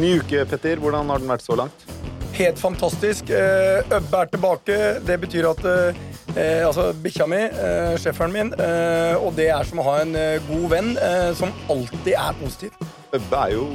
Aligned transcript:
Ny 0.00 0.14
uke, 0.20 0.44
Petter. 0.48 0.80
Hvordan 0.80 1.10
har 1.12 1.20
den 1.20 1.28
vært 1.28 1.44
så 1.44 1.56
langt? 1.60 1.82
Helt 2.38 2.60
fantastisk. 2.60 3.28
Eh, 3.28 3.82
Øbbe 3.92 4.22
er 4.22 4.30
tilbake. 4.32 4.76
Det 5.04 5.16
betyr 5.20 5.50
at 5.50 5.60
eh, 5.68 5.98
eh, 6.36 6.62
Altså, 6.64 6.86
bikkja 7.04 7.26
mi, 7.28 7.40
eh, 7.44 7.96
schæferen 8.00 8.32
min, 8.32 8.52
eh, 8.56 9.16
og 9.20 9.34
det 9.36 9.50
er 9.52 9.66
som 9.68 9.82
å 9.82 9.86
ha 9.90 9.98
en 10.00 10.14
eh, 10.16 10.38
god 10.48 10.68
venn 10.72 10.94
som 11.36 11.52
alltid 11.68 12.14
er 12.14 12.38
positiv. 12.40 12.86
Øbbe 13.12 13.42
er 13.44 13.52
jo 13.58 13.66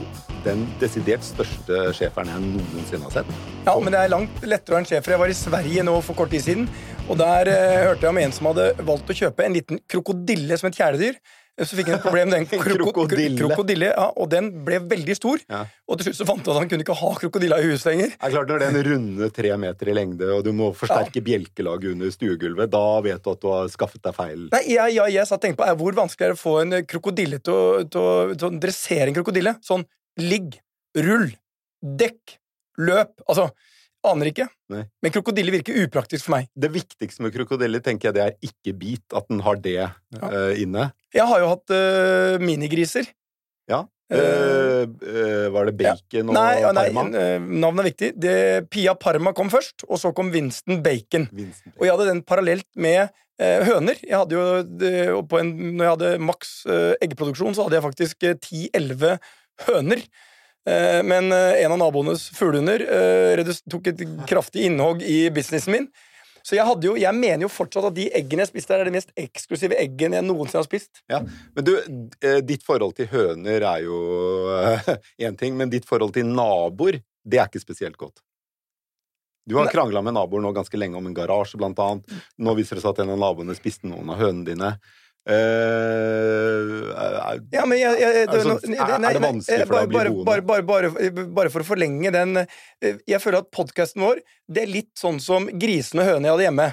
den 0.45 0.65
desidert 0.81 1.25
største 1.25 1.91
schæferen 1.97 2.29
jeg 2.31 2.41
noensinne 2.47 3.05
har 3.09 3.15
sett. 3.19 3.31
Ja, 3.65 3.77
men 3.81 3.93
det 3.93 4.01
er 4.01 4.13
langt 4.13 4.43
lettere 4.45 4.75
å 4.75 4.79
ha 4.79 4.83
en 4.83 4.89
schæfer. 4.89 5.13
Jeg 5.15 5.21
var 5.21 5.33
i 5.33 5.37
Sverige 5.37 5.85
nå 5.85 5.95
for 6.05 6.17
kort 6.17 6.33
tid 6.33 6.45
siden, 6.47 6.67
og 7.05 7.19
der 7.21 7.53
eh, 7.53 7.81
hørte 7.85 8.07
jeg 8.07 8.13
om 8.15 8.21
en 8.23 8.33
som 8.33 8.49
hadde 8.49 8.71
valgt 8.87 9.13
å 9.13 9.19
kjøpe 9.21 9.45
en 9.45 9.57
liten 9.59 9.81
krokodille 9.91 10.57
som 10.57 10.71
et 10.71 10.79
kjæledyr. 10.81 11.21
Så 11.55 11.77
fikk 11.77 11.87
han 11.87 11.95
et 12.01 12.03
problem 12.03 12.31
den 12.33 12.45
Krokodille. 12.49 13.37
krokodille, 13.39 13.89
ja, 13.93 14.07
og 14.19 14.27
den 14.31 14.49
ble 14.65 14.81
veldig 14.91 15.15
stor. 15.15 15.39
Ja. 15.47 15.61
Og 15.87 15.99
til 15.99 16.09
slutt 16.09 16.17
så 16.17 16.27
fant 16.27 16.41
han 16.43 16.51
at 16.51 16.59
han 16.65 16.71
kunne 16.71 16.83
ikke 16.83 16.97
ha 16.99 17.11
krokodilla 17.21 17.59
i 17.63 17.69
huset 17.69 17.93
lenger. 17.93 18.11
Det 18.11 18.27
er 18.27 18.33
klart 18.33 18.51
Når 18.51 18.63
den 18.65 18.79
runder 18.89 19.31
tre 19.37 19.53
meter 19.63 19.91
i 19.91 19.95
lengde, 19.95 20.27
og 20.35 20.43
du 20.43 20.51
må 20.57 20.71
forsterke 20.75 21.23
bjelkelaget 21.23 21.93
under 21.95 22.11
stuegulvet, 22.11 22.73
da 22.73 22.83
vet 23.05 23.23
du 23.23 23.31
at 23.31 23.43
du 23.45 23.47
har 23.53 23.71
skaffet 23.71 24.03
deg 24.03 24.17
feil. 24.17 24.47
Nei, 24.51 24.63
jeg, 24.73 24.97
ja, 24.97 25.07
jeg 25.15 25.29
satt 25.29 25.39
og 25.39 25.45
tenkte 25.47 25.61
på 25.63 25.69
er 25.69 25.79
hvor 25.79 25.95
vanskelig 26.01 26.27
er 26.27 26.33
det 26.35 26.39
å 26.39 26.43
få 26.43 26.57
en 26.65 26.79
krokodille 26.91 27.39
til 27.39 27.55
å, 27.55 27.67
til 27.87 28.03
å, 28.03 28.15
til 28.35 28.49
å 28.49 28.51
dressere 28.67 29.07
en 29.11 29.19
krokodille. 29.21 29.55
Sånn 29.63 29.87
ligg, 30.19 30.59
rull, 31.07 31.29
dekk, 32.03 32.35
løp. 32.83 33.15
Altså, 33.29 33.47
aner 34.11 34.29
ikke. 34.31 34.47
Nei. 34.73 34.83
Men 35.03 35.13
krokodille 35.13 35.53
virker 35.53 35.77
upraktisk 35.83 36.27
for 36.27 36.37
meg. 36.37 36.47
Det 36.53 36.71
viktigste 36.73 37.25
med 37.25 37.33
krokodille 37.35 37.81
tenker 37.83 38.09
jeg 38.09 38.17
det 38.17 38.23
er 38.25 38.37
ikke 38.45 38.75
bit, 38.77 39.05
at 39.15 39.27
den 39.31 39.43
har 39.45 39.59
det 39.61 39.77
eh, 39.83 40.61
inne. 40.61 40.89
Jeg 41.15 41.27
har 41.29 41.43
jo 41.43 41.51
hatt 41.53 41.73
uh, 41.75 42.43
minigriser. 42.43 43.09
Ja. 43.71 43.85
Uh, 44.05 44.85
var 45.49 45.65
det 45.65 45.73
bacon 45.79 46.29
og 46.29 46.35
nei, 46.37 46.59
ja, 46.61 46.69
nei, 46.75 46.83
parma? 46.93 47.23
navnet 47.41 47.81
er 47.81 47.87
viktig. 47.89 48.09
Det, 48.21 48.35
Pia 48.69 48.93
Parma 48.99 49.33
kom 49.37 49.49
først, 49.53 49.87
og 49.89 49.97
så 50.01 50.11
kom 50.15 50.29
Winston 50.33 50.83
Bacon. 50.85 51.25
Vincent 51.33 51.73
Og 51.79 51.87
jeg 51.87 51.95
hadde 51.95 52.11
den 52.11 52.21
parallelt 52.27 52.67
med 52.77 53.09
høner. 53.39 53.97
Jeg 53.99 54.15
hadde 54.15 54.37
jo, 54.37 54.43
det- 54.63 55.25
på 55.27 55.41
en, 55.41 55.49
når 55.75 55.83
jeg 55.83 55.95
hadde 55.95 56.11
maks 56.23 56.53
eggeproduksjon, 57.03 57.57
så 57.57 57.65
hadde 57.65 57.79
jeg 57.79 57.87
faktisk 57.87 58.29
eh, 58.29 58.37
10-11 58.39 59.17
høner. 59.67 60.05
Eh, 60.65 61.03
men 61.05 61.31
eh, 61.31 61.63
en 61.63 61.71
av 61.75 61.79
naboenes 61.79 62.29
fuglehunder 62.33 62.81
eh, 62.81 63.53
tok 63.69 63.91
et 63.91 64.03
kraftig 64.29 64.65
innhogg 64.65 65.03
i 65.05 65.27
businessen 65.33 65.75
min. 65.75 65.87
Så 66.45 66.57
jeg, 66.57 66.77
jo, 66.85 66.93
jeg 67.01 67.17
mener 67.17 67.47
jo 67.47 67.49
fortsatt 67.49 67.87
at 67.89 67.95
de 67.95 68.05
eggene 68.13 68.43
jeg 68.45 68.51
spiste, 68.51 68.77
er 68.77 68.85
de 68.85 68.93
mest 68.93 69.09
eksklusive 69.17 69.77
eggene 69.81 70.19
jeg 70.19 70.27
noensinne 70.27 70.61
har 70.61 70.67
spist. 70.67 71.01
Ja, 71.09 71.23
Men 71.57 71.65
du, 71.65 71.73
ditt 72.45 72.65
forhold 72.65 72.93
til 72.99 73.09
høner 73.09 73.65
er 73.65 73.81
jo 73.87 73.97
én 75.25 75.37
ting, 75.39 75.57
men 75.57 75.73
ditt 75.73 75.89
forhold 75.89 76.13
til 76.13 76.29
naboer, 76.29 76.99
det 77.25 77.41
er 77.41 77.49
ikke 77.49 77.63
spesielt 77.63 77.97
godt. 77.97 78.21
Du 79.45 79.57
har 79.57 79.69
krangla 79.73 80.01
med 80.05 80.13
naboer 80.17 80.41
nå 80.41 80.53
ganske 80.53 80.77
lenge 80.77 80.97
om 80.97 81.09
en 81.09 81.17
garasje, 81.17 81.57
blant 81.61 81.81
annet. 81.81 82.13
Nå 82.41 82.53
viser 82.57 82.77
det 82.77 82.85
seg 82.85 82.93
at 82.93 83.01
en 83.03 83.13
av 83.13 83.21
naboene 83.21 83.57
spiste 83.57 83.89
noen 83.89 84.13
av 84.13 84.21
hønene 84.21 84.45
dine. 84.47 84.71
Er- 89.05 89.17
det 89.17 89.23
vanskelig 89.23 89.65
for 89.65 89.75
deg 89.75 89.83
å 89.83 89.89
bli 89.89 89.97
bare, 89.97 90.11
boende? 90.13 90.25
bare, 90.25 90.41
bare, 90.45 90.63
bare, 90.93 91.25
bare 91.39 91.53
for 91.53 91.65
å 91.65 91.67
forlenge 91.67 92.11
den 92.13 92.37
eh, 92.43 92.97
Jeg 93.09 93.21
føler 93.23 93.41
at 93.41 93.49
podkasten 93.55 94.05
vår 94.05 94.21
Det 94.45 94.65
er 94.65 94.69
litt 94.71 94.91
sånn 94.99 95.17
som 95.23 95.47
grisene 95.49 96.05
og 96.05 96.11
høna 96.13 96.27
jeg 96.29 96.35
hadde 96.35 96.47
hjemme. 96.49 96.67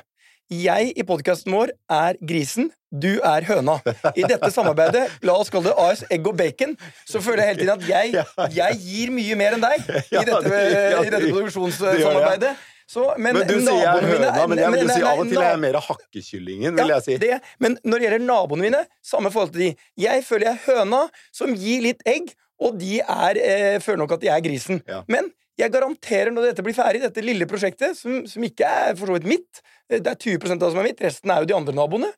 Jeg 0.53 0.93
i 1.01 1.05
podkasten 1.09 1.55
vår 1.55 1.71
er 1.89 2.19
grisen, 2.21 2.67
du 2.93 3.23
er 3.25 3.47
høna. 3.49 3.79
I 4.13 4.27
dette 4.29 4.51
samarbeidet, 4.53 5.07
la 5.25 5.37
oss 5.41 5.49
kalle 5.53 5.71
det 5.71 5.79
AS 5.81 6.03
Egg 6.13 6.29
og 6.29 6.37
Bacon, 6.37 6.75
så 7.09 7.23
føler 7.25 7.41
jeg 7.41 7.49
hele 7.55 7.63
tiden 7.63 7.73
at 7.79 7.87
jeg, 7.89 8.27
jeg 8.59 8.83
gir 8.83 9.15
mye 9.17 9.39
mer 9.41 9.57
enn 9.57 9.65
deg 9.65 9.87
i 10.13 10.25
dette, 10.29 10.61
i 11.07 11.09
dette 11.09 11.31
produksjonssamarbeidet. 11.31 12.53
Så, 12.93 13.07
men, 13.17 13.39
Men 13.39 13.49
du 13.49 13.55
sier 13.57 13.79
jeg 13.79 13.89
er 13.89 14.05
høna, 14.05 14.31
mine 14.31 14.49
men 14.51 14.61
jeg 14.61 14.73
vil 14.75 14.91
si 14.91 15.05
av 15.09 15.21
og 15.23 15.29
til 15.31 15.39
er 15.41 15.47
jeg 15.47 15.57
er 15.57 15.61
mer 15.63 15.79
hakkekyllingen, 15.87 16.75
vil 16.77 16.91
ja, 16.91 16.99
jeg 16.99 17.05
si. 17.07 17.15
Det, 17.23 17.39
men 17.65 17.79
når 17.87 18.03
det 18.03 18.07
gjelder 18.09 18.25
naboene 18.27 18.67
mine, 18.67 18.81
samme 19.13 19.33
forhold 19.33 19.55
til 19.55 19.63
de. 19.65 19.69
Jeg 20.03 20.25
føler 20.27 20.51
jeg 20.51 20.59
er 20.59 20.67
høna 20.67 21.07
som 21.33 21.55
gir 21.57 21.87
litt 21.87 22.05
egg, 22.09 22.35
og 22.63 22.77
de 22.83 22.99
er, 23.01 23.41
eh, 23.41 23.79
føler 23.83 24.03
nok 24.03 24.13
at 24.19 24.27
de 24.27 24.31
er 24.35 24.45
grisen. 24.45 24.83
Ja. 24.91 25.01
Men 25.11 25.33
jeg 25.61 25.73
garanterer 25.73 26.33
når 26.35 26.51
dette 26.51 26.65
blir 26.67 26.77
ferdig, 26.77 27.01
dette 27.03 27.25
lille 27.25 27.49
prosjektet, 27.49 27.97
som, 27.99 28.23
som 28.29 28.45
ikke 28.45 28.69
er 28.69 28.95
for 28.99 29.09
så 29.09 29.17
vidt 29.17 29.29
mitt, 29.31 29.65
eh, 29.89 29.97
det 29.97 30.13
er 30.13 30.21
20% 30.21 30.59
av 30.59 30.67
det 30.67 30.73
som 30.75 30.85
er 30.85 30.91
mitt, 30.91 31.03
resten 31.05 31.33
er 31.33 31.43
jo 31.43 31.49
de 31.49 31.59
andre 31.63 31.77
naboene, 31.81 32.13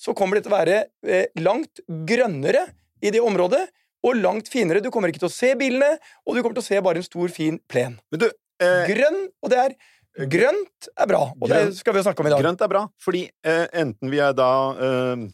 så 0.00 0.16
kommer 0.16 0.38
det 0.38 0.46
til 0.46 0.54
å 0.54 0.56
være 0.56 0.78
eh, 1.06 1.26
langt 1.44 1.84
grønnere 2.08 2.66
i 3.04 3.12
det 3.14 3.22
området, 3.22 3.66
og 4.04 4.18
langt 4.20 4.50
finere. 4.52 4.82
Du 4.84 4.90
kommer 4.92 5.08
ikke 5.08 5.22
til 5.22 5.30
å 5.30 5.32
se 5.32 5.54
bilene, 5.56 5.94
og 6.24 6.36
du 6.36 6.42
kommer 6.42 6.58
til 6.58 6.64
å 6.64 6.66
se 6.66 6.80
bare 6.84 7.00
en 7.00 7.06
stor, 7.06 7.30
fin 7.32 7.56
plen. 7.72 7.96
Men 8.12 8.20
du, 8.20 8.26
eh, 8.60 8.84
Grønn, 8.90 9.20
og 9.40 9.52
det 9.52 9.60
er 9.62 9.76
Grønt 10.14 10.86
er 10.94 11.08
bra, 11.10 11.24
og 11.34 11.48
det 11.50 11.72
skal 11.74 11.96
vi 11.96 12.02
snakke 12.04 12.22
om 12.22 12.28
i 12.28 12.30
dag. 12.30 12.42
grønt 12.44 12.60
er 12.62 12.70
bra, 12.70 12.84
fordi 13.02 13.24
eh, 13.42 13.64
enten 13.80 14.12
vi 14.12 14.20
er 14.22 14.36
da 14.38 14.50
eh, 14.78 15.24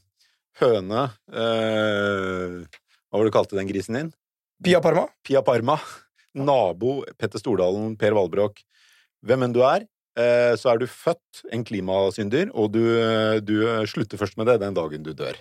høne 0.63 1.03
eh, 1.29 2.57
Hva 2.65 3.19
var 3.19 3.27
det 3.27 3.29
du 3.29 3.35
kalte 3.35 3.59
den 3.59 3.69
grisen 3.69 3.99
din? 3.99 4.09
Pia 4.65 4.81
Parma. 4.81 5.05
Pia 5.27 5.45
Parma, 5.45 5.77
nabo 6.49 7.03
Petter 7.21 7.43
Stordalen, 7.43 7.93
Per 8.01 8.17
Valbrok, 8.17 8.65
hvem 9.21 9.45
enn 9.45 9.53
du 9.53 9.61
er, 9.69 9.85
eh, 10.17 10.57
så 10.57 10.73
er 10.73 10.81
du 10.81 10.89
født 10.89 11.45
en 11.53 11.65
klimasynder, 11.69 12.49
og 12.57 12.73
du, 12.73 12.85
du 13.45 13.57
slutter 13.85 14.21
først 14.21 14.41
med 14.41 14.49
det 14.49 14.63
den 14.65 14.81
dagen 14.81 15.05
du 15.05 15.13
dør. 15.13 15.37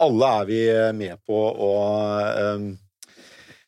Alle 0.00 0.34
er 0.40 0.48
vi 0.48 0.62
med 0.96 1.20
på 1.28 1.36
å 1.36 1.72
eh, 2.24 2.68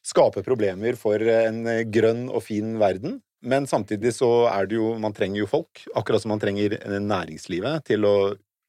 skape 0.00 0.40
problemer 0.46 0.96
for 0.96 1.20
en 1.20 1.66
grønn 1.92 2.30
og 2.30 2.40
fin 2.48 2.78
verden, 2.80 3.20
men 3.42 3.66
samtidig 3.66 4.12
så 4.16 4.48
er 4.52 4.66
det 4.66 4.76
jo 4.76 4.94
Man 5.00 5.12
trenger 5.16 5.40
jo 5.42 5.46
folk, 5.48 5.84
akkurat 5.96 6.22
som 6.22 6.30
man 6.34 6.40
trenger 6.42 6.78
næringslivet, 7.00 7.84
til 7.88 8.04
å 8.04 8.14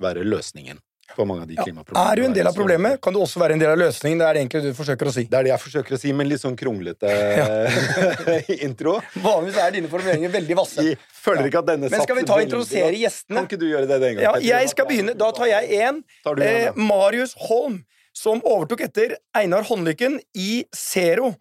være 0.02 0.24
løsningen 0.24 0.80
for 1.12 1.28
mange 1.28 1.44
av 1.44 1.48
de 1.50 1.58
Ja, 1.58 1.64
klimaproblemene. 1.68 2.12
Er 2.12 2.16
du 2.16 2.24
en 2.24 2.34
del 2.38 2.48
av 2.48 2.56
problemet, 2.56 3.02
kan 3.04 3.12
du 3.12 3.20
også 3.20 3.42
være 3.42 3.58
en 3.58 3.60
del 3.60 3.68
av 3.74 3.78
løsningen. 3.82 4.22
Det 4.22 4.28
er 4.30 4.34
det 4.38 4.42
egentlig 4.46 4.62
du 4.64 4.78
forsøker 4.78 5.10
å 5.10 5.12
si. 5.12 5.26
Det 5.28 5.36
er 5.36 5.44
det 5.44 5.52
jeg 5.52 5.60
forsøker 5.60 5.96
å 5.98 6.00
si, 6.00 6.14
med 6.16 6.30
litt 6.30 6.40
sånn 6.40 6.56
kronglete 6.56 7.12
intro. 8.68 8.94
Vanligvis 9.20 9.60
er 9.60 9.74
dine 9.76 9.92
formuleringer 9.92 10.32
veldig 10.32 10.58
vasse. 10.62 10.86
Jeg 10.88 10.98
føler 11.22 11.50
ikke 11.50 11.62
at 11.66 11.70
denne 11.74 11.92
Men 11.92 12.06
skal 12.06 12.16
vi 12.16 12.24
ta 12.30 12.38
og 12.40 12.46
introdusere 12.46 12.96
gjestene? 12.96 13.42
Kan 13.42 13.50
ikke 13.50 13.60
du 13.60 13.68
gjøre 13.68 13.90
det 13.92 14.00
den 14.06 14.18
gang? 14.22 14.24
Ja, 14.24 14.60
jeg 14.62 14.72
skal 14.72 14.88
begynne. 14.90 15.18
Da 15.20 15.32
tar 15.36 15.52
jeg 15.52 15.82
én. 15.82 16.00
En, 16.24 16.42
Eh. 16.48 16.72
Marius 16.80 17.36
Holm, 17.50 17.82
som 18.16 18.40
overtok 18.48 18.86
etter 18.88 19.18
Einar 19.36 19.68
Håndlykken 19.68 20.16
i 20.36 20.64
Zero. 20.76 21.34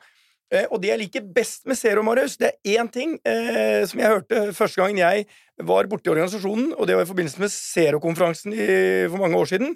Eh, 0.51 0.67
og 0.71 0.81
det 0.83 0.91
jeg 0.91 1.03
liker 1.05 1.31
best 1.35 1.67
med 1.71 1.79
Zero, 1.79 2.03
Marius, 2.07 2.37
det 2.41 2.53
er 2.53 2.81
én 2.83 2.91
ting 2.91 3.17
eh, 3.25 3.87
som 3.87 4.03
jeg 4.03 4.15
hørte 4.17 4.45
første 4.57 4.83
gangen 4.83 4.99
jeg 4.99 5.27
var 5.63 5.89
borte 5.91 6.09
i 6.09 6.13
organisasjonen, 6.13 6.73
og 6.75 6.89
det 6.89 6.97
var 6.97 7.05
i 7.05 7.11
forbindelse 7.11 7.43
med 7.43 7.53
Zero-konferansen 7.53 8.55
for 9.13 9.21
mange 9.21 9.37
år 9.37 9.51
siden. 9.51 9.75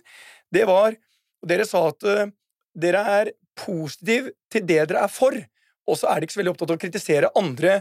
Det 0.55 0.65
var 0.67 0.97
og 1.44 1.50
Dere 1.53 1.67
sa 1.69 1.82
at 1.91 2.06
uh, 2.09 2.31
dere 2.75 3.03
er 3.21 3.35
positive 3.59 4.32
til 4.50 4.65
det 4.65 4.81
dere 4.88 5.05
er 5.05 5.12
for, 5.12 5.37
og 5.85 5.99
så 6.00 6.09
er 6.09 6.17
dere 6.17 6.26
ikke 6.26 6.38
så 6.38 6.41
veldig 6.41 6.55
opptatt 6.55 6.73
av 6.73 6.79
å 6.79 6.82
kritisere 6.87 7.32
andre 7.38 7.75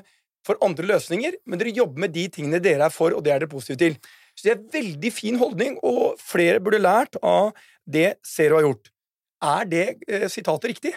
for 0.44 0.60
andre 0.66 0.90
løsninger, 0.90 1.38
men 1.48 1.62
dere 1.62 1.72
jobber 1.72 2.04
med 2.04 2.12
de 2.14 2.28
tingene 2.36 2.60
dere 2.62 2.90
er 2.90 2.94
for, 2.94 3.16
og 3.16 3.24
det 3.24 3.32
er 3.32 3.40
dere 3.40 3.54
positive 3.54 3.80
til. 3.80 3.96
Så 4.36 4.46
det 4.46 4.52
er 4.52 4.58
en 4.60 4.74
veldig 4.74 5.12
fin 5.16 5.40
holdning, 5.40 5.78
og 5.88 6.20
flere 6.20 6.60
burde 6.60 6.82
lært 6.84 7.16
av 7.24 7.54
det 7.88 8.18
Zero 8.28 8.60
har 8.60 8.68
gjort. 8.68 8.92
Er 9.44 9.70
det 9.72 9.86
eh, 10.10 10.28
sitatet 10.32 10.74
riktig? 10.74 10.94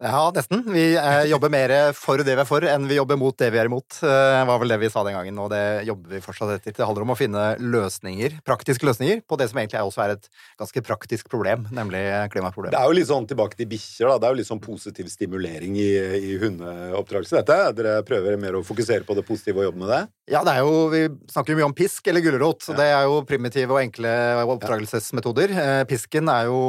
Ja, 0.00 0.30
nesten. 0.32 0.62
Vi 0.72 0.96
eh, 0.96 1.24
jobber 1.28 1.50
mer 1.52 1.72
for 1.92 2.22
det 2.24 2.32
vi 2.32 2.40
er 2.40 2.48
for, 2.48 2.64
enn 2.64 2.86
vi 2.88 2.96
jobber 2.96 3.18
mot 3.20 3.36
det 3.36 3.50
vi 3.52 3.58
er 3.60 3.68
imot. 3.68 3.98
Eh, 4.00 4.36
var 4.48 4.60
vel 4.62 4.72
det 4.72 4.78
vi 4.80 4.88
sa 4.88 5.02
den 5.04 5.12
gangen, 5.12 5.36
og 5.42 5.50
det 5.52 5.84
jobber 5.84 6.14
vi 6.14 6.20
fortsatt 6.24 6.54
etter. 6.54 6.72
Det 6.78 6.86
handler 6.88 7.04
om 7.04 7.12
å 7.12 7.16
finne 7.18 7.42
løsninger, 7.60 8.38
praktiske 8.46 8.88
løsninger, 8.88 9.20
på 9.28 9.36
det 9.36 9.50
som 9.50 9.60
egentlig 9.60 9.82
også 9.84 10.04
er 10.06 10.14
et 10.14 10.30
ganske 10.62 10.82
praktisk 10.86 11.28
problem, 11.28 11.66
nemlig 11.76 12.00
klimaproblemet. 12.32 12.72
Det 12.72 12.80
er 12.80 12.88
jo 12.88 12.96
litt 12.96 13.10
sånn 13.10 13.28
tilbake 13.28 13.60
til 13.60 13.68
bikkjer, 13.74 14.08
da. 14.08 14.16
Det 14.16 14.30
er 14.30 14.32
jo 14.32 14.40
litt 14.40 14.48
sånn 14.48 14.62
positiv 14.64 15.10
stimulering 15.12 15.76
i, 15.76 15.90
i 16.30 16.32
hundeoppdragelse, 16.40 17.42
dette. 17.42 17.60
Dere 17.76 18.00
prøver 18.08 18.40
mer 18.40 18.56
å 18.56 18.64
fokusere 18.64 19.04
på 19.04 19.18
det 19.20 19.26
positive 19.28 19.60
og 19.60 19.68
jobbe 19.68 19.84
med 19.84 19.92
det? 19.92 20.00
Ja, 20.32 20.40
det 20.46 20.56
er 20.56 20.64
jo, 20.64 20.80
vi 20.94 21.04
snakker 21.34 21.52
jo 21.52 21.60
mye 21.60 21.68
om 21.68 21.76
pisk 21.76 22.08
eller 22.08 22.24
gulrot. 22.24 22.64
så 22.64 22.78
Det 22.78 22.88
er 22.88 23.04
jo 23.04 23.20
primitive 23.28 23.76
og 23.76 23.82
enkle 23.82 24.16
oppdragelsesmetoder. 24.56 25.52
Eh, 25.60 25.84
pisken 25.90 26.32
er 26.32 26.48
jo 26.48 26.64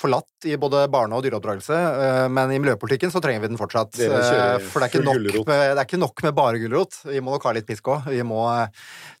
forlatt 0.00 0.50
i 0.50 0.56
både 0.56 0.88
barne- 0.90 1.14
og 1.14 1.22
dyreoppdragelse, 1.22 1.76
eh, 1.76 2.28
men 2.48 2.56
i 2.56 2.60
miljøpolitikken 2.62 3.12
så 3.12 3.20
trenger 3.22 3.44
vi 3.44 3.50
den 3.52 3.60
fortsatt. 3.60 3.92
Kjører 3.98 4.64
For 4.64 4.80
det 4.82 4.88
er, 4.88 4.94
ikke 4.94 5.04
nok 5.06 5.46
med, 5.48 5.62
det 5.74 5.82
er 5.82 5.86
ikke 5.86 6.00
nok 6.00 6.24
med 6.26 6.34
bare 6.38 6.60
gulrot. 6.62 6.98
Vi 7.10 7.20
må 7.24 7.34
nok 7.36 7.46
ha 7.48 7.52
litt 7.56 7.68
pisk 7.68 7.90
òg. 7.92 8.08
Vi 8.12 8.22
må 8.26 8.42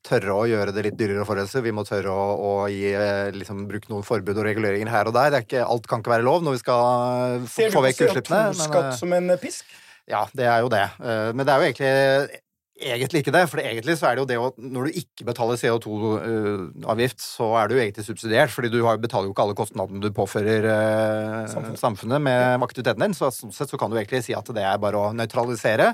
tørre 0.06 0.36
å 0.36 0.46
gjøre 0.48 0.74
det 0.76 0.84
litt 0.88 0.98
dyrere 1.00 1.24
å 1.24 1.28
forurense. 1.28 1.62
Vi 1.64 1.74
må 1.76 1.84
tørre 1.88 2.12
å, 2.14 2.26
å 2.40 2.52
gi, 2.72 2.92
liksom, 3.36 3.66
bruke 3.70 3.92
noen 3.92 4.06
forbud 4.06 4.38
og 4.40 4.46
reguleringer 4.48 4.90
her 4.92 5.10
og 5.10 5.16
der. 5.16 5.30
Det 5.34 5.40
er 5.42 5.46
ikke, 5.48 5.64
alt 5.76 5.88
kan 5.90 6.02
ikke 6.04 6.14
være 6.16 6.26
lov 6.26 6.44
når 6.46 6.56
vi 6.58 6.62
skal 6.64 7.40
få, 7.44 7.54
Ser 7.56 7.72
du 7.72 7.78
på 7.78 7.84
vekk 7.86 8.04
utslippene. 8.08 8.42
men, 8.50 8.54
CO2-skatt 8.60 8.92
eh, 8.92 8.98
som 9.00 9.16
en 9.18 9.30
eh, 9.36 9.40
pisk? 9.42 9.74
ja, 10.10 10.24
det 10.34 10.46
er 10.50 10.62
jo 10.64 10.70
det. 10.72 10.86
Eh, 11.00 11.26
Men 11.36 11.46
det 11.46 11.52
er 11.54 11.60
jo 11.60 11.68
egentlig 11.70 12.40
egentlig 12.80 13.22
ikke 13.22 13.34
det. 13.34 13.42
For 13.50 13.60
egentlig 13.62 13.96
så 14.00 14.08
er 14.08 14.16
det 14.16 14.22
jo 14.22 14.28
det 14.30 14.38
å 14.40 14.48
Når 14.60 14.88
du 14.88 14.98
ikke 15.00 15.26
betaler 15.28 15.60
CO2-avgift, 15.60 17.20
så 17.22 17.50
er 17.60 17.70
du 17.70 17.76
egentlig 17.78 18.06
subsidiert, 18.06 18.52
fordi 18.54 18.70
du 18.72 18.80
har, 18.86 19.00
betaler 19.02 19.28
jo 19.28 19.34
ikke 19.34 19.46
alle 19.46 19.58
kostnadene 19.58 20.02
du 20.02 20.10
påfører 20.16 20.68
eh, 20.72 21.76
samfunnet. 21.76 22.20
med 22.20 22.64
aktiviteten 22.66 23.04
din. 23.04 23.16
Så 23.16 23.30
sånn 23.34 23.54
sett 23.54 23.70
så 23.72 23.80
kan 23.80 23.92
du 23.92 23.98
egentlig 23.98 24.24
si 24.26 24.36
at 24.36 24.48
det 24.54 24.64
er 24.64 24.80
bare 24.82 24.98
å 24.98 25.12
nøytralisere. 25.16 25.92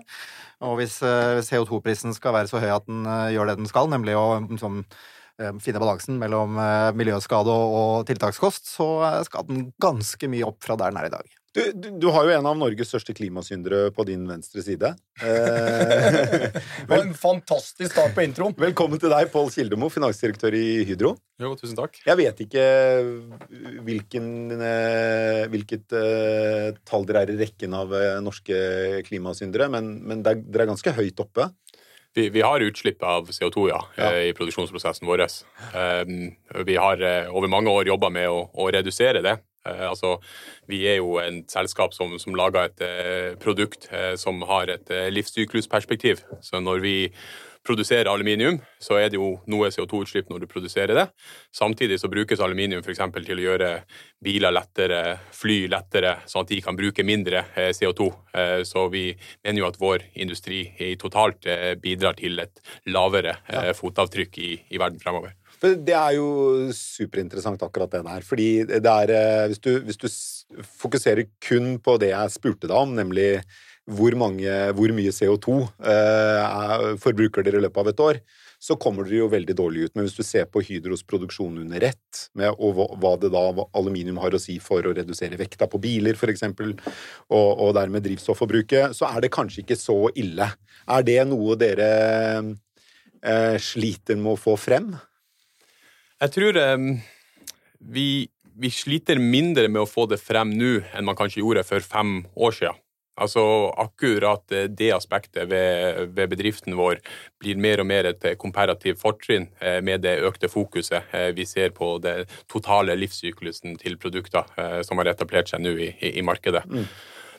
Og 0.65 0.79
hvis 0.81 1.01
eh, 1.05 1.43
CO2-prisen 1.45 2.17
skal 2.17 2.37
være 2.37 2.51
så 2.51 2.63
høy 2.63 2.71
at 2.73 2.87
den 2.89 3.05
eh, 3.05 3.35
gjør 3.37 3.51
det 3.51 3.59
den 3.61 3.71
skal, 3.71 3.91
nemlig 3.93 4.17
å 4.17 4.27
liksom, 4.47 4.83
eh, 5.43 5.53
finne 5.63 5.83
balansen 5.83 6.21
mellom 6.21 6.57
eh, 6.61 6.93
miljøskade 6.97 7.53
og, 7.53 8.07
tiltakskost, 8.09 8.71
så 8.79 8.89
eh, 9.11 9.23
skal 9.29 9.49
den 9.51 9.67
ganske 9.83 10.31
mye 10.33 10.49
opp 10.49 10.63
fra 10.65 10.79
der 10.81 10.95
den 10.95 11.03
er 11.03 11.11
i 11.11 11.17
dag. 11.19 11.37
Du, 11.57 11.63
du, 11.73 11.87
du 12.03 12.07
har 12.13 12.27
jo 12.29 12.35
en 12.37 12.47
av 12.51 12.57
Norges 12.61 12.91
største 12.91 13.15
klimasyndere 13.17 13.89
på 13.97 14.05
din 14.09 14.27
venstre 14.29 14.61
side. 14.65 14.93
Eh, 15.27 16.53
vel, 16.91 17.01
en 17.07 17.15
fantastisk 17.17 17.89
start 17.95 18.13
på 18.15 18.21
introen. 18.27 18.53
velkommen 18.61 19.01
til 19.01 19.09
deg, 19.09 19.31
Pål 19.33 19.49
Kildemo, 19.55 19.89
finansdirektør 19.93 20.53
i 20.55 20.85
Hydro. 20.87 21.15
Jo, 21.41 21.55
tusen 21.57 21.79
takk. 21.79 21.97
Jeg 22.05 22.19
vet 22.21 22.43
ikke 22.45 22.65
hvilken, 23.87 24.29
eh, 24.61 25.47
hvilket 25.53 25.97
uh, 25.97 26.77
tall 26.89 27.09
dere 27.09 27.25
er 27.25 27.33
i 27.33 27.39
rekken 27.41 27.75
av 27.77 27.97
eh, 27.97 28.19
norske 28.25 28.61
klimasyndere, 29.09 29.71
men, 29.73 29.95
men 30.05 30.21
det 30.27 30.35
er, 30.37 30.45
dere 30.45 30.67
er 30.67 30.73
ganske 30.75 30.95
høyt 31.01 31.25
oppe. 31.25 31.49
Vi, 32.17 32.29
vi 32.33 32.41
har 32.41 32.61
utslipp 32.65 33.03
av 33.05 33.29
CO2 33.29 33.69
ja, 33.69 33.81
Ja. 33.97 34.13
eh, 34.13 34.29
i 34.31 34.37
produksjonsprosessen 34.37 35.09
vår. 35.09 35.27
Um, 35.77 36.31
vi 36.65 36.77
har 36.81 37.03
eh, 37.05 37.29
over 37.33 37.51
mange 37.53 37.73
år 37.73 37.91
jobba 37.91 38.09
med 38.13 38.31
å, 38.33 38.47
å 38.53 38.69
redusere 38.73 39.21
det. 39.25 39.37
Eh, 39.67 39.85
altså, 39.89 40.17
vi 40.71 40.85
er 40.89 41.01
jo 41.01 41.19
en 41.23 41.43
selskap 41.51 41.97
som, 41.97 42.17
som 42.23 42.37
lager 42.39 42.71
et 42.71 42.87
eh, 42.87 43.35
produkt 43.43 43.89
eh, 43.91 44.15
som 44.21 44.43
har 44.49 44.73
et 44.73 44.97
livssyklusperspektiv. 45.13 46.25
Så 46.45 46.63
når 46.63 46.83
vi 46.85 46.97
produserer 47.67 48.07
aluminium, 48.07 48.61
så 48.79 48.99
er 49.01 49.11
det 49.11 49.19
jo 49.19 49.33
noe 49.51 49.71
CO2-utslipp 49.75 50.29
når 50.31 50.45
du 50.45 50.47
produserer 50.51 50.95
det. 50.95 51.07
Samtidig 51.55 51.99
så 52.01 52.11
brukes 52.13 52.43
aluminium 52.43 52.85
f.eks. 52.85 53.03
til 53.17 53.41
å 53.41 53.47
gjøre 53.47 53.71
biler 54.23 54.55
lettere, 54.55 55.01
fly 55.35 55.65
lettere, 55.73 56.17
sånn 56.31 56.47
at 56.47 56.53
de 56.53 56.61
kan 56.65 56.79
bruke 56.79 57.07
mindre 57.07 57.43
eh, 57.57 57.73
CO2. 57.77 58.11
Eh, 58.37 58.61
Så 58.67 58.87
vi 58.93 59.09
mener 59.45 59.65
jo 59.65 59.71
at 59.71 59.81
vår 59.81 60.07
industri 60.15 60.63
i 60.79 60.95
totalt 61.01 61.47
bidrar 61.83 62.17
til 62.19 62.39
et 62.43 62.63
lavere 62.87 63.37
fotavtrykk 63.75 64.39
i, 64.39 64.53
i 64.71 64.81
verden 64.81 65.03
fremover. 65.03 65.35
Det 65.63 65.95
er 65.97 66.17
jo 66.19 66.27
superinteressant 66.77 67.63
akkurat 67.65 67.93
det 67.95 68.03
der. 68.07 68.25
Fordi 68.27 68.49
det 68.69 68.83
er 68.93 69.13
eh, 69.15 69.47
Hvis 69.51 69.63
du, 69.65 69.71
hvis 69.87 70.01
du 70.01 70.09
fokuserer 70.81 71.29
kun 71.43 71.79
på 71.83 71.97
det 72.03 72.13
jeg 72.13 72.35
spurte 72.35 72.69
deg 72.69 72.77
om, 72.77 72.93
nemlig 72.99 73.41
hvor, 73.87 74.17
mange, 74.19 74.51
hvor 74.75 74.93
mye 74.95 75.15
CO2 75.15 75.61
eh, 75.87 76.43
er- 76.43 76.99
forbruker 77.01 77.47
dere 77.47 77.61
i 77.61 77.65
løpet 77.65 77.83
av 77.83 77.89
et 77.93 78.03
år, 78.03 78.21
så 78.59 78.77
kommer 78.81 79.05
dere 79.07 79.21
jo 79.21 79.31
veldig 79.31 79.55
dårlig 79.57 79.87
ut. 79.87 79.95
Men 79.95 80.07
hvis 80.07 80.17
du 80.17 80.25
ser 80.27 80.49
på 80.51 80.63
Hydros 80.65 81.05
produksjon 81.07 81.59
under 81.63 81.89
ett, 81.93 82.23
med, 82.35 82.57
og 82.59 82.81
hva, 82.99 83.15
det 83.21 83.31
da 83.35 83.45
aluminium 83.77 84.19
har 84.23 84.35
å 84.35 84.43
si 84.43 84.59
for 84.63 84.85
å 84.87 84.95
redusere 84.97 85.39
vekta 85.39 85.69
på 85.71 85.81
biler, 85.83 86.17
f.eks., 86.19 86.47
og, 86.51 87.51
og 87.63 87.75
dermed 87.79 88.05
drivstofforbruket, 88.07 88.97
så 88.97 89.11
er 89.13 89.23
det 89.25 89.33
kanskje 89.35 89.63
ikke 89.63 89.79
så 89.79 89.99
ille. 90.19 90.49
Er 90.89 91.07
det 91.07 91.21
noe 91.31 91.59
dere 91.61 91.91
eh, 93.23 93.59
sliter 93.63 94.19
med 94.19 94.35
å 94.35 94.41
få 94.41 94.57
frem? 94.59 94.95
Jeg 96.17 96.33
tror 96.33 96.57
um, 96.57 96.89
vi, 97.93 98.09
vi 98.57 98.73
sliter 98.73 99.21
mindre 99.21 99.69
med 99.69 99.83
å 99.83 99.89
få 99.91 100.07
det 100.09 100.17
frem 100.23 100.55
nå 100.57 100.79
enn 100.97 101.05
man 101.05 101.19
kanskje 101.19 101.43
gjorde 101.43 101.65
for 101.69 101.85
fem 101.85 102.23
år 102.33 102.57
siden. 102.57 102.83
Altså 103.17 103.43
Akkurat 103.81 104.53
eh, 104.53 104.67
det 104.69 104.91
aspektet 104.93 105.49
ved, 105.49 106.11
ved 106.17 106.33
bedriften 106.35 106.77
vår 106.77 107.01
blir 107.41 107.61
mer 107.61 107.81
og 107.81 107.89
mer 107.89 108.11
et 108.11 108.25
eh, 108.29 108.37
komparativt 108.37 109.01
fortrinn 109.01 109.49
eh, 109.61 109.79
med 109.85 110.05
det 110.05 110.19
økte 110.29 110.51
fokuset 110.53 111.15
vi 111.37 111.47
ser 111.49 111.73
på 111.77 111.95
det 112.05 112.27
totale 112.53 112.97
livssyklusen 112.97 113.79
til 113.81 113.97
produkter 114.01 114.45
som 114.85 115.01
har 115.01 115.09
etablert 115.13 115.49
seg 115.49 115.65
nå 115.65 115.73
i, 115.81 115.89
i, 115.97 116.17
i 116.21 116.25
markedet. 116.25 116.65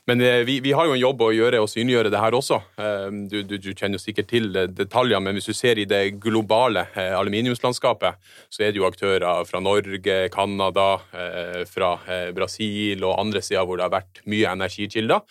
Men 0.08 0.22
eh, 0.24 0.42
vi, 0.48 0.60
vi 0.64 0.72
har 0.72 0.88
jo 0.88 0.94
en 0.96 1.02
jobb 1.02 1.22
å 1.26 1.34
gjøre 1.36 1.60
og 1.60 1.68
synliggjøre 1.68 2.12
det 2.14 2.22
her 2.22 2.36
også. 2.38 2.62
Eh, 2.80 3.08
Du, 3.28 3.42
du, 3.44 3.58
du 3.60 3.70
kjenner 3.74 4.00
jo 4.00 4.04
sikkert 4.06 4.30
til 4.32 4.48
detaljer, 4.54 4.74
detaljene, 4.78 5.24
men 5.26 5.36
hvis 5.36 5.50
du 5.52 5.58
ser 5.58 5.82
i 5.82 5.88
det 5.90 6.16
globale 6.24 6.86
eh, 6.96 7.12
aluminiumslandskapet, 7.18 8.16
så 8.48 8.64
er 8.64 8.72
det 8.72 8.80
jo 8.80 8.88
aktører 8.88 9.44
fra 9.50 9.60
Norge, 9.60 10.18
Canada, 10.32 10.88
eh, 11.12 11.62
fra 11.68 11.98
eh, 12.08 12.30
Brasil 12.38 13.04
og 13.04 13.20
andre 13.20 13.44
sider 13.44 13.68
hvor 13.68 13.80
det 13.82 13.88
har 13.90 13.96
vært 14.00 14.24
mye 14.32 14.56
energikilder. 14.56 15.28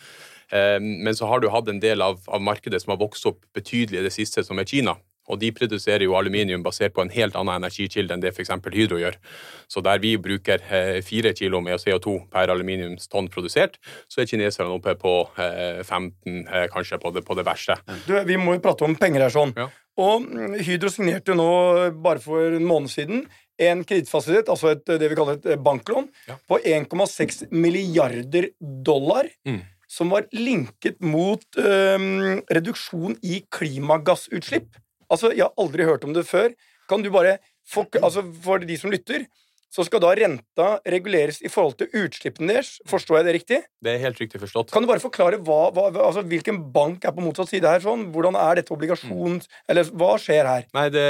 Eh, 0.52 0.76
Men 0.80 1.16
så 1.16 1.26
har 1.32 1.40
du 1.40 1.48
hatt 1.50 1.72
en 1.72 1.80
del 1.80 2.04
av, 2.04 2.20
av 2.28 2.44
markedet 2.44 2.82
som 2.84 2.92
har 2.92 3.00
vokst 3.00 3.26
opp 3.32 3.40
betydelig 3.56 4.02
i 4.02 4.08
det 4.10 4.12
siste, 4.14 4.44
som 4.44 4.60
er 4.60 4.68
Kina. 4.68 4.98
Og 5.28 5.40
de 5.42 5.50
produserer 5.54 6.04
jo 6.06 6.16
aluminium 6.18 6.62
basert 6.62 6.94
på 6.94 7.02
en 7.02 7.10
helt 7.10 7.36
annen 7.38 7.58
energikilde 7.62 8.14
enn 8.14 8.22
det 8.22 8.32
f.eks. 8.34 8.52
Hydro 8.72 9.00
gjør. 9.00 9.16
Så 9.68 9.82
der 9.82 9.98
vi 10.02 10.14
bruker 10.22 10.62
eh, 10.70 11.00
fire 11.06 11.32
kilo 11.36 11.60
med 11.64 11.80
CO2 11.82 12.18
per 12.32 12.52
aluminiumstonn 12.54 13.30
produsert, 13.32 13.80
så 14.08 14.22
er 14.22 14.30
kineserne 14.30 14.70
oppe 14.76 14.94
på 15.00 15.16
eh, 15.42 15.82
15, 15.82 16.44
eh, 16.46 16.68
kanskje 16.72 17.00
på 17.02 17.10
det, 17.16 17.24
på 17.26 17.34
det 17.38 17.46
verste. 17.48 17.78
Du, 18.06 18.14
vi 18.28 18.38
må 18.38 18.54
jo 18.56 18.62
prate 18.68 18.86
om 18.86 18.94
penger 18.98 19.26
her 19.26 19.34
sånn. 19.34 19.54
Ja. 19.58 19.68
Og 19.96 20.26
mm, 20.28 20.58
Hydro 20.66 20.90
signerte 20.92 21.32
jo 21.32 21.38
nå, 21.40 21.50
bare 22.04 22.22
for 22.22 22.58
en 22.58 22.66
måned 22.68 22.92
siden, 22.92 23.24
en 23.56 23.80
kredittfasilitet, 23.88 24.50
altså 24.52 24.74
et, 24.74 24.82
det 25.00 25.08
vi 25.08 25.16
kaller 25.16 25.38
et 25.40 25.62
banklån, 25.64 26.10
Ja. 26.28 26.36
på 26.48 26.58
1,6 26.60 27.46
milliarder 27.56 28.50
dollar. 28.60 29.30
Mm. 29.48 29.62
Som 29.88 30.10
var 30.10 30.26
linket 30.34 30.98
mot 31.00 31.44
øhm, 31.62 32.40
reduksjon 32.50 33.14
i 33.22 33.38
klimagassutslipp. 33.54 34.66
Altså, 35.10 35.32
Jeg 35.32 35.46
har 35.46 35.54
aldri 35.58 35.84
hørt 35.84 36.04
om 36.04 36.14
det 36.16 36.26
før. 36.26 36.54
Kan 36.88 37.02
du 37.02 37.10
bare, 37.10 37.38
for, 37.66 37.86
altså, 38.02 38.22
for 38.42 38.62
de 38.62 38.76
som 38.78 38.90
lytter, 38.90 39.26
så 39.76 39.84
skal 39.84 40.00
da 40.00 40.12
renta 40.16 40.66
reguleres 40.88 41.40
i 41.44 41.50
forhold 41.52 41.76
til 41.80 41.90
utslippene 42.04 42.54
deres. 42.54 42.76
Forstår 42.88 43.18
jeg 43.18 43.26
det 43.26 43.34
riktig? 43.36 43.58
Det 43.84 43.92
er 43.92 44.02
helt 44.06 44.20
riktig 44.22 44.40
forstått. 44.40 44.70
Kan 44.72 44.86
du 44.86 44.88
bare 44.88 45.02
forklare 45.02 45.40
hva, 45.44 45.58
hva, 45.74 45.88
altså, 46.06 46.22
hvilken 46.26 46.62
bank 46.72 47.04
er 47.04 47.12
på 47.16 47.24
motsatt 47.24 47.50
side 47.50 47.68
her? 47.68 47.82
sånn? 47.84 48.06
Hvordan 48.14 48.38
er 48.40 48.60
dette 48.60 48.72
obligasjon... 48.72 49.40
Eller 49.68 49.90
hva 49.92 50.14
skjer 50.22 50.48
her? 50.48 50.68
Nei, 50.76 50.86
det, 50.94 51.06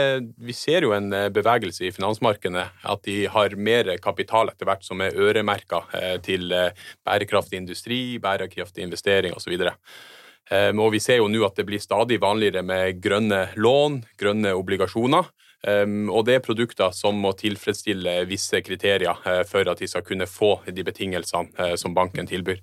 Vi 0.48 0.56
ser 0.56 0.88
jo 0.88 0.96
en 0.96 1.12
eh, 1.14 1.28
bevegelse 1.34 1.86
i 1.86 1.92
finansmarkedene. 1.94 2.66
At 2.96 3.04
de 3.06 3.20
har 3.30 3.54
mer 3.60 3.92
kapital 4.02 4.50
etter 4.50 4.68
hvert 4.68 4.86
som 4.86 5.04
er 5.04 5.14
øremerka 5.14 5.84
eh, 6.00 6.16
til 6.24 6.50
eh, 6.56 6.86
bærekraftig 7.06 7.60
industri, 7.60 8.00
bærekraftig 8.22 8.86
investering 8.88 9.36
osv. 9.36 9.54
Um, 10.46 10.78
og 10.84 10.92
vi 10.94 11.00
ser 11.02 11.18
jo 11.18 11.30
nå 11.30 11.40
at 11.46 11.56
det 11.58 11.66
blir 11.66 11.82
stadig 11.82 12.20
vanligere 12.22 12.62
med 12.62 13.00
grønne 13.02 13.48
lån, 13.58 13.98
grønne 14.20 14.54
obligasjoner. 14.54 15.26
Um, 15.66 16.06
og 16.12 16.28
det 16.28 16.36
er 16.36 16.44
produkter 16.44 16.92
som 16.94 17.18
må 17.18 17.32
tilfredsstille 17.34 18.20
visse 18.30 18.60
kriterier 18.62 19.24
eh, 19.26 19.42
for 19.48 19.66
at 19.66 19.80
de 19.82 19.88
skal 19.90 20.04
kunne 20.06 20.28
få 20.30 20.60
de 20.68 20.84
betingelsene 20.86 21.50
eh, 21.58 21.74
som 21.80 21.96
banken 21.96 22.28
tilbyr. 22.30 22.60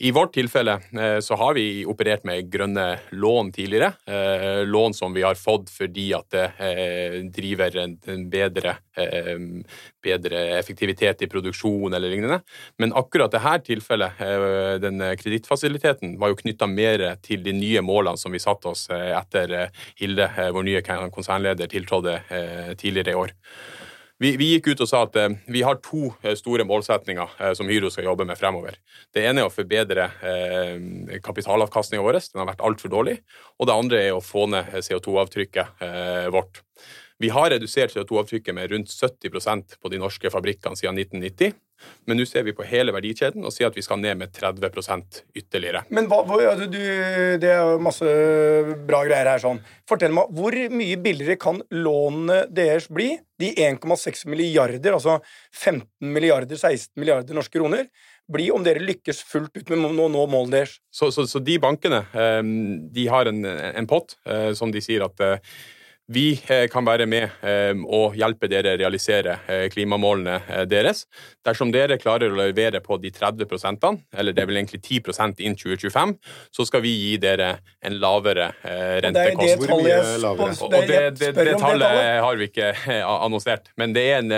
I 0.00 0.10
vårt 0.10 0.34
tilfelle 0.34 0.72
eh, 0.72 1.18
så 1.18 1.34
har 1.34 1.54
vi 1.54 1.82
operert 1.86 2.22
med 2.24 2.46
grønne 2.52 2.84
lån 3.10 3.48
tidligere. 3.52 3.92
Eh, 4.06 4.66
Lån 4.66 4.94
som 4.94 5.14
vi 5.14 5.24
har 5.26 5.34
fått 5.34 5.72
fordi 5.74 6.12
at 6.14 6.28
det 6.30 6.44
eh, 6.62 7.16
driver 7.34 7.76
en 7.82 8.28
bedre, 8.30 8.76
bedre 10.02 10.42
effektivitet 10.58 11.22
i 11.22 11.28
produksjon 11.30 11.94
eller 11.94 12.12
lignende. 12.12 12.38
Men 12.78 12.94
akkurat 12.94 13.34
dette 13.34 13.56
tilfellet, 13.66 14.22
den 14.82 15.02
kredittfasiliteten, 15.18 16.16
var 16.18 16.32
jo 16.32 16.38
knytta 16.42 16.66
mer 16.70 17.04
til 17.22 17.42
de 17.42 17.54
nye 17.56 17.82
målene 17.82 18.18
som 18.18 18.34
vi 18.34 18.42
satte 18.42 18.70
oss 18.70 18.86
etter 18.90 19.70
Hilde, 19.98 20.30
vår 20.54 20.66
nye 20.66 20.82
konsernleder, 21.14 21.70
tiltrådte 21.70 22.18
tidligere 22.78 23.14
i 23.14 23.20
år. 23.22 23.34
Vi, 24.18 24.32
vi 24.34 24.48
gikk 24.50 24.72
ut 24.72 24.80
og 24.82 24.88
sa 24.90 25.04
at 25.06 25.16
eh, 25.20 25.34
vi 25.46 25.60
har 25.62 25.78
to 25.84 26.08
eh, 26.24 26.34
store 26.38 26.64
målsetninger 26.66 27.36
eh, 27.38 27.52
som 27.54 27.68
Hydro 27.70 27.90
skal 27.94 28.08
jobbe 28.08 28.26
med 28.26 28.38
fremover. 28.38 28.74
Det 29.14 29.22
ene 29.22 29.44
er 29.44 29.50
å 29.50 29.54
forbedre 29.54 30.08
eh, 30.26 31.20
kapitalavkastningen 31.22 32.02
vår, 32.02 32.18
den 32.32 32.42
har 32.42 32.50
vært 32.50 32.64
altfor 32.66 32.90
dårlig. 32.96 33.20
Og 33.62 33.70
det 33.70 33.76
andre 33.78 34.00
er 34.08 34.16
å 34.16 34.24
få 34.24 34.48
ned 34.50 34.74
CO2-avtrykket 34.82 35.84
eh, 35.86 36.26
vårt. 36.34 36.64
Vi 37.22 37.30
har 37.34 37.52
redusert 37.54 37.94
CO2-avtrykket 37.94 38.58
med 38.58 38.74
rundt 38.74 38.90
70% 38.90 39.78
på 39.78 39.94
de 39.94 40.02
norske 40.02 40.34
fabrikkene 40.34 40.78
siden 40.78 40.98
1990. 40.98 41.54
Men 42.08 42.18
nå 42.20 42.26
ser 42.28 42.44
vi 42.46 42.54
på 42.56 42.64
hele 42.66 42.92
verdikjeden 42.94 43.44
og 43.46 43.52
sier 43.54 43.68
at 43.70 43.76
vi 43.78 43.84
skal 43.84 44.00
ned 44.02 44.18
med 44.20 44.32
30% 44.34 45.22
ytterligere. 45.38 45.84
Men 45.94 46.08
hva, 46.10 46.22
hva, 46.26 46.38
du, 46.58 46.66
du- 46.72 47.38
det 47.42 47.50
er 47.52 47.62
jo 47.62 47.78
masse 47.84 48.08
bra 48.88 49.04
greier 49.06 49.30
her. 49.34 49.42
sånn. 49.42 49.60
Fortell 49.88 50.12
meg, 50.16 50.30
Hvor 50.34 50.56
mye 50.74 50.98
billigere 51.00 51.38
kan 51.40 51.62
lånene 51.70 52.42
deres 52.52 52.88
bli? 52.92 53.12
De 53.38 53.52
1,6 53.54 54.26
milliarder, 54.26 54.96
altså 54.96 55.20
15 55.54 55.86
milliarder, 56.02 56.56
16 56.58 56.98
milliarder 56.98 57.36
norske 57.38 57.54
kroner, 57.54 57.86
bli 58.28 58.50
om 58.52 58.64
dere 58.66 58.82
lykkes 58.84 59.22
fullt 59.24 59.54
ut 59.56 59.70
med 59.70 59.86
å 59.88 60.08
nå 60.10 60.24
målet 60.28 60.50
deres? 60.56 60.74
Så, 60.90 61.08
så, 61.14 61.24
så 61.30 61.40
de 61.40 61.54
bankene 61.62 62.02
eh, 62.12 62.42
de 62.92 63.06
har 63.08 63.30
en, 63.30 63.44
en 63.46 63.88
pott 63.88 64.18
eh, 64.26 64.50
som 64.58 64.72
de 64.74 64.82
sier 64.84 65.06
at 65.06 65.22
eh, 65.24 65.38
vi 66.08 66.40
eh, 66.48 66.64
kan 66.72 66.86
være 66.88 67.04
med 67.10 67.28
eh, 67.44 67.76
og 67.84 68.14
hjelpe 68.16 68.48
dere 68.48 68.76
realisere 68.80 69.34
eh, 69.46 69.66
klimamålene 69.72 70.64
deres. 70.70 71.02
Dersom 71.44 71.72
dere 71.74 71.98
klarer 72.00 72.32
å 72.32 72.38
levere 72.38 72.80
på 72.84 72.96
de 73.02 73.10
30% 73.12 73.84
eller 74.16 74.32
det 74.36 74.42
er 74.42 74.48
vel 74.48 74.60
egentlig 74.62 74.80
10% 74.80 75.42
innen 75.44 75.58
2025, 75.58 76.14
så 76.56 76.66
skal 76.68 76.84
vi 76.84 76.94
gi 76.96 77.12
dere 77.20 77.50
en 77.84 77.98
lavere 78.00 78.50
rentekost. 79.04 79.44
Det 79.44 79.52
er 79.52 79.60
det 79.60 79.68
tallet 79.68 79.92
jeg 79.92 80.22
spør- 80.22 80.64
Og 80.68 80.88
det, 80.88 81.02
det, 81.20 81.30
det 81.36 81.56
tallet 81.60 82.00
har 82.24 82.40
vi 82.40 82.48
ikke 82.48 82.72
annonsert, 83.04 83.68
men 83.76 83.92
det 83.96 84.08
er 84.08 84.22
en, 84.22 84.32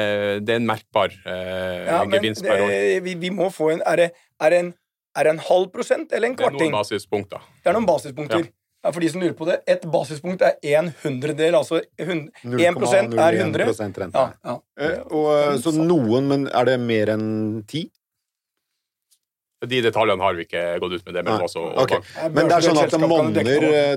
det 0.44 0.56
er 0.56 0.60
en 0.60 0.68
merkbar 0.68 1.14
Ja, 1.24 2.02
gevinst 2.10 2.44
per 2.46 2.66
år. 2.66 2.76
vi, 3.06 3.14
vi 3.14 3.30
må 3.34 3.50
få 3.54 3.70
en 3.76 3.82
Er 3.86 3.96
det, 3.96 4.10
er 4.40 4.50
det 4.50 4.64
en 4.66 4.74
er 5.18 5.26
det 5.26 5.30
en 5.34 5.42
halv 5.42 5.70
prosent 5.74 6.12
eller 6.14 6.30
en 6.30 6.36
kvarting? 6.38 6.58
Det 6.58 6.66
er 6.68 6.70
noen 6.70 6.78
basispunkter. 6.78 7.46
Det 7.64 7.70
er 7.70 7.74
noen 7.74 7.86
basispunkter. 7.88 8.44
Ja, 8.46 8.60
for 8.88 9.00
de 9.04 9.08
som 9.12 9.20
lurer 9.20 9.37
på 9.37 9.46
det, 9.49 9.58
Et 9.68 9.82
basispunkt 9.92 10.42
er 10.46 10.56
en 10.78 10.92
hundredel, 11.02 11.54
altså 11.58 11.82
1 12.00 12.30
prosent 12.78 13.14
er 13.14 13.37
100. 13.42 14.10
Ja, 14.14 14.26
ja. 14.44 14.54
Eh, 14.80 14.99
og, 15.10 15.26
eh, 15.37 15.56
så 15.60 15.75
noen, 15.76 16.28
men 16.30 16.46
er 16.49 16.64
det 16.64 16.78
mer 16.80 17.12
enn 17.16 17.64
ti? 17.68 17.90
De 19.61 19.81
detaljene 19.85 20.25
har 20.25 20.35
vi 20.38 20.47
ikke 20.47 20.79
gått 20.81 20.95
ut 20.97 21.05
med. 21.05 21.14
det, 21.19 21.23
men 21.26 21.43
også, 21.45 21.61
og 21.61 21.83
okay. 21.85 22.00
Men 22.33 22.49
det 22.49 22.57
er 22.57 22.64
sånn 22.64 22.79
at 22.81 22.95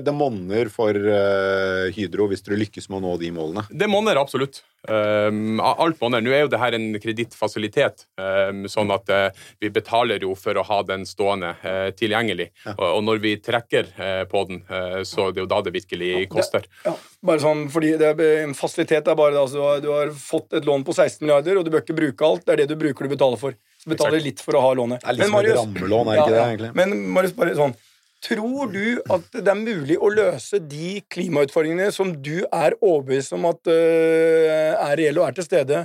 det 0.04 0.12
monner, 0.14 0.68
for 0.68 0.92
uh, 0.92 1.88
Hydro 1.96 2.26
hvis 2.28 2.44
dere 2.44 2.58
lykkes 2.60 2.90
med 2.92 3.00
å 3.00 3.04
nå 3.06 3.12
de 3.22 3.30
målene. 3.32 3.64
Det 3.72 3.88
monner 3.88 4.20
absolutt. 4.20 4.60
Um, 4.84 5.62
alt 5.64 5.96
monner. 6.02 6.20
Nå 6.20 6.34
er 6.36 6.42
jo 6.44 6.50
det 6.52 6.60
her 6.60 6.76
en 6.76 6.90
kredittfasilitet, 7.00 8.04
um, 8.20 8.66
sånn 8.68 8.92
at 8.92 9.08
uh, 9.08 9.46
vi 9.62 9.70
betaler 9.72 10.20
jo 10.26 10.34
for 10.36 10.60
å 10.60 10.64
ha 10.68 10.82
den 10.84 11.06
stående 11.08 11.54
uh, 11.64 11.88
tilgjengelig. 11.96 12.50
Og, 12.74 12.84
og 12.98 13.00
når 13.08 13.22
vi 13.24 13.34
trekker 13.40 13.88
på 14.28 14.40
den, 14.48 14.60
så 15.06 15.30
det 15.32 15.40
er 15.40 15.44
jo 15.44 15.50
da 15.50 15.58
det 15.64 15.72
virkelig 15.74 16.10
koster. 16.32 16.66
Ja, 16.84 16.92
bare 17.24 17.40
sånn, 17.42 17.64
fordi 17.72 17.94
det 18.00 18.10
er, 18.12 18.22
En 18.44 18.54
fasilitet 18.56 19.08
er 19.08 19.16
bare 19.18 19.32
det, 19.34 19.40
altså, 19.40 19.56
du 19.56 19.64
har- 19.64 19.80
du 19.84 19.88
har 19.92 20.12
fått 20.12 20.52
et 20.60 20.64
lån 20.68 20.84
på 20.84 20.92
16 20.94 21.24
milliarder, 21.24 21.58
og 21.58 21.64
du 21.64 21.70
bør 21.72 21.82
ikke 21.84 21.96
bruke 21.96 22.26
alt. 22.28 22.44
Det 22.44 22.52
er 22.52 22.62
det 22.62 22.68
du 22.74 22.76
bruker 22.80 23.08
du 23.08 23.14
betaler 23.16 23.40
for. 23.40 23.56
Så 23.84 23.92
betaler 23.92 24.22
litt 24.24 24.40
for 24.40 24.56
å 24.56 24.62
ha 24.64 24.70
lånet. 24.76 25.02
Det 25.04 25.10
er 25.12 25.18
litt 25.18 25.28
som 25.28 25.40
et 25.40 25.50
rammelån, 25.58 26.08
er 26.08 26.20
ikke 26.20 26.24
ikke 26.24 26.34
det, 26.34 26.44
egentlig? 26.52 26.70
Men 26.80 26.94
Marius, 27.16 27.34
bare 27.36 27.58
sånn 27.58 27.76
Tror 28.24 28.70
du 28.72 29.02
at 29.12 29.26
det 29.36 29.50
er 29.52 29.58
mulig 29.58 29.98
å 30.00 30.08
løse 30.08 30.56
de 30.64 30.94
klimautfordringene 31.12 31.90
som 31.92 32.14
du 32.24 32.46
er 32.46 32.72
overbevist 32.78 33.34
om 33.36 33.44
at 33.50 33.68
uh, 33.68 34.70
er 34.86 34.94
reelle 34.96 35.20
og 35.20 35.26
er 35.26 35.36
til 35.36 35.44
stede, 35.44 35.82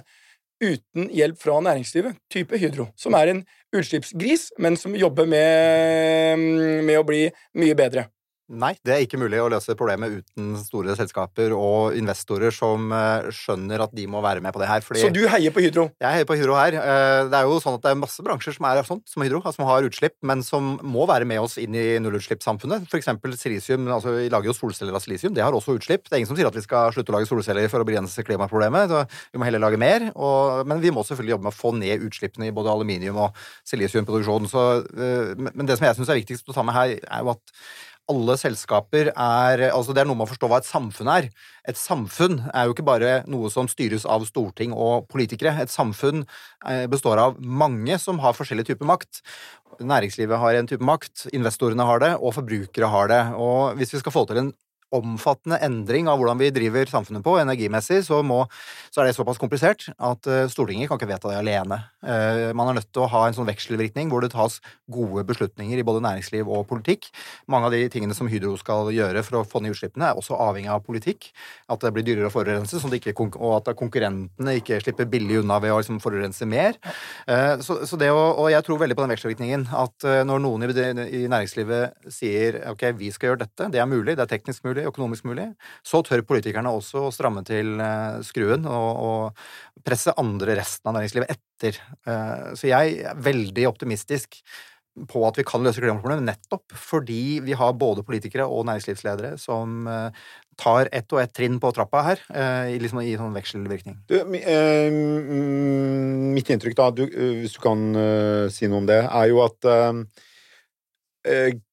uten 0.64 1.10
hjelp 1.12 1.40
fra 1.42 1.58
næringslivet? 1.66 2.16
Type 2.32 2.56
Hydro, 2.62 2.88
som 2.96 3.18
er 3.20 3.34
en 3.34 3.42
utslippsgris, 3.76 4.54
men 4.56 4.80
som 4.80 4.96
jobber 4.96 5.28
med, 5.28 6.48
med 6.88 7.02
å 7.02 7.04
bli 7.08 7.26
mye 7.60 7.76
bedre. 7.76 8.08
Nei, 8.50 8.72
det 8.82 8.94
er 8.96 9.04
ikke 9.06 9.20
mulig 9.22 9.38
å 9.44 9.50
løse 9.54 9.76
problemet 9.78 10.24
uten 10.24 10.56
store 10.58 10.96
selskaper 10.98 11.54
og 11.54 11.94
investorer 12.00 12.50
som 12.56 12.88
eh, 12.96 13.28
skjønner 13.36 13.84
at 13.86 13.92
de 13.94 14.08
må 14.10 14.24
være 14.26 14.42
med 14.42 14.56
på 14.56 14.62
det 14.64 14.70
her. 14.72 14.82
Så 14.82 15.12
du 15.14 15.22
heier 15.30 15.54
på 15.54 15.62
Hydro? 15.62 15.84
jeg 16.02 16.16
heier 16.18 16.26
på 16.26 16.38
Hydro 16.40 16.56
her. 16.58 16.74
Eh, 16.80 17.30
Det 17.30 17.38
er 17.38 17.46
jo 17.46 17.60
sånn 17.62 17.78
at 17.78 17.84
det 17.86 17.92
er 17.94 18.00
masse 18.02 18.26
bransjer 18.26 18.56
som 18.58 18.66
er 18.66 18.82
sånn, 18.88 19.04
som 19.06 19.22
Hydro, 19.22 19.44
som 19.54 19.68
har 19.70 19.86
utslipp, 19.86 20.16
men 20.26 20.42
som 20.42 20.72
må 20.82 21.06
være 21.10 21.28
med 21.30 21.44
oss 21.44 21.60
inn 21.62 21.76
i 21.78 22.00
nullutslippssamfunnet. 22.02 22.88
For 22.90 22.98
eksempel 22.98 23.36
silisium. 23.38 23.86
Altså, 23.94 24.16
vi 24.18 24.32
lager 24.34 24.50
jo 24.50 24.58
solceller 24.58 24.98
av 24.98 25.04
silisium. 25.06 25.36
Det 25.38 25.46
har 25.46 25.54
også 25.54 25.78
utslipp. 25.78 26.10
Det 26.10 26.18
er 26.18 26.24
ingen 26.24 26.32
som 26.32 26.40
sier 26.40 26.50
at 26.50 26.58
vi 26.58 26.66
skal 26.66 26.90
slutte 26.96 27.14
å 27.14 27.20
lage 27.20 27.30
solceller 27.30 27.70
for 27.70 27.86
å 27.86 27.88
begrense 27.88 28.26
klimaproblemet. 28.26 28.90
Så 28.90 29.04
vi 29.30 29.38
må 29.44 29.46
heller 29.46 29.62
lage 29.62 29.78
mer. 29.78 30.10
Og, 30.16 30.66
men 30.66 30.82
vi 30.82 30.90
må 30.96 31.06
selvfølgelig 31.06 31.36
jobbe 31.38 31.50
med 31.50 31.54
å 31.54 31.60
få 31.60 31.76
ned 31.78 32.08
utslippene 32.10 32.50
i 32.50 32.56
både 32.56 32.74
aluminium 32.74 33.22
og 33.28 33.38
silisiumproduksjon. 33.70 34.50
Så, 34.50 34.66
eh, 34.98 35.36
men 35.38 35.70
det 35.70 35.78
som 35.78 35.86
jeg 35.86 36.00
syns 36.00 36.10
er 36.10 36.20
viktigst 36.24 36.50
å 36.50 36.58
ta 36.58 36.66
med 36.66 36.78
her, 36.78 36.98
er 36.98 37.24
jo 37.24 37.36
at 37.36 37.56
alle 38.10 38.36
selskaper 38.40 39.12
er 39.14 39.66
Altså, 39.70 39.94
det 39.94 40.04
er 40.04 40.10
noe 40.10 40.18
med 40.18 40.28
å 40.28 40.32
forstå 40.32 40.50
hva 40.50 40.60
et 40.62 40.68
samfunn 40.68 41.12
er. 41.14 41.30
Et 41.70 41.78
samfunn 41.78 42.40
er 42.54 42.68
jo 42.68 42.76
ikke 42.76 42.88
bare 42.88 43.14
noe 43.30 43.52
som 43.54 43.70
styres 43.72 44.08
av 44.10 44.26
storting 44.28 44.74
og 44.74 45.08
politikere. 45.12 45.56
Et 45.62 45.72
samfunn 45.72 46.24
eh, 46.24 46.86
består 46.92 47.22
av 47.22 47.38
mange 47.40 48.00
som 48.02 48.22
har 48.24 48.38
forskjellig 48.38 48.68
type 48.72 48.88
makt. 48.88 49.22
Næringslivet 49.80 50.42
har 50.42 50.58
en 50.58 50.70
type 50.70 50.86
makt, 50.86 51.28
investorene 51.36 51.86
har 51.88 52.02
det, 52.04 52.16
og 52.18 52.36
forbrukere 52.36 52.90
har 52.92 53.12
det. 53.12 53.22
Og 53.40 53.78
hvis 53.80 53.94
vi 53.96 54.02
skal 54.02 54.16
få 54.16 54.26
til 54.30 54.42
en 54.44 54.52
omfattende 54.96 55.60
endring 55.66 56.08
av 56.10 56.18
hvordan 56.20 56.40
vi 56.40 56.50
driver 56.54 56.90
samfunnet 56.90 57.24
på, 57.26 57.36
energimessig, 57.42 58.02
så, 58.08 58.22
må, 58.26 58.42
så 58.90 59.02
er 59.02 59.10
det 59.10 59.16
såpass 59.18 59.40
komplisert 59.42 59.86
at 59.96 60.30
eh, 60.30 60.48
Stortinget 60.50 60.90
kan 60.90 61.00
ikke 61.00 61.12
vedta 61.12 61.32
det 61.32 61.40
alene. 61.40 61.78
Eh, 62.02 62.50
man 62.58 62.72
er 62.72 62.80
nødt 62.80 62.90
til 62.90 63.04
å 63.06 63.10
ha 63.12 63.26
en 63.28 63.38
sånn 63.38 63.48
vekselvirkning 63.50 64.10
hvor 64.10 64.26
det 64.26 64.32
tas 64.34 64.58
gode 64.90 65.26
beslutninger 65.30 65.80
i 65.80 65.86
både 65.86 66.02
næringsliv 66.06 66.50
og 66.50 66.66
politikk. 66.72 67.10
Mange 67.52 67.70
av 67.70 67.76
de 67.76 67.84
tingene 67.94 68.18
som 68.18 68.30
Hydro 68.32 68.56
skal 68.60 68.90
gjøre 68.96 69.24
for 69.28 69.42
å 69.42 69.46
få 69.48 69.62
ned 69.62 69.76
utslippene, 69.76 70.10
er 70.10 70.20
også 70.20 70.40
avhengig 70.40 70.72
av 70.74 70.84
politikk. 70.86 71.30
At 71.70 71.86
det 71.86 71.94
blir 71.94 72.08
dyrere 72.08 72.32
å 72.32 72.34
forurense, 72.34 72.82
sånn 72.82 72.98
og 73.00 73.52
at 73.56 73.70
konkurrentene 73.78 74.56
ikke 74.60 74.80
slipper 74.82 75.08
billig 75.10 75.40
unna 75.44 75.60
ved 75.62 75.72
å 75.74 75.78
liksom 75.80 76.02
forurense 76.04 76.48
mer. 76.50 76.78
Eh, 77.28 77.60
Så, 77.62 77.82
så 77.86 77.98
det 78.00 78.10
å, 78.10 78.20
og 78.40 78.50
jeg 78.52 78.66
tror 78.66 78.80
veldig 78.82 78.96
på 78.98 79.06
den 79.06 79.14
vekselvirkningen. 79.14 79.68
At 79.76 80.06
når 80.26 80.42
noen 80.42 80.66
i, 80.66 80.74
i 81.20 81.22
næringslivet 81.30 82.10
sier 82.14 82.62
ok, 82.72 82.90
vi 82.98 83.12
skal 83.14 83.32
gjøre 83.32 83.44
dette, 83.44 83.70
det 83.74 83.82
er 83.82 83.90
mulig, 83.90 84.16
det 84.18 84.26
er 84.26 84.32
teknisk 84.32 84.66
mulig, 84.66 84.79
økonomisk 84.88 85.26
mulig, 85.28 85.48
så 85.86 86.02
tør 86.06 86.22
politikerne 86.28 86.72
også 86.72 87.08
å 87.08 87.12
stramme 87.14 87.44
til 87.48 87.80
eh, 87.84 88.22
skruen 88.26 88.64
og, 88.70 88.90
og 89.04 89.84
presse 89.86 90.14
andre 90.20 90.56
resten 90.60 90.90
av 90.90 90.96
næringslivet 90.98 91.32
etter. 91.36 91.80
Eh, 92.08 92.52
Så 92.60 92.68
jeg 92.72 93.00
er 93.04 93.20
veldig 93.20 93.66
optimistisk 93.70 94.40
på 95.10 95.22
at 95.28 95.38
vi 95.40 95.46
kan 95.48 95.64
løse 95.64 95.80
klimaproblemet, 95.80 96.28
nettopp 96.28 96.74
fordi 96.76 97.40
vi 97.46 97.54
har 97.56 97.78
både 97.80 98.04
politikere 98.04 98.48
og 98.50 98.66
næringslivsledere 98.68 99.38
som 99.40 99.88
eh, 99.88 100.10
tar 100.60 100.90
ett 100.92 101.14
og 101.16 101.22
ett 101.22 101.36
trinn 101.36 101.60
på 101.64 101.72
trappa 101.72 102.02
her, 102.04 102.20
liksom 102.84 103.00
i 103.00 103.16
sånn 103.16 103.32
vekselvirkning. 103.32 103.96
Du, 104.12 104.18
mitt 106.36 106.50
inntrykk, 106.52 106.76
da, 106.76 106.90
du, 106.92 107.06
hvis 107.40 107.56
du 107.56 107.62
kan 107.64 107.80
si 108.52 108.68
noe 108.68 108.82
om 108.82 108.90
det, 108.90 109.00
er 109.08 109.30
jo 109.32 109.40
at 109.46 109.64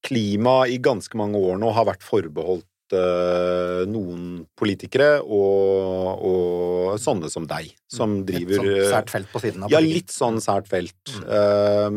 klima 0.06 0.66
i 0.70 0.78
ganske 0.82 1.18
mange 1.18 1.38
år 1.38 1.58
nå 1.60 1.70
har 1.74 1.86
vært 1.88 2.02
forbeholdt 2.06 2.66
eh, 2.66 2.75
noen 2.94 4.44
politikere 4.58 5.22
og, 5.22 6.22
og 6.26 7.00
sånne 7.02 7.30
som 7.32 7.46
deg, 7.48 7.72
som 7.90 8.18
driver 8.26 8.58
Et 8.58 8.60
sånt 8.60 8.72
eh, 8.76 8.90
sært 8.92 9.12
felt 9.14 9.30
på 9.32 9.42
siden 9.42 9.64
av 9.66 9.72
Ja, 9.74 9.80
litt 9.82 10.12
sånn 10.14 10.38
sært 10.42 10.68
felt. 10.70 11.14
Eh, 11.22 11.88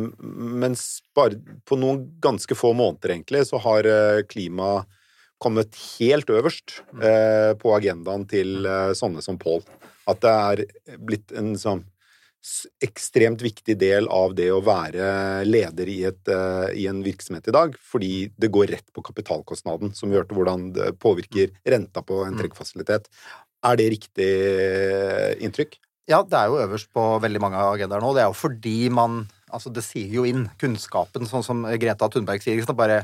mens 0.63 0.85
bare 1.17 1.39
på 1.67 1.77
noen 1.79 2.05
ganske 2.23 2.57
få 2.57 2.73
måneder, 2.77 3.15
egentlig, 3.15 3.45
så 3.49 3.61
har 3.63 3.89
eh, 3.89 4.23
klima 4.29 4.79
kommet 5.39 5.77
helt 5.99 6.29
øverst 6.29 6.81
eh, 6.99 7.53
på 7.59 7.71
agendaen 7.77 8.25
til 8.29 8.65
eh, 8.67 8.91
sånne 8.97 9.23
som 9.23 9.39
Pål. 9.39 9.63
At 10.09 10.21
det 10.25 10.33
er 10.33 10.97
blitt 10.97 11.33
en 11.37 11.53
sånn 11.59 11.85
ekstremt 12.83 13.41
viktig 13.43 13.75
del 13.79 14.07
av 14.07 14.33
det 14.37 14.47
å 14.53 14.61
være 14.63 15.43
leder 15.47 15.89
i, 15.91 15.97
et, 16.07 16.21
eh, 16.31 16.69
i 16.79 16.87
en 16.87 17.01
virksomhet 17.03 17.49
i 17.51 17.55
dag, 17.55 17.75
fordi 17.91 18.31
det 18.39 18.51
går 18.55 18.71
rett 18.71 18.87
på 18.95 19.03
kapitalkostnaden, 19.03 19.91
som 19.95 20.11
gjør 20.11 20.23
hørte 20.23 20.37
hvordan 20.37 20.71
det 20.75 20.93
påvirker 20.99 21.53
renta 21.67 22.03
på 22.05 22.23
en 22.25 22.39
trekkfasilitet. 22.39 23.09
Er 23.63 23.79
det 23.79 23.89
riktig 23.91 24.29
eh, 24.29 25.35
inntrykk? 25.43 25.79
Ja, 26.09 26.23
det 26.23 26.37
er 26.39 26.49
jo 26.49 26.61
øverst 26.63 26.89
på 26.95 27.03
veldig 27.21 27.41
mange 27.43 27.59
agendaer 27.61 28.01
nå. 28.01 28.13
Det 28.15 28.23
er 28.23 28.31
jo 28.31 28.39
fordi 28.47 28.79
man 28.89 29.25
Altså, 29.49 29.71
det 29.73 29.81
sier 29.81 30.11
jo 30.13 30.27
inn 30.29 30.43
kunnskapen, 30.61 31.23
sånn 31.25 31.41
som 31.41 31.63
Greta 31.81 32.05
Thunberg 32.05 32.43
sier. 32.43 32.59
Liksom. 32.59 32.75
Bare 32.77 32.99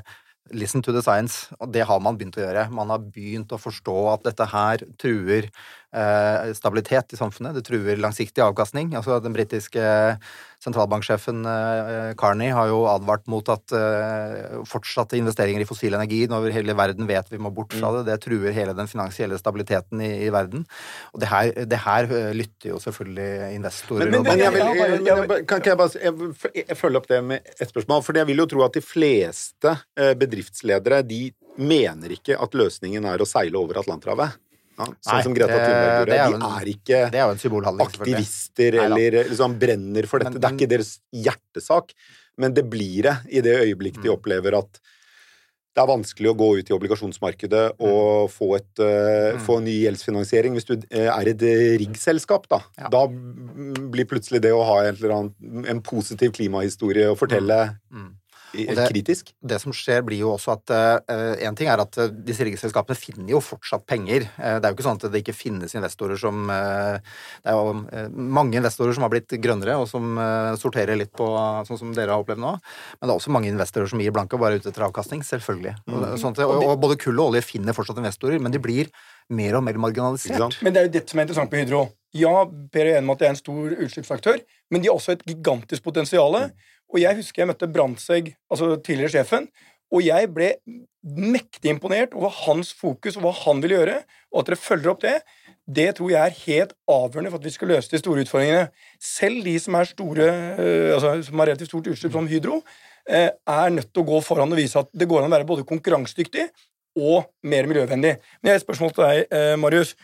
listen 0.54 0.84
to 0.86 0.94
the 0.94 1.02
science. 1.02 1.50
Og 1.58 1.72
det 1.74 1.88
har 1.90 1.98
man 2.06 2.20
begynt 2.20 2.38
å 2.38 2.44
gjøre. 2.44 2.68
Man 2.70 2.92
har 2.94 3.02
begynt 3.02 3.50
å 3.50 3.58
forstå 3.58 3.96
at 4.12 4.28
dette 4.28 4.46
her 4.52 4.84
truer 5.02 5.50
stabilitet 6.58 7.14
i 7.16 7.20
samfunnet. 7.20 7.56
Det 7.56 7.64
truer 7.68 7.98
langsiktig 8.02 8.44
avkastning. 8.44 8.94
Altså 9.00 9.20
Den 9.24 9.34
britiske 9.36 9.86
sentralbanksjefen 10.66 11.44
eh, 11.46 12.14
Carney 12.18 12.50
har 12.56 12.70
jo 12.72 12.80
advart 12.90 13.28
mot 13.30 13.48
at 13.54 13.74
eh, 13.76 14.56
fortsatte 14.68 15.18
investeringer 15.20 15.62
i 15.62 15.68
fossil 15.70 15.94
energi 15.94 16.24
når 16.32 16.48
hele 16.56 16.74
verden 16.78 17.06
vet 17.10 17.30
vi 17.32 17.38
må 17.42 17.52
bort 17.54 17.76
fra 17.78 17.92
det, 17.98 18.06
det 18.10 18.16
truer 18.24 18.56
hele 18.56 18.74
den 18.78 18.90
finansielle 18.90 19.38
stabiliteten 19.38 20.02
i, 20.02 20.10
i 20.26 20.32
verden. 20.34 20.66
Og 21.14 21.22
det 21.22 21.30
her, 21.30 21.52
det 21.70 21.82
her 21.86 22.10
eh, 22.10 22.32
lytter 22.40 22.72
jo 22.74 22.80
selvfølgelig 22.82 23.54
investorer 23.60 24.10
Men- 24.10 24.24
men- 24.24 24.32
Men 24.32 24.40
jeg 24.46 24.54
vil, 24.56 24.66
jeg, 24.80 25.02
ja, 25.06 25.20
kan 25.48 25.62
ikke 25.62 25.74
jeg 25.74 25.78
bare 25.78 26.54
jeg, 26.56 26.78
følge 26.80 26.98
opp 27.04 27.08
det 27.12 27.22
med 27.24 27.52
et 27.60 27.70
spørsmål? 27.70 28.02
For 28.04 28.18
jeg 28.18 28.28
vil 28.32 28.42
jo 28.44 28.48
tro 28.56 28.66
at 28.66 28.74
de 28.80 28.82
fleste 28.84 29.76
eh, 29.98 30.14
bedriftsledere 30.18 31.04
de 31.08 31.28
mener 31.62 32.12
ikke 32.18 32.36
at 32.42 32.52
løsningen 32.58 33.06
er 33.08 33.22
å 33.24 33.28
seile 33.30 33.56
over 33.56 33.78
Atlanterhavet. 33.80 34.34
Ja, 34.78 34.86
sånn 34.86 35.14
Nei, 35.14 35.22
som 35.24 35.34
Greta 35.34 35.56
Thunberg 35.56 36.10
er 36.10 36.32
gjorde. 36.32 36.40
De 36.40 36.50
er 36.60 36.72
ikke 36.74 37.12
Det 37.12 37.20
er 37.22 37.86
aktivister 37.86 38.76
Nei, 38.76 38.86
eller 38.86 39.24
liksom 39.30 39.60
brenner 39.60 40.08
for 40.08 40.20
dette. 40.20 40.34
Men- 40.34 40.42
det 40.42 40.50
er 40.52 40.58
ikke 40.58 40.70
deres 40.78 41.00
hjertesak, 41.14 41.94
men 42.38 42.54
det 42.54 42.70
blir 42.70 43.04
det 43.04 43.18
i 43.32 43.42
det 43.42 43.56
øyeblikket 43.64 43.98
Mm. 44.04 44.04
de 44.04 44.10
opplever 44.10 44.58
at 44.58 44.80
det 45.76 45.84
er 45.84 45.88
vanskelig 45.92 46.30
å 46.32 46.38
gå 46.40 46.58
ut 46.60 46.70
i 46.70 46.74
obligasjonsmarkedet 46.74 47.74
og 47.84 48.30
få, 48.32 48.56
et, 48.56 48.80
uh, 48.80 49.36
Mm. 49.36 49.40
få 49.46 49.58
en 49.58 49.66
ny 49.66 49.84
gjeldsfinansiering. 49.84 50.54
Hvis 50.56 50.66
du 50.66 50.74
uh, 50.76 51.20
er 51.20 51.28
et 51.28 51.42
eh, 51.44 51.78
riggselskap, 51.78 52.48
da, 52.48 52.60
Ja. 52.80 52.88
da 52.88 53.08
blir 53.08 54.06
plutselig 54.06 54.40
det 54.42 54.52
å 54.54 54.64
ha 54.66 54.86
en, 54.88 54.96
annen, 54.96 55.66
en 55.68 55.82
positiv 55.82 56.32
klimahistorie 56.32 57.08
å 57.12 57.18
fortelle 57.18 57.78
Mm. 57.92 58.16
Og 58.56 58.76
det- 58.76 58.90
kritisk. 58.90 59.34
det 59.44 59.60
som 59.62 59.74
skjer, 59.76 60.02
blir 60.06 60.24
jo 60.24 60.34
også 60.36 60.56
at 60.56 60.76
Én 61.46 61.56
ting 61.56 61.68
er 61.68 61.82
at 61.82 61.98
eh, 62.02 62.12
disse 62.26 62.46
riggeselskapene 62.46 62.98
finner 62.98 63.34
jo 63.36 63.42
fortsatt 63.44 63.86
penger. 63.90 64.28
Uh, 64.38 64.58
det 64.60 64.68
er 64.68 64.72
jo 64.72 64.78
ikke 64.78 64.88
sånn 64.88 65.00
at 65.00 65.12
det 65.14 65.22
ikke 65.24 65.36
finnes 65.36 65.76
investorer 65.78 66.20
som 66.20 66.50
uh, 66.50 66.98
Det 67.44 67.52
er 67.52 67.58
jo 67.58 67.74
eh, 67.92 68.08
mange 68.12 68.58
investorer 68.60 68.96
som 68.96 69.06
har 69.06 69.14
blitt 69.14 69.36
grønnere, 69.42 69.78
og 69.82 69.88
som 69.90 70.18
eh, 70.22 70.54
sorterer 70.60 70.98
litt 71.00 71.12
på 71.16 71.28
sånn 71.68 71.80
som 71.80 71.92
dere 71.96 72.14
har 72.14 72.24
opplevd 72.24 72.42
nå. 72.42 72.54
Men 73.00 73.08
det 73.08 73.14
er 73.14 73.20
også 73.20 73.34
mange 73.34 73.52
investorer 73.52 73.92
som 73.92 74.02
gir 74.02 74.14
blanke 74.16 74.38
og 74.38 74.44
bare 74.44 74.58
er 74.58 74.64
ute 74.64 74.72
etter 74.72 74.86
avkastning. 74.88 75.24
Selvfølgelig. 75.26 75.76
Og, 75.90 76.08
sånt, 76.22 76.40
og, 76.44 76.64
og 76.64 76.80
både 76.82 76.98
kull 77.02 77.20
og 77.20 77.34
olje 77.34 77.44
finner 77.46 77.76
fortsatt 77.78 78.00
investorer, 78.02 78.42
men 78.42 78.54
de 78.54 78.62
blir 78.62 78.90
mer 79.34 79.58
og 79.58 79.66
mer 79.66 79.80
marginalisert. 79.82 80.60
Men 80.66 80.76
det 80.76 80.82
er 80.82 80.90
jo 80.90 80.96
dette 81.00 81.14
som 81.14 81.22
er 81.22 81.28
interessant 81.28 81.52
på 81.52 81.62
Hydro. 81.62 81.86
Ja, 82.16 82.46
Per 82.72 82.86
er 82.86 82.98
enig 82.98 83.10
med 83.10 83.18
at 83.18 83.22
det 83.22 83.28
er 83.28 83.34
en 83.34 83.42
stor 83.42 83.78
utslippsaktør, 83.86 84.42
men 84.72 84.82
de 84.82 84.88
har 84.88 84.96
også 84.96 85.18
et 85.18 85.26
gigantisk 85.28 85.84
potensial. 85.84 86.38
Og 86.94 87.00
jeg 87.02 87.18
husker 87.18 87.44
jeg 87.44 87.50
møtte 87.50 87.68
Brandtzæg, 87.72 88.30
altså 88.52 88.76
tidligere 88.80 89.18
sjefen, 89.18 89.50
og 89.94 90.04
jeg 90.04 90.30
ble 90.34 90.54
mektig 91.06 91.74
imponert 91.74 92.16
over 92.18 92.32
hans 92.46 92.72
fokus 92.74 93.18
og 93.20 93.28
hva 93.28 93.34
han 93.44 93.62
ville 93.64 93.78
gjøre, 93.78 93.98
og 94.34 94.42
at 94.42 94.50
dere 94.50 94.62
følger 94.62 94.94
opp 94.94 95.04
det. 95.04 95.20
Det 95.66 95.88
tror 95.98 96.12
jeg 96.14 96.22
er 96.22 96.42
helt 96.46 96.74
avgjørende 96.92 97.32
for 97.34 97.42
at 97.42 97.48
vi 97.48 97.54
skal 97.54 97.72
løse 97.74 97.92
de 97.92 98.02
store 98.02 98.26
utfordringene. 98.26 98.66
Selv 99.02 99.46
de 99.46 99.56
som 99.62 99.78
er 99.80 99.90
store, 99.90 100.28
eh, 100.62 100.90
altså 100.94 101.16
som 101.26 101.42
har 101.42 101.52
relativt 101.52 101.72
stort 101.72 101.90
utslipp, 101.94 102.14
som 102.14 102.30
Hydro, 102.30 102.62
eh, 103.10 103.32
er 103.34 103.74
nødt 103.74 103.92
til 103.94 104.04
å 104.04 104.10
gå 104.12 104.22
foran 104.26 104.52
og 104.54 104.62
vise 104.62 104.80
at 104.80 104.92
det 104.94 105.08
går 105.10 105.24
an 105.24 105.32
å 105.32 105.38
være 105.38 105.50
både 105.50 105.66
konkurransedyktig 105.66 106.48
og 106.96 107.26
mer 107.44 107.66
miljøvennlig. 107.70 108.18
Men 108.42 108.50
jeg 108.50 108.54
har 108.54 108.62
et 108.62 108.68
spørsmål 108.68 108.94
til 108.94 109.04
deg, 109.04 109.26
eh, 109.32 109.56
Marius. 109.56 109.96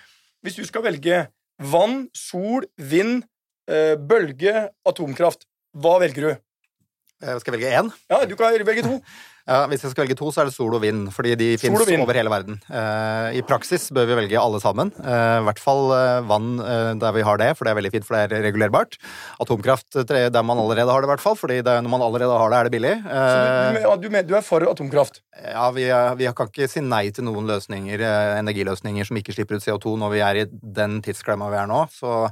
Hvis 0.42 0.58
du 0.58 0.66
skal 0.66 0.84
velge 0.84 1.28
vann, 1.62 2.08
sol, 2.18 2.66
vind, 2.78 3.26
eh, 3.70 3.96
bølge, 3.96 4.70
atomkraft, 4.88 5.46
hva 5.78 6.00
velger 6.02 6.28
du? 6.28 6.32
Jeg 7.22 7.42
Skal 7.44 7.54
velge 7.54 7.70
én? 7.78 7.92
Ja, 8.10 8.24
du 8.26 8.36
kan 8.36 8.54
velge 8.66 8.84
to. 8.88 8.98
Ja, 9.50 9.66
Hvis 9.72 9.82
jeg 9.84 9.94
skal 9.94 10.06
velge 10.06 10.18
to, 10.20 10.30
så 10.34 10.44
er 10.44 10.50
det 10.50 10.54
sol 10.56 10.76
og 10.78 10.84
vind, 10.84 11.08
fordi 11.14 11.34
de 11.40 11.48
fins 11.62 11.74
over 11.82 12.18
hele 12.18 12.32
verden. 12.32 12.60
Uh, 12.70 13.34
I 13.34 13.42
praksis 13.46 13.88
bør 13.94 14.10
vi 14.10 14.18
velge 14.22 14.40
alle 14.40 14.62
sammen. 14.62 14.92
Uh, 15.02 15.42
I 15.42 15.46
hvert 15.48 15.62
fall 15.62 15.90
uh, 15.92 16.22
vann 16.30 16.54
der 17.02 17.16
vi 17.16 17.24
har 17.26 17.40
det, 17.42 17.50
for 17.58 17.66
det 17.66 17.74
er 17.74 17.80
veldig 17.80 17.92
fint, 17.96 18.06
for 18.08 18.18
det 18.18 18.38
er 18.38 18.46
regulerbart. 18.46 18.98
Atomkraft 19.42 19.98
der 20.08 20.44
man 20.46 20.62
allerede 20.62 20.92
har 20.92 21.02
det, 21.02 21.10
i 21.10 21.14
hvert 21.14 21.24
fall, 21.24 21.38
fordi 21.40 21.62
det, 21.66 21.78
når 21.84 21.94
man 21.94 22.06
allerede 22.06 22.38
har 22.38 22.54
det, 22.54 22.60
er 22.60 22.70
det 22.70 22.74
billig. 22.76 22.94
Så 23.08 23.96
du, 23.98 24.08
du, 24.08 24.20
du, 24.30 24.36
er 24.38 24.46
for 24.46 24.66
atomkraft. 24.70 25.22
ja, 25.42 25.66
vi, 25.76 25.88
er- 25.90 26.16
vi 26.20 26.30
kan 26.38 26.52
ikke 26.52 26.70
si 26.70 26.84
nei 26.86 27.04
til 27.16 27.26
noen 27.28 27.50
løsninger, 27.50 28.04
energiløsninger 28.42 29.08
som 29.08 29.20
ikke 29.20 29.36
slipper 29.36 29.58
ut 29.58 29.66
CO2 29.66 29.96
når 30.02 30.14
vi 30.14 30.24
er 30.26 30.42
i 30.44 30.46
den 30.52 31.00
tidsklemma 31.06 31.50
vi 31.52 31.60
er 31.62 31.70
nå. 31.72 31.82
Så 31.96 32.28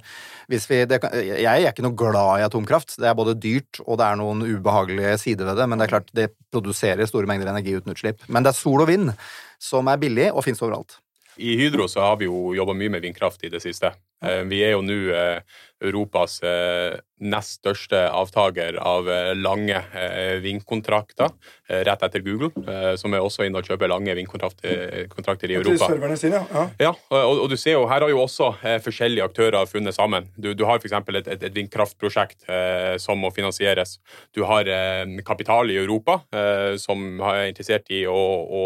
hvis 0.49 0.65
vi, 0.69 0.83
det, 0.89 1.01
jeg 1.29 1.45
er 1.49 1.71
ikke 1.71 1.85
noe 1.85 1.97
glad 1.97 2.41
i 2.41 2.45
atomkraft. 2.47 2.97
Det 2.99 3.09
er 3.09 3.17
både 3.17 3.37
dyrt 3.39 3.81
og 3.85 3.99
det 3.99 4.07
er 4.07 4.19
noen 4.19 4.45
ubehagelige 4.45 5.17
sider 5.21 5.49
ved 5.49 5.59
det, 5.61 5.67
men 5.69 5.79
det 5.81 5.87
er 5.87 5.95
klart 5.97 6.13
det 6.17 6.29
produserer 6.53 6.98
store 7.07 7.27
mengder 7.29 7.47
energi 7.47 7.77
uten 7.77 7.93
utslipp. 7.93 8.25
Men 8.27 8.43
det 8.43 8.51
er 8.51 8.59
sol 8.59 8.81
og 8.81 8.87
vind 8.89 9.13
som 9.59 9.87
er 9.87 9.97
billig 10.01 10.31
og 10.33 10.43
fins 10.43 10.59
overalt. 10.61 10.97
I 11.39 11.55
Hydro 11.55 11.87
så 11.87 12.01
har 12.03 12.17
vi 12.19 12.27
jo 12.27 12.51
jobba 12.57 12.73
mye 12.75 12.91
med 12.91 13.01
vindkraft 13.05 13.43
i 13.47 13.49
det 13.53 13.61
siste. 13.63 13.93
Eh, 14.21 14.43
Vi 14.43 14.59
er 14.65 14.73
jo 14.73 14.81
nå 14.83 14.97
eh, 15.15 15.39
Europas 15.81 16.41
eh, 16.43 16.99
nest 17.19 17.59
største 17.59 17.99
avtaker 18.15 18.77
av 18.79 19.07
eh, 19.11 19.31
lange 19.35 19.79
eh, 19.95 20.37
vindkontrakter, 20.43 21.31
rett 21.69 22.01
etter 22.01 22.23
Google, 22.25 22.49
som 22.97 23.13
er 23.13 23.21
også 23.21 23.43
inne 23.45 23.59
og 23.61 23.67
kjøper 23.67 23.91
lange 23.91 24.15
vindkontrakter 24.17 25.51
i 25.51 25.57
Europa. 25.59 25.85
sine, 26.17 26.39
ja. 26.49 26.63
Ja, 26.81 26.93
og, 27.13 27.43
og 27.43 27.51
du 27.51 27.53
ser 27.61 27.75
jo, 27.75 27.83
her 27.91 28.01
har 28.01 28.09
jo 28.09 28.23
også 28.23 28.47
forskjellige 28.81 29.27
aktører 29.29 29.69
funnet 29.69 29.93
sammen. 29.93 30.31
Du, 30.33 30.55
du 30.57 30.63
har 30.65 30.81
f.eks. 30.81 30.95
Et, 30.97 31.27
et, 31.35 31.43
et 31.45 31.59
vindkraftprosjekt 31.59 32.49
eh, 32.49 32.95
som 32.97 33.21
må 33.21 33.29
finansieres. 33.35 33.99
Du 34.33 34.41
har 34.49 34.65
eh, 34.65 35.05
kapital 35.27 35.69
i 35.69 35.77
Europa 35.77 36.19
eh, 36.33 36.73
som 36.81 37.21
er 37.35 37.51
interessert 37.51 37.93
i 37.93 38.01
å, 38.09 38.17
å 38.17 38.63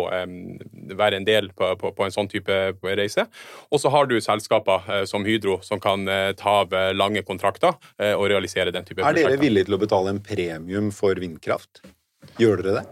være 0.96 1.20
en 1.20 1.28
del 1.28 1.52
på, 1.52 1.74
på, 1.82 1.92
på 1.98 2.08
en 2.08 2.16
sånn 2.16 2.32
type 2.32 2.58
reise. 2.84 3.28
Og 3.68 3.84
så 3.84 3.92
har 3.92 4.08
du 4.08 4.16
selskaper 4.24 5.04
som 5.10 5.28
Hydro 5.28 5.60
som 5.66 5.84
kan 5.84 6.08
ta 6.40 6.54
av 6.64 6.74
lange 7.04 7.24
kontrakter 7.28 7.76
eh, 8.00 8.16
og 8.16 8.28
realisere 8.32 8.74
den 8.74 8.88
type 8.88 9.02
Er 9.04 9.14
dere 9.14 9.34
prosjekter. 9.34 9.44
villige 9.44 9.70
til 9.70 9.78
å 9.78 9.84
betale 9.86 10.16
en 10.16 10.24
premium 10.24 10.92
for 10.96 11.20
vindkraft? 11.20 11.84
Gjør 12.40 12.64
dere 12.64 12.82
det? 12.82 12.86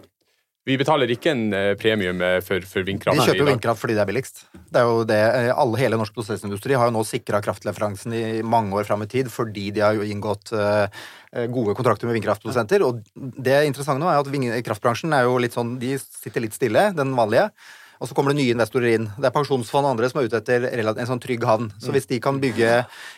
Vi 0.69 0.76
betaler 0.78 1.10
ikke 1.10 1.32
en 1.34 1.47
eh, 1.58 1.71
premium 1.80 2.19
eh, 2.21 2.38
for, 2.45 2.62
for 2.69 2.86
vindkraft. 2.86 3.17
Vi 3.17 3.32
kjøper 3.32 3.50
vindkraft 3.50 3.82
fordi 3.82 3.95
det 3.97 4.04
er 4.04 4.10
billigst. 4.12 4.43
Det 4.54 4.78
er 4.84 4.86
jo 4.86 5.02
det, 5.10 5.19
alle, 5.56 5.80
Hele 5.82 5.97
norsk 5.97 6.13
prosessindustri 6.13 6.78
har 6.78 6.91
jo 6.91 6.95
nå 7.00 7.02
sikra 7.10 7.41
kraftleveransen 7.41 8.13
i 8.13 8.24
mange 8.45 8.78
år 8.78 8.86
fram 8.86 9.02
i 9.02 9.10
tid 9.10 9.32
fordi 9.34 9.71
de 9.74 9.82
har 9.82 9.97
jo 9.97 10.06
inngått 10.06 10.54
gode 11.50 11.74
kontrakter 11.80 12.06
med 12.06 12.19
vindkraftprodusenter. 12.19 12.84
Og 12.86 13.02
det 13.15 13.58
interessante 13.65 14.04
nå 14.04 14.12
er 14.12 14.21
at 14.21 14.65
kraftbransjen 14.67 15.15
er 15.17 15.26
jo 15.26 15.39
litt 15.41 15.56
sånn, 15.56 15.78
de 15.82 15.95
sitter 15.97 16.43
litt 16.45 16.58
stille, 16.58 16.89
den 16.93 17.15
vanlige. 17.17 17.47
Og 18.01 18.09
så 18.09 18.15
kommer 18.17 18.33
det 18.33 18.39
nye 18.41 18.55
investorer 18.55 18.95
inn. 18.95 19.03
Det 19.21 19.27
er 19.29 19.33
pensjonsfond 19.35 19.85
og 19.85 19.91
andre 19.93 20.07
som 20.09 20.17
er 20.17 20.25
ute 20.25 20.39
etter 20.41 20.63
en 20.73 21.05
sånn 21.05 21.19
trygg 21.21 21.43
havn. 21.45 21.67
Så 21.77 21.93
hvis 21.93 22.07
de 22.09 22.17
kan 22.23 22.39
bygge 22.41 22.71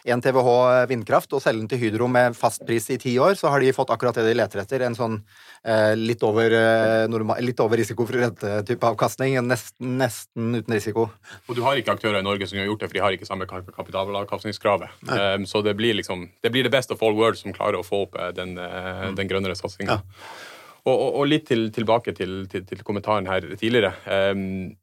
1 0.03 0.23
TWh 0.25 0.83
vindkraft 0.91 1.31
og 1.37 1.39
selge 1.39 1.61
den 1.63 1.69
til 1.71 1.79
Hydro 1.79 2.09
med 2.11 2.35
fast 2.35 2.65
pris 2.67 2.89
i 2.91 2.97
ti 2.99 3.13
år, 3.15 3.37
så 3.39 3.47
har 3.53 3.63
de 3.63 3.71
fått 3.71 3.93
akkurat 3.95 4.19
det 4.19 4.25
de 4.27 4.33
leter 4.35 4.59
etter. 4.59 4.83
En 4.83 4.97
sånn 4.97 5.15
eh, 5.63 5.93
litt, 5.95 6.19
over, 6.27 6.51
eh, 6.51 7.05
normal, 7.07 7.39
litt 7.47 7.63
over 7.63 7.79
risikofri 7.79 8.19
rentetype 8.25 8.83
avkastning. 8.91 9.39
Nesten, 9.47 9.95
nesten 10.03 10.51
uten 10.59 10.75
risiko. 10.75 11.07
Og 11.47 11.55
du 11.55 11.63
har 11.63 11.79
ikke 11.79 11.95
aktører 11.95 12.19
i 12.19 12.27
Norge 12.27 12.51
som 12.51 12.59
har 12.59 12.67
gjort 12.67 12.83
det, 12.83 12.91
for 12.91 12.99
de 12.99 13.05
har 13.07 13.15
ikke 13.15 13.29
samme 13.31 13.47
kap- 13.47 13.71
kapitalavkastningskravet. 13.79 14.89
Um, 15.07 15.47
så 15.47 15.63
det 15.63 15.77
blir 15.79 15.95
liksom 15.95 16.27
Det 16.43 16.51
blir 16.51 16.63
det 16.67 16.71
best 16.75 16.91
of 16.91 17.01
all 17.01 17.15
world 17.15 17.37
som 17.39 17.53
klarer 17.55 17.79
å 17.79 17.87
få 17.87 18.03
opp 18.09 18.19
eh, 18.19 18.33
den, 18.35 18.57
eh, 18.59 19.11
den 19.15 19.31
grønnere 19.31 19.55
satsinga. 19.55 20.01
Og, 20.83 20.93
og, 20.93 21.09
og 21.21 21.27
litt 21.31 21.45
til, 21.47 21.69
tilbake 21.71 22.11
til, 22.17 22.43
til, 22.51 22.65
til 22.67 22.81
kommentaren 22.83 23.29
her 23.29 23.45
tidligere. 23.55 23.93
Um, 24.35 24.73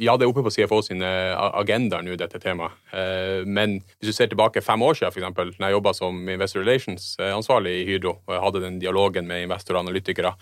ja, 0.00 0.14
det 0.16 0.24
er 0.24 0.30
oppe 0.30 0.42
på 0.46 0.50
CFO 0.50 0.78
sine 0.82 1.08
agendaer 1.36 2.04
nå, 2.04 2.14
dette 2.18 2.40
temaet. 2.40 2.78
Eh, 2.96 3.44
Men 3.44 3.76
hvis 4.00 4.08
du 4.08 4.16
ser 4.16 4.30
tilbake 4.32 4.62
fem 4.64 4.82
år 4.82 4.96
siden, 4.96 5.12
eksempel, 5.12 5.52
når 5.58 5.68
jeg 5.68 5.76
jobba 5.76 5.92
som 5.94 6.22
Investor 6.32 6.64
Relations-ansvarlig 6.64 7.74
i 7.82 7.84
Hydro, 7.90 8.16
og 8.24 8.34
jeg 8.34 8.42
hadde 8.46 8.62
den 8.64 8.78
dialogen 8.80 9.28
med 9.28 9.44
investorer 9.44 9.78
og 9.78 9.86
analytikere, 9.86 10.32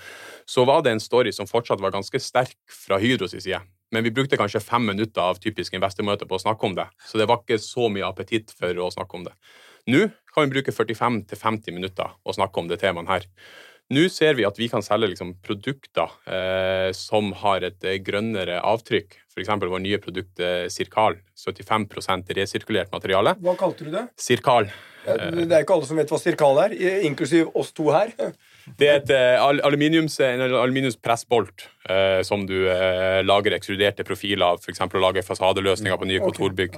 så 0.46 0.64
var 0.68 0.85
det 0.87 0.94
en 0.94 1.02
story 1.02 1.33
som 1.35 1.50
fortsatt 1.50 1.83
var 1.83 1.92
ganske 1.92 2.22
sterk 2.22 2.56
fra 2.70 3.00
Hydros 3.02 3.35
side. 3.35 3.61
Men 3.90 4.06
vi 4.06 4.14
brukte 4.14 4.38
kanskje 4.38 4.62
fem 4.62 4.87
minutter 4.87 5.20
av 5.24 5.42
typiske 5.42 5.76
investormøter 5.76 6.30
på 6.30 6.38
å 6.38 6.44
snakke 6.44 6.68
om 6.68 6.78
det. 6.78 6.87
Så 7.04 7.18
det 7.18 7.26
var 7.26 7.42
ikke 7.42 7.59
så 7.59 7.90
mye 7.90 8.06
appetitt 8.06 8.54
for 8.54 8.70
å 8.70 8.92
snakke 8.94 9.18
om 9.18 9.26
det. 9.26 9.35
Nå 9.90 10.06
kan 10.30 10.46
vi 10.46 10.54
bruke 10.54 10.72
45-50 10.72 11.74
minutter 11.74 12.14
å 12.22 12.37
snakke 12.37 12.62
om 12.62 12.70
det 12.70 12.78
temaet 12.85 13.11
her. 13.11 13.26
Nå 13.90 14.05
ser 14.12 14.37
vi 14.38 14.44
at 14.46 14.59
vi 14.61 14.68
kan 14.70 14.85
selge 14.87 15.09
liksom 15.11 15.33
produkter 15.42 16.12
eh, 16.31 16.92
som 16.94 17.33
har 17.40 17.64
et 17.66 17.83
eh, 17.83 17.96
grønnere 18.07 18.61
avtrykk. 18.62 19.16
F.eks. 19.35 19.48
vår 19.64 19.83
nye 19.83 19.98
produkt 20.03 20.38
eh, 20.38 20.68
Sirkal. 20.70 21.16
75% 21.40 22.31
resirkulert 22.37 22.92
materiale. 22.94 23.35
Hva 23.42 23.57
kalte 23.59 23.88
du 23.88 23.90
det? 23.94 24.05
Sirkal. 24.20 24.68
Ja, 25.07 25.14
Det 25.16 25.48
er 25.57 25.62
ikke 25.64 25.74
alle 25.79 25.88
som 25.88 25.96
vet 25.96 26.11
hva 26.12 26.18
sirkal 26.20 26.59
er, 26.61 26.74
inklusiv 27.09 27.48
oss 27.57 27.70
to 27.74 27.88
her. 27.90 28.12
Det 28.79 28.87
er 28.87 28.98
et 29.00 29.11
eh, 29.16 29.42
aluminiums, 29.66 30.18
en 30.22 30.42
aluminiumspressbolt 30.44 31.64
eh, 31.90 32.20
som 32.29 32.44
du 32.46 32.55
eh, 32.70 33.22
lager 33.26 33.57
ekskluderte 33.57 34.05
profiler 34.07 34.44
av, 34.53 34.61
f.eks. 34.62 34.85
å 34.87 35.00
lage 35.03 35.24
fasadeløsninger 35.26 35.98
på 35.98 36.07
nye 36.12 36.20
kontorbygg. 36.22 36.76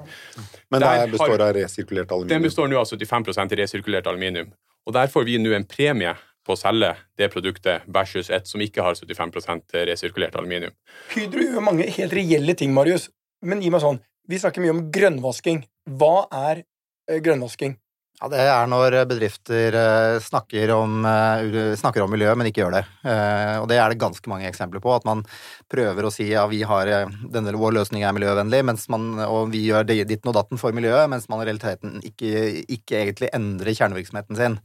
Men 0.73 0.81
det 0.81 0.87
det 0.87 0.93
har- 1.03 1.13
består 1.13 1.43
av 1.45 1.53
resirkulert 1.59 2.09
Den 2.09 2.17
aluminium. 2.23 2.47
består 2.49 2.71
nå 2.73 2.79
av 2.81 2.87
75% 2.89 3.57
resirkulert 3.61 4.07
aluminium. 4.09 4.55
Og 4.87 4.95
Der 4.97 5.11
får 5.13 5.27
vi 5.29 5.37
nå 5.43 5.53
en 5.59 5.67
premie 5.69 6.15
på 6.47 6.55
å 6.55 6.59
selge 6.59 6.93
det 7.19 7.29
produktet 7.33 7.87
versus 7.87 8.31
et 8.35 8.49
som 8.51 8.63
ikke 8.63 8.85
har 8.85 8.97
75% 8.99 9.77
resirkulert 9.89 10.37
aluminium. 10.39 10.75
Hydro 11.15 11.45
gjør 11.47 11.65
mange 11.65 11.89
helt 11.97 12.17
reelle 12.17 12.57
ting, 12.59 12.75
Marius. 12.75 13.09
Men 13.43 13.63
gi 13.63 13.71
meg 13.75 13.83
sånn 13.83 13.99
Vi 14.31 14.39
snakker 14.39 14.63
mye 14.63 14.75
om 14.75 14.85
grønnvasking. 14.95 15.65
Hva 15.99 16.29
er 16.31 16.63
eh, 17.11 17.19
grønnvasking? 17.19 17.75
Ja, 18.23 18.29
Det 18.31 18.43
er 18.47 18.69
når 18.71 18.95
bedrifter 19.11 19.75
eh, 19.75 20.17
snakker 20.23 20.71
om, 20.77 21.01
eh, 21.03 21.73
snakker 21.75 22.05
om 22.05 22.13
miljø, 22.15 22.31
men 22.39 22.47
ikke 22.47 22.61
gjør 22.63 22.77
det. 22.77 22.83
Eh, 23.03 23.57
Og 23.59 23.67
det 23.67 23.81
er 23.83 23.91
det 23.91 23.99
ganske 23.99 24.31
mange 24.31 24.47
eksempler 24.47 24.79
på. 24.79 24.93
At 24.95 25.05
man 25.05 25.25
prøver 25.67 26.07
å 26.07 26.13
si 26.15 26.29
ja, 26.31 26.45
vi 26.47 26.61
har, 26.63 26.87
denne, 27.35 27.57
vår 27.59 27.75
løsning 27.81 28.07
er 28.07 28.15
miljøvennlig, 28.15 28.63
mens 28.63 28.87
man, 28.95 29.19
og 29.27 29.51
vi 29.51 29.65
gjør 29.67 29.91
ditten 29.91 30.31
og 30.31 30.39
datten 30.39 30.61
for 30.61 30.71
miljøet, 30.71 31.11
mens 31.11 31.27
man 31.29 31.43
i 31.43 31.49
realiteten 31.51 31.99
ikke, 31.99 32.63
ikke 32.71 33.01
egentlig 33.01 33.33
endrer 33.35 33.75
kjernevirksomheten 33.75 34.39
sin. 34.39 34.59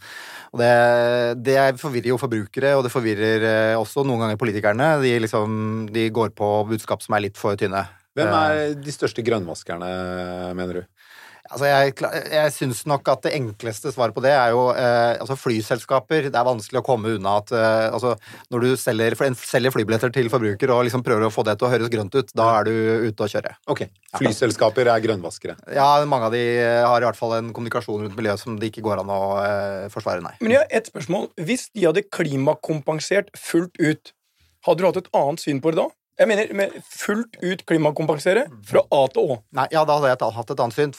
Og 0.53 0.61
det, 0.61 1.41
det 1.41 1.57
forvirrer 1.81 2.13
jo 2.13 2.21
forbrukere, 2.21 2.75
og 2.77 2.85
det 2.85 2.93
forvirrer 2.93 3.47
også 3.81 4.05
noen 4.05 4.21
ganger 4.27 4.37
politikerne. 4.37 5.01
De, 5.01 5.17
liksom, 5.25 5.87
de 5.89 6.11
går 6.13 6.37
på 6.37 6.51
budskap 6.69 7.01
som 7.01 7.17
er 7.17 7.25
litt 7.25 7.41
for 7.41 7.57
tynne. 7.57 7.87
Hvem 8.17 8.33
er 8.33 8.77
de 8.77 8.93
største 8.93 9.25
grønnvaskerne, 9.25 9.89
mener 10.57 10.83
du? 10.83 10.96
Altså 11.47 11.69
jeg 11.69 11.93
jeg 12.33 12.53
syns 12.55 12.83
nok 12.89 13.07
at 13.11 13.23
det 13.27 13.33
enkleste 13.37 13.91
svaret 13.93 14.15
på 14.15 14.23
det 14.25 14.33
er 14.35 14.51
jo 14.55 14.67
eh, 14.73 15.15
altså 15.21 15.37
flyselskaper. 15.39 16.29
Det 16.31 16.39
er 16.39 16.47
vanskelig 16.47 16.81
å 16.81 16.85
komme 16.85 17.13
unna 17.17 17.37
at 17.41 17.53
eh, 17.55 17.87
altså 17.91 18.15
når 18.53 18.65
du 18.65 18.69
selger, 18.79 19.15
selger 19.39 19.73
flybilletter 19.73 20.13
til 20.13 20.29
forbruker 20.33 20.73
og 20.73 20.85
liksom 20.87 21.05
prøver 21.05 21.27
å 21.27 21.33
få 21.33 21.45
det 21.47 21.57
til 21.59 21.69
å 21.69 21.71
høres 21.71 21.91
grønt 21.93 22.17
ut, 22.17 22.33
da 22.37 22.49
er 22.59 22.69
du 22.69 22.73
ute 23.07 23.27
å 23.27 23.31
kjøre. 23.31 23.53
Ok, 23.71 23.85
Flyselskaper 24.17 24.89
er 24.91 25.03
grønnvaskere. 25.03 25.57
Ja, 25.75 25.87
mange 26.09 26.29
av 26.29 26.35
de 26.35 26.43
eh, 26.57 26.83
har 26.85 27.03
i 27.03 27.07
hvert 27.09 27.19
fall 27.19 27.37
en 27.39 27.53
kommunikasjon 27.55 28.05
rundt 28.05 28.17
miljøet 28.17 28.43
som 28.43 28.59
det 28.59 28.71
ikke 28.71 28.85
går 28.85 29.03
an 29.03 29.13
å 29.13 29.21
eh, 29.43 29.87
forsvare, 29.93 30.23
nei. 30.25 30.35
Men 30.41 30.55
jeg 30.55 30.63
har 30.63 30.79
ett 30.79 30.91
spørsmål. 30.91 31.29
Hvis 31.47 31.69
de 31.73 31.87
hadde 31.87 32.05
klimakompensert 32.13 33.31
fullt 33.39 33.75
ut, 33.79 34.13
hadde 34.67 34.83
du 34.83 34.89
hatt 34.89 34.99
et 34.99 35.13
annet 35.15 35.43
syn 35.43 35.63
på 35.63 35.71
det 35.73 35.81
da? 35.81 35.87
Jeg 36.17 36.27
mener 36.31 36.49
med 36.57 36.71
fullt 36.81 37.35
ut 37.45 37.59
klimakompensere 37.69 38.47
fra 38.65 38.81
A 38.89 39.01
til 39.13 39.33
Å. 39.33 39.35
Nei, 39.53 39.67
ja, 39.69 39.83
da 39.85 39.99
hadde 39.99 40.09
jeg 40.15 40.31
hatt 40.33 40.53
et 40.55 40.61
annet 40.63 40.73
syn. 40.77 40.93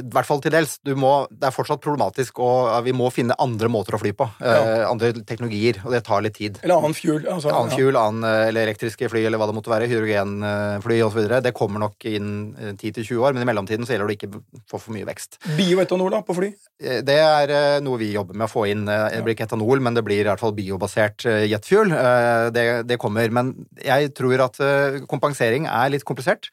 I 0.00 0.04
hvert 0.14 0.28
fall 0.28 0.40
til 0.40 0.54
dels. 0.54 0.78
Du 0.86 0.94
må, 0.96 1.10
det 1.28 1.50
er 1.50 1.52
fortsatt 1.52 1.82
problematisk, 1.84 2.40
og 2.40 2.70
eh, 2.70 2.78
vi 2.86 2.94
må 2.96 3.10
finne 3.12 3.36
andre 3.42 3.68
måter 3.68 3.98
å 3.98 4.00
fly 4.00 4.14
på. 4.16 4.28
Eh, 4.40 4.84
andre 4.88 5.10
teknologier, 5.28 5.82
og 5.84 5.92
det 5.92 6.00
tar 6.06 6.24
litt 6.24 6.38
tid. 6.38 6.60
Eller 6.64 6.78
annen 6.80 6.96
fuel. 6.96 7.26
Altså, 7.28 7.52
Annen 7.52 7.74
ja. 7.74 7.76
fuel, 7.76 7.98
annen, 8.00 8.24
eh, 8.24 8.46
eller 8.48 8.70
elektriske 8.70 9.10
fly, 9.12 9.26
eller 9.28 9.42
hva 9.42 9.50
det 9.50 9.56
måtte 9.58 9.72
være, 9.74 9.90
hydrogenfly 9.92 10.98
osv. 11.04 11.20
Det 11.44 11.52
kommer 11.56 11.84
nok 11.84 12.08
inn 12.08 12.30
eh, 12.56 12.72
10-20 12.72 13.20
år, 13.20 13.36
men 13.36 13.44
i 13.44 13.50
mellomtiden 13.50 13.84
så 13.84 13.94
gjelder 13.98 14.14
det 14.14 14.18
ikke 14.20 14.32
få 14.72 14.80
for 14.80 14.96
mye 14.96 15.06
vekst. 15.08 15.40
Bioetanol 15.60 16.16
da, 16.16 16.22
på 16.26 16.38
fly. 16.40 16.50
Eh, 16.80 17.02
Det 17.06 17.18
er 17.20 17.52
eh, 17.52 17.78
noe 17.84 18.00
vi 18.00 18.14
jobber 18.16 18.32
med 18.40 18.48
å 18.48 18.52
få 18.52 18.64
inn. 18.72 18.86
Eh, 18.88 19.06
Det 19.18 19.22
blir 19.28 19.36
ikke 19.36 19.50
etanol, 19.50 19.84
men 19.84 19.96
det 20.00 20.06
blir 20.08 20.24
i 20.24 20.28
hvert 20.30 20.40
fall 20.42 20.56
biobasert 20.56 21.28
eh, 21.28 21.44
jetfuel. 21.52 21.92
Eh, 21.92 22.48
Det, 22.56 22.66
det 22.88 22.96
kommer. 23.02 23.28
Men 23.28 23.52
jeg 23.84 24.05
tror 24.14 24.42
at 24.44 24.60
eh, 24.62 25.00
kompensering 25.08 25.68
er 25.70 25.92
litt 25.92 26.06
komplisert. 26.06 26.50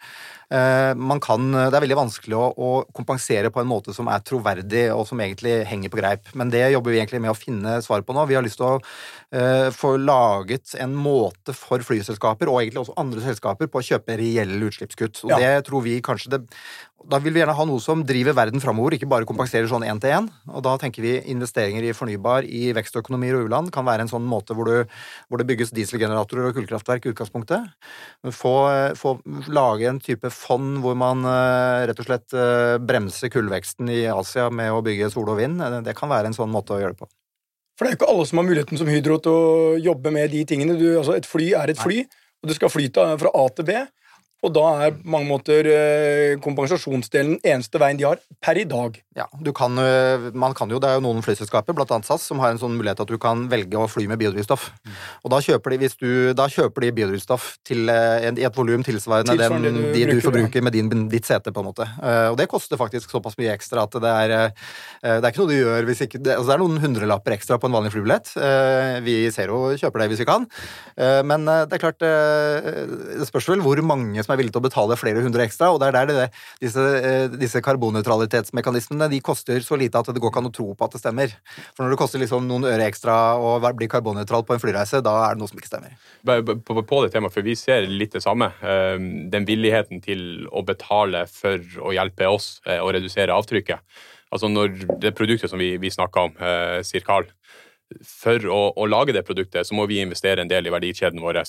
Eh, 0.52 0.94
Man 0.96 1.20
kan, 1.24 1.52
det 1.52 1.74
er 1.78 1.84
veldig 1.86 1.98
vanskelig 2.00 2.36
å, 2.38 2.50
å 2.58 2.70
kompensere 2.96 3.52
på 3.54 3.62
en 3.62 3.70
måte 3.70 3.94
som 3.96 4.08
er 4.12 4.24
troverdig, 4.26 4.86
og 4.94 5.06
som 5.10 5.20
egentlig 5.24 5.62
henger 5.70 5.90
på 5.94 6.00
greip. 6.02 6.32
Men 6.36 6.50
det 6.54 6.66
jobber 6.74 6.92
vi 6.94 7.00
egentlig 7.02 7.22
med 7.24 7.32
å 7.34 7.38
finne 7.38 7.78
svar 7.86 8.02
på 8.04 8.14
nå. 8.16 8.26
Vi 8.30 8.36
har 8.38 8.46
lyst 8.46 8.60
til 8.62 8.68
å 8.68 8.80
eh, 9.34 9.70
få 9.74 9.96
laget 10.02 10.76
en 10.84 10.96
måte 10.96 11.56
for 11.58 11.80
flyselskaper, 11.86 12.50
og 12.52 12.62
egentlig 12.62 12.84
også 12.86 12.98
andre 13.00 13.22
selskaper, 13.26 13.68
på 13.72 13.82
å 13.82 13.86
kjøpe 13.94 14.18
reelle 14.20 14.70
utslippskutt. 14.70 15.24
Og 15.26 15.34
Ja. 15.36 15.40
det 15.44 15.66
tror 15.70 15.84
vi 15.86 16.00
kanskje 16.02 16.36
det 16.38 16.44
Da 17.04 17.18
vil 17.20 17.34
vi 17.36 17.42
gjerne 17.42 17.52
ha 17.58 17.64
noe 17.68 17.82
som 17.84 18.00
driver 18.08 18.32
verden 18.32 18.62
framover, 18.64 18.94
ikke 18.96 19.10
bare 19.12 19.26
kompenserer 19.28 19.68
sånn 19.68 19.84
én 19.84 20.00
til 20.00 20.14
én. 20.16 20.30
Og 20.48 20.62
da 20.64 20.78
tenker 20.80 21.04
vi 21.04 21.18
investeringer 21.34 21.84
i 21.84 21.92
fornybar, 21.92 22.46
i 22.48 22.72
vekstøkonomier 22.72 23.36
og 23.42 23.50
u-land 23.50 23.74
kan 23.76 23.84
være 23.84 24.06
en 24.06 24.08
sånn 24.08 24.24
måte 24.24 24.56
hvor, 24.56 24.64
du, 24.72 24.86
hvor 25.28 25.42
det 25.42 25.48
bygges 25.50 25.74
dieselgeneratorer 25.76 26.48
og 26.48 26.56
kullkraftverk 26.56 27.04
i 27.04 27.12
utgangspunktet. 27.12 27.68
Få, 28.32 28.54
få 28.96 29.18
lage 29.52 29.90
en 29.92 30.00
type 30.00 30.32
fond 30.34 30.80
hvor 30.84 30.96
man 31.00 31.24
eh, 31.30 31.86
rett 31.90 32.00
og 32.02 32.08
slett 32.08 32.36
eh, 32.36 32.76
bremser 32.84 33.32
kullveksten 33.34 33.90
i 33.94 34.04
Asia 34.12 34.50
med 34.54 34.74
å 34.74 34.82
bygge 34.86 35.12
sol 35.14 35.32
og 35.32 35.40
vind. 35.40 35.62
Eh, 35.64 35.80
Det 35.86 35.96
kan 35.98 36.12
være 36.12 36.32
en 36.32 36.38
sånn 36.38 36.52
måte 36.54 36.76
å 36.76 36.82
gjøre 36.82 36.98
det 36.98 37.04
på. 37.06 37.10
For 37.78 37.86
det 37.86 37.90
er 37.90 37.96
jo 37.96 38.00
ikke 38.02 38.12
alle 38.14 38.26
som 38.30 38.40
har 38.40 38.46
muligheten 38.50 38.78
som 38.78 38.90
Hydro 38.92 39.18
til 39.24 39.34
å 39.34 39.78
jobbe 39.82 40.12
med 40.14 40.30
de 40.34 40.44
tingene. 40.50 40.78
Du, 40.78 40.86
altså 41.00 41.16
et 41.18 41.30
fly 41.30 41.54
er 41.58 41.74
et 41.74 41.82
fly, 41.82 42.04
og 42.44 42.52
det 42.52 42.58
skal 42.60 42.70
flyte 42.74 43.06
fra 43.22 43.32
A 43.34 43.46
til 43.58 43.66
B. 43.70 43.78
Og 44.44 44.52
da 44.52 44.64
er 44.84 44.92
på 44.98 45.08
mange 45.08 45.30
måter 45.30 45.68
eh, 45.72 46.34
kompensasjonsdelen 46.44 47.38
eneste 47.48 47.80
veien 47.80 47.96
de 48.00 48.04
har 48.08 48.20
per 48.44 48.58
i 48.60 48.66
dag. 48.68 48.98
Ja, 49.16 49.28
du 49.40 49.52
kan, 49.56 49.78
øh, 49.80 50.32
man 50.36 50.56
kan 50.58 50.68
jo, 50.74 50.80
Det 50.84 50.90
er 50.90 50.98
jo 50.98 51.04
noen 51.06 51.22
flyselskaper, 51.24 51.76
bl.a. 51.78 52.00
SAS, 52.04 52.26
som 52.28 52.42
har 52.44 52.52
en 52.52 52.60
sånn 52.60 52.76
mulighet 52.76 53.00
at 53.00 53.08
du 53.08 53.16
kan 53.22 53.46
velge 53.52 53.78
å 53.80 53.88
fly 53.88 54.08
med 54.12 54.20
biodrivstoff. 54.20 54.66
Og 55.24 55.32
da 55.32 55.40
kjøper 55.46 55.72
de, 55.76 55.78
hvis 55.86 55.96
du, 56.02 56.10
da 56.36 56.48
kjøper 56.52 56.82
de 56.88 56.92
biodrivstoff 56.98 57.54
til, 57.64 57.88
eh, 57.94 58.28
i 58.34 58.44
et 58.44 58.58
volum 58.58 58.84
tilsvarende 58.84 59.32
Tilsvarende 59.38 59.72
den, 59.72 59.80
du 59.80 59.94
de 59.94 60.04
du 60.04 60.12
bruker, 60.12 60.26
forbruker 60.28 60.66
med 60.68 60.74
din, 60.76 61.08
ditt 61.14 61.26
sete. 61.30 61.54
på 61.54 61.62
en 61.64 61.70
måte. 61.70 61.88
Eh, 62.04 62.28
Og 62.34 62.38
det 62.38 62.50
koster 62.52 62.76
faktisk 62.82 63.12
såpass 63.14 63.38
mye 63.40 63.54
ekstra 63.56 63.84
at 63.88 63.96
det 64.02 64.12
er, 64.12 64.36
eh, 64.36 65.20
det 65.22 65.24
er 65.24 65.32
ikke 65.32 65.44
noe 65.46 65.54
du 65.54 65.62
gjør 65.62 65.86
hvis 65.88 66.02
ikke 66.08 66.20
det, 66.24 66.36
altså 66.36 66.50
det 66.52 66.56
er 66.58 66.64
noen 66.66 66.82
hundrelapper 66.84 67.38
ekstra 67.38 67.60
på 67.62 67.70
en 67.70 67.78
vanlig 67.80 67.94
flybillett. 67.96 68.34
Eh, 68.36 69.00
Vi 69.08 69.30
ser 69.32 69.48
jo 69.54 69.72
kjøper 69.78 70.00
det 70.04 70.10
hvis 70.12 70.20
vi 70.26 70.26
kan. 70.28 70.48
Eh, 70.98 71.22
Men 71.24 71.48
eh, 71.48 71.64
det 71.70 71.78
er 71.80 71.84
klart 71.86 72.02
eh, 72.02 73.20
Det 73.22 73.28
spørs 73.30 73.48
vel 73.54 73.62
hvor 73.64 73.80
mange 73.86 74.24
som 74.24 74.33
er 74.34 74.40
villig 74.42 74.54
til 74.56 74.62
å 74.62 74.66
betale 74.66 74.98
flere 75.00 75.24
hundre 75.24 75.46
ekstra, 75.46 75.72
og 75.74 75.80
det 75.82 75.90
er 75.90 75.98
der 75.98 76.10
det, 76.12 76.28
disse, 76.62 76.84
eh, 77.00 77.26
disse 77.40 77.62
karbonnøytralitetsmekanismene 77.66 79.10
de 79.12 79.22
koster 79.26 79.64
så 79.66 79.78
lite 79.80 80.00
at 80.00 80.12
det 80.14 80.22
går 80.22 80.34
ikke 80.34 80.44
an 80.44 80.52
å 80.52 80.54
tro 80.56 80.68
på 80.74 80.88
at 80.88 80.96
det 80.96 81.04
stemmer. 81.04 81.36
For 81.74 81.86
når 81.86 81.96
det 81.96 82.02
koster 82.02 82.24
liksom 82.24 82.48
noen 82.50 82.68
øre 82.70 82.88
ekstra 82.90 83.18
å 83.40 83.56
bli 83.64 83.90
karbonnøytral 83.92 84.46
på 84.48 84.58
en 84.58 84.64
flyreise, 84.64 85.04
da 85.06 85.16
er 85.28 85.36
det 85.36 85.44
noe 85.44 85.52
som 85.52 85.62
ikke 85.62 85.72
stemmer. 85.72 85.98
På, 86.24 87.02
det 87.04 87.14
temaet, 87.14 87.36
for 87.36 87.46
vi 87.46 87.58
ser 87.60 87.88
litt 87.90 88.16
det 88.18 88.24
samme. 88.26 88.52
Eh, 88.62 88.98
Den 89.34 89.48
villigheten 89.50 90.04
til 90.04 90.48
å 90.52 90.66
betale 90.66 91.26
for 91.32 91.62
å 91.84 91.94
hjelpe 91.96 92.30
oss 92.30 92.58
eh, 92.68 92.82
å 92.82 92.92
redusere 92.94 93.36
avtrykket. 93.36 93.82
Altså 94.34 94.50
når 94.50 95.00
det 95.02 95.14
produktet 95.14 95.52
som 95.52 95.62
vi, 95.62 95.76
vi 95.78 95.94
snakka 95.94 96.28
om, 96.28 96.36
eh, 96.42 96.80
Sirkal, 96.86 97.28
for 98.02 98.48
å, 98.50 98.62
å 98.80 98.88
lage 98.90 99.14
det 99.16 99.26
produktet, 99.28 99.68
så 99.68 99.78
må 99.78 99.86
vi 99.90 100.02
investere 100.02 100.42
en 100.42 100.50
del 100.50 100.68
i 100.68 100.74
verdikjeden 100.74 101.22
vår. 101.22 101.44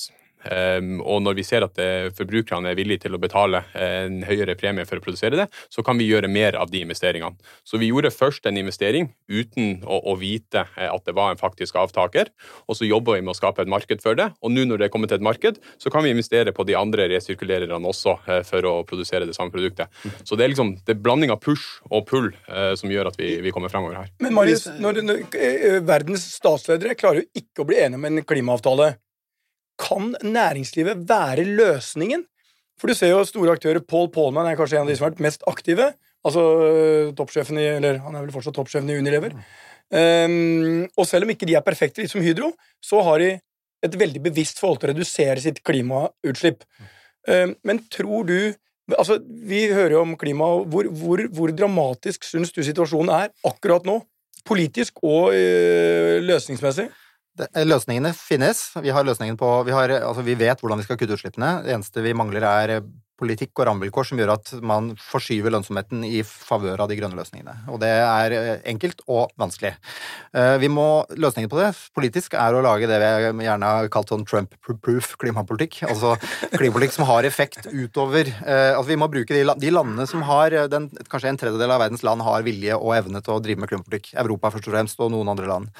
Um, 0.44 0.98
og 1.00 1.22
når 1.24 1.38
vi 1.38 1.44
ser 1.46 1.64
at 1.64 1.78
eh, 1.80 2.10
forbrukerne 2.14 2.70
er 2.70 2.78
villige 2.78 3.04
til 3.06 3.16
å 3.16 3.20
betale 3.20 3.62
en 3.78 4.20
høyere 4.26 4.56
premie 4.60 4.84
for 4.88 5.00
å 5.00 5.04
produsere 5.04 5.38
det, 5.38 5.46
så 5.72 5.84
kan 5.86 5.98
vi 6.00 6.08
gjøre 6.08 6.28
mer 6.32 6.58
av 6.60 6.72
de 6.72 6.82
investeringene. 6.84 7.38
Så 7.64 7.80
vi 7.80 7.88
gjorde 7.88 8.12
først 8.12 8.44
en 8.48 8.58
investering 8.60 9.10
uten 9.30 9.80
å, 9.84 10.00
å 10.12 10.16
vite 10.20 10.66
eh, 10.76 10.90
at 10.90 11.06
det 11.08 11.16
var 11.16 11.32
en 11.32 11.40
faktisk 11.40 11.78
avtaker, 11.80 12.30
og 12.68 12.78
så 12.78 12.88
jobber 12.88 13.18
vi 13.18 13.24
med 13.24 13.34
å 13.34 13.38
skape 13.38 13.64
et 13.64 13.72
marked 13.72 14.04
for 14.04 14.18
det. 14.18 14.30
Og 14.44 14.52
nå 14.52 14.66
når 14.68 14.82
det 14.82 14.88
er 14.88 14.94
kommet 14.94 15.12
til 15.12 15.20
et 15.20 15.26
marked, 15.26 15.60
så 15.80 15.92
kan 15.92 16.04
vi 16.04 16.12
investere 16.14 16.52
på 16.56 16.66
de 16.68 16.76
andre 16.78 17.08
resirkulererne 17.14 17.80
også 17.94 18.18
eh, 18.28 18.42
for 18.46 18.68
å 18.68 18.74
produsere 18.88 19.28
det 19.28 19.36
samme 19.36 19.54
produktet. 19.54 19.92
Så 20.24 20.36
det 20.36 20.46
er 20.46 20.52
liksom 20.52 20.74
det 20.84 20.96
er 20.96 21.02
blanding 21.04 21.32
av 21.32 21.40
push 21.44 21.80
og 21.90 22.04
pull 22.08 22.30
som 22.78 22.90
gjør 22.90 23.08
at 23.10 23.16
vi, 23.18 23.34
vi 23.42 23.50
kommer 23.54 23.70
fremover 23.72 23.96
her. 23.98 24.10
Men 24.22 24.34
Marius, 24.36 24.66
når, 24.80 25.00
når 25.04 25.22
verdens 25.86 26.26
statsledere 26.36 26.96
klarer 26.98 27.22
jo 27.22 27.42
ikke 27.42 27.64
å 27.64 27.68
bli 27.68 27.80
enige 27.80 28.00
om 28.00 28.06
en 28.08 28.22
klimaavtale, 28.26 28.94
kan 29.80 30.14
næringslivet 30.22 31.04
være 31.08 31.44
løsningen? 31.44 32.24
For 32.80 32.90
du 32.90 32.96
ser 32.98 33.12
jo 33.12 33.22
store 33.26 33.54
aktører. 33.54 33.82
Paul 33.82 34.10
Paulman 34.12 34.48
er 34.50 34.58
kanskje 34.58 34.80
en 34.80 34.86
av 34.86 34.90
de 34.90 34.96
som 34.98 35.06
har 35.06 35.14
vært 35.14 35.24
mest 35.24 35.44
aktive. 35.50 35.92
Altså 36.24 36.42
øh, 36.64 37.12
toppsjefen 37.16 37.60
i 37.60 37.68
Eller 37.76 38.00
han 38.02 38.16
er 38.16 38.24
vel 38.24 38.34
fortsatt 38.34 38.56
toppsjefen 38.56 38.90
i 38.90 38.98
Unilever. 38.98 39.36
Um, 39.94 40.86
og 40.96 41.06
selv 41.06 41.26
om 41.26 41.32
ikke 41.34 41.46
de 41.46 41.54
er 41.58 41.62
perfekte, 41.62 42.00
litt 42.02 42.10
som 42.10 42.24
Hydro, 42.24 42.54
så 42.82 43.02
har 43.04 43.20
de 43.20 43.34
et 43.84 43.98
veldig 44.00 44.22
bevisst 44.24 44.58
forhold 44.58 44.80
til 44.80 44.90
å 44.90 44.94
redusere 44.94 45.42
sitt 45.44 45.60
klimautslipp. 45.66 46.64
Um, 47.28 47.56
men 47.64 47.82
tror 47.92 48.28
du 48.28 48.38
Altså, 48.92 49.16
Vi 49.24 49.62
hører 49.72 49.94
jo 49.94 50.00
om 50.02 50.10
klima. 50.20 50.44
Hvor, 50.68 50.84
hvor, 50.92 51.22
hvor 51.32 51.52
dramatisk 51.56 52.26
syns 52.28 52.50
du 52.52 52.58
situasjonen 52.60 53.14
er 53.16 53.30
akkurat 53.48 53.86
nå? 53.88 53.94
Politisk 54.44 55.00
og 55.00 55.32
øh, 55.32 56.20
løsningsmessig? 56.20 56.90
Eh, 57.34 57.64
løsningene 57.66 58.12
finnes. 58.14 58.68
Vi 58.82 58.92
har 58.94 59.06
løsningen 59.06 59.38
på 59.38 59.48
vi, 59.66 59.74
har, 59.74 59.90
altså 60.04 60.22
vi 60.22 60.36
vet 60.38 60.60
hvordan 60.62 60.78
vi 60.78 60.86
skal 60.86 61.00
kutte 61.00 61.16
utslippene. 61.16 61.56
Det 61.64 61.74
eneste 61.74 62.04
vi 62.04 62.14
mangler, 62.14 62.46
er 62.46 62.72
eh, 62.76 62.84
politikk 63.18 63.58
og 63.58 63.68
rammevilkår 63.68 64.06
som 64.06 64.18
gjør 64.18 64.32
at 64.32 64.48
man 64.66 64.88
forskyver 64.98 65.52
lønnsomheten 65.54 66.02
i 66.06 66.20
favør 66.26 66.82
av 66.82 66.90
de 66.90 66.96
grønne 66.98 67.18
løsningene. 67.18 67.54
Og 67.74 67.80
det 67.82 67.90
er 67.90 68.34
eh, 68.38 68.52
enkelt 68.70 69.02
og 69.06 69.34
vanskelig. 69.40 69.72
Vi 70.62 70.68
må, 70.70 71.04
Løsningen 71.14 71.50
på 71.50 71.58
det 71.60 71.68
politisk 71.94 72.34
er 72.38 72.54
å 72.54 72.62
lage 72.64 72.88
det 72.90 72.98
vi 72.98 73.46
gjerne 73.46 73.68
har 73.70 73.90
kalt 73.94 74.10
sånn 74.10 74.26
Trump-proof 74.26 75.12
klimapolitikk. 75.22 75.80
Altså 75.86 76.16
klimapolitikk 76.56 76.96
som 76.96 77.06
har 77.06 77.26
effekt 77.26 77.68
utover 77.70 78.32
Altså 78.42 78.88
vi 78.88 78.98
må 78.98 79.06
bruke 79.10 79.34
de, 79.36 79.44
de 79.62 79.70
landene 79.70 80.08
som 80.10 80.24
har 80.26 80.56
den, 80.70 80.88
Kanskje 81.10 81.30
en 81.30 81.38
tredjedel 81.38 81.70
av 81.70 81.84
verdens 81.84 82.02
land 82.06 82.24
har 82.26 82.46
vilje 82.46 82.74
og 82.78 82.96
evne 82.98 83.22
til 83.22 83.36
å 83.36 83.42
drive 83.42 83.62
med 83.62 83.70
klimapolitikk. 83.70 84.10
Europa 84.24 84.50
først 84.56 84.68
og 84.70 84.74
fremst, 84.74 85.00
og 85.02 85.14
noen 85.14 85.30
andre 85.30 85.50
land. 85.50 85.70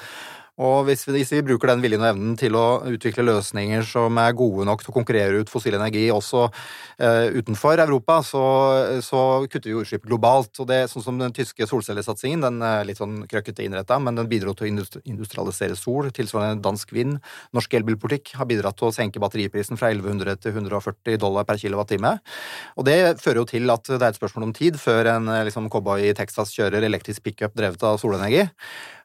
Og 0.55 0.85
hvis 0.87 1.01
vi, 1.03 1.17
hvis 1.17 1.33
vi 1.33 1.41
bruker 1.43 1.67
den 1.67 1.81
viljen 1.83 1.99
og 1.99 2.13
evnen 2.13 2.35
til 2.39 2.55
å 2.55 2.79
utvikle 2.87 3.25
løsninger 3.27 3.83
som 3.89 4.15
er 4.21 4.35
gode 4.39 4.63
nok 4.67 4.85
til 4.85 4.93
å 4.93 4.95
konkurrere 4.95 5.41
ut 5.43 5.51
fossil 5.51 5.75
energi 5.75 6.05
også 6.15 6.45
eh, 6.47 7.35
utenfor 7.35 7.81
Europa, 7.83 8.21
så, 8.23 8.43
så 9.03 9.23
kutter 9.51 9.67
vi 9.67 9.75
utslipp 9.81 10.07
globalt. 10.07 10.53
Og 10.63 10.69
det 10.69 10.85
sånn 10.91 11.03
som 11.03 11.19
den 11.19 11.35
tyske 11.35 11.67
solcellesatsingen, 11.67 12.45
den 12.45 12.63
er 12.63 12.87
litt 12.87 13.01
sånn 13.01 13.25
krøkkete 13.27 13.65
innretta, 13.67 13.99
men 13.99 14.15
den 14.15 14.31
bidro 14.31 14.55
til 14.55 14.79
å 14.79 14.87
industrialisere 15.03 15.75
sol, 15.75 16.07
tilsvarende 16.15 16.63
dansk 16.63 16.95
vind. 16.95 17.19
Norsk 17.55 17.75
elbilpolitikk 17.81 18.37
har 18.39 18.47
bidratt 18.47 18.79
til 18.79 18.93
å 18.93 18.95
senke 18.95 19.19
batteriprisen 19.19 19.75
fra 19.81 19.91
1100 19.91 20.39
til 20.39 20.55
140 20.55 21.19
dollar 21.19 21.43
per 21.43 21.59
kilowattime. 21.59 22.15
Og 22.79 22.87
det 22.87 22.99
fører 23.19 23.43
jo 23.43 23.49
til 23.51 23.75
at 23.75 23.91
det 23.91 23.99
er 23.99 24.13
et 24.13 24.23
spørsmål 24.23 24.53
om 24.53 24.55
tid 24.55 24.79
før 24.79 25.17
en 25.17 25.33
eh, 25.35 25.43
liksom, 25.49 25.67
cowboy 25.73 26.07
i 26.07 26.15
Texas 26.15 26.55
kjører 26.55 26.87
elektrisk 26.87 27.27
pickup 27.27 27.59
drevet 27.59 27.83
av 27.83 27.99
solenergi. 27.99 28.47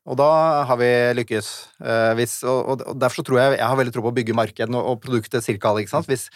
Og 0.09 0.17
da 0.17 0.31
har 0.65 0.79
vi 0.81 0.89
lykkes. 1.19 1.49
Eh, 1.85 2.13
hvis, 2.17 2.39
og, 2.49 2.81
og 2.81 2.95
Derfor 3.01 3.21
så 3.21 3.27
tror 3.27 3.41
jeg 3.41 3.59
jeg 3.59 3.69
har 3.69 3.77
veldig 3.77 3.93
tro 3.95 4.05
på 4.07 4.13
å 4.13 4.17
bygge 4.17 4.37
markedet 4.37 4.73
og, 4.73 4.97
produktet 5.05 5.45
cirka 5.45 5.75
ikke 5.77 5.93
sant? 5.93 6.09
Hvis, 6.09 6.31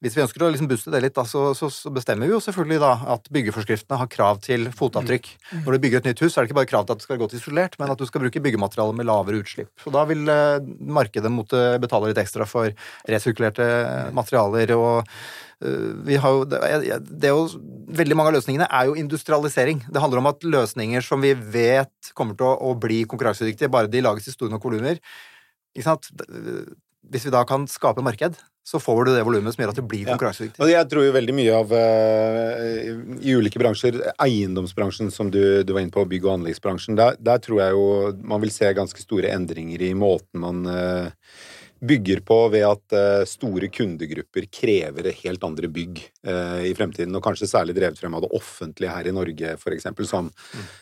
hvis 0.00 0.14
vi 0.16 0.22
ønsker 0.24 0.42
å 0.42 0.48
liksom 0.48 0.68
booste 0.70 0.92
det 0.94 1.02
litt, 1.04 1.14
da, 1.16 1.26
så, 1.28 1.50
så, 1.56 1.68
så 1.72 1.90
bestemmer 1.92 2.24
vi 2.24 2.32
jo 2.32 2.40
selvfølgelig 2.40 2.80
da 2.80 2.92
at 3.14 3.26
byggeforskriftene 3.36 3.98
har 4.00 4.08
krav 4.08 4.40
til 4.46 4.70
fotavtrykk. 4.72 5.28
Når 5.66 5.76
du 5.76 5.82
bygger 5.84 6.00
et 6.00 6.08
nytt 6.08 6.22
hus, 6.24 6.32
så 6.32 6.40
er 6.40 6.46
det 6.46 6.50
ikke 6.50 6.60
bare 6.62 6.70
krav 6.70 6.86
til 6.86 6.96
at 6.96 7.02
det 7.02 7.06
skal 7.06 7.20
gå 7.20 7.28
til 7.28 7.40
isolert, 7.42 7.76
men 7.80 7.92
at 7.92 8.00
du 8.00 8.06
skal 8.08 8.24
bruke 8.24 8.42
byggematerialer 8.46 8.96
med 8.96 9.08
lavere 9.10 9.42
utslipp. 9.42 9.68
Så 9.84 9.92
da 9.92 10.06
vil 10.08 10.24
eh, 10.32 10.72
markedet 11.00 11.32
måtte 11.34 11.60
betale 11.84 12.10
litt 12.10 12.22
ekstra 12.22 12.48
for 12.48 12.72
resirkulerte 13.12 13.68
materialer 14.16 14.72
og 14.78 15.02
eh, 15.04 15.88
vi 16.08 16.16
har 16.24 16.38
jo, 16.38 16.48
det 16.48 17.28
er 17.28 17.34
jo, 17.36 17.44
veldig 18.00 18.16
mange 18.16 18.32
av 18.32 18.38
løsningene 18.38 18.72
er 18.72 18.88
jo 18.88 18.96
industrialisering. 19.04 19.84
Det 19.84 20.00
handler 20.00 20.24
om 20.24 20.32
at 20.32 20.48
løsninger 20.48 21.04
som 21.04 21.20
vi 21.20 21.34
vet 21.36 22.14
kommer 22.16 22.40
til 22.40 22.48
å, 22.48 22.56
å 22.70 22.76
bli 22.80 23.02
konkurransedyktige, 23.04 23.68
bare 23.68 23.92
de 23.92 24.00
lages 24.08 24.32
i 24.32 24.38
store 24.38 24.56
nok 24.56 24.64
volumer. 24.64 25.02
Hvis 27.10 27.26
vi 27.26 27.32
da 27.34 27.42
kan 27.48 27.66
skape 27.70 28.02
marked, 28.06 28.36
så 28.70 28.78
får 28.78 29.04
du 29.08 29.10
det 29.16 29.22
volumet 29.26 29.54
som 29.54 29.64
gjør 29.64 29.72
at 29.72 29.78
det 29.80 29.86
blir 29.88 30.04
Ja. 30.06 30.14
konkurransedyktig. 30.14 30.60
Og 30.62 30.68
jeg 30.70 30.88
tror 30.90 31.04
jo 31.06 31.12
veldig 31.16 31.34
mye 31.34 31.54
av 31.56 31.72
uh, 31.74 33.16
I 33.18 33.34
ulike 33.34 33.58
bransjer, 33.58 33.98
eiendomsbransjen 34.20 35.10
som 35.10 35.30
du, 35.32 35.62
du 35.64 35.72
var 35.74 35.82
inne 35.82 35.94
på, 35.94 36.04
bygg- 36.06 36.28
og 36.28 36.36
anleggsbransjen, 36.38 36.98
der, 37.00 37.16
der 37.18 37.40
tror 37.42 37.62
jeg 37.64 37.74
jo 37.74 37.86
man 38.22 38.44
vil 38.44 38.52
se 38.54 38.70
ganske 38.76 39.02
store 39.02 39.32
endringer 39.34 39.82
i 39.82 39.94
måten 39.98 40.44
man 40.44 40.62
eh, 40.70 41.10
bygger 41.80 42.20
på 42.26 42.36
ved 42.52 42.64
at 42.68 42.96
eh, 42.96 43.22
store 43.28 43.70
kundegrupper 43.72 44.46
krever 44.52 45.10
helt 45.22 45.44
andre 45.46 45.70
bygg 45.72 46.00
eh, 46.26 46.66
i 46.70 46.74
fremtiden, 46.76 47.14
og 47.16 47.24
kanskje 47.24 47.48
særlig 47.48 47.76
drevet 47.78 48.00
frem 48.00 48.16
av 48.18 48.24
det 48.26 48.32
offentlige 48.36 48.92
her 48.92 49.08
i 49.08 49.14
Norge, 49.16 49.54
f.eks. 49.56 49.88
Som 50.10 50.30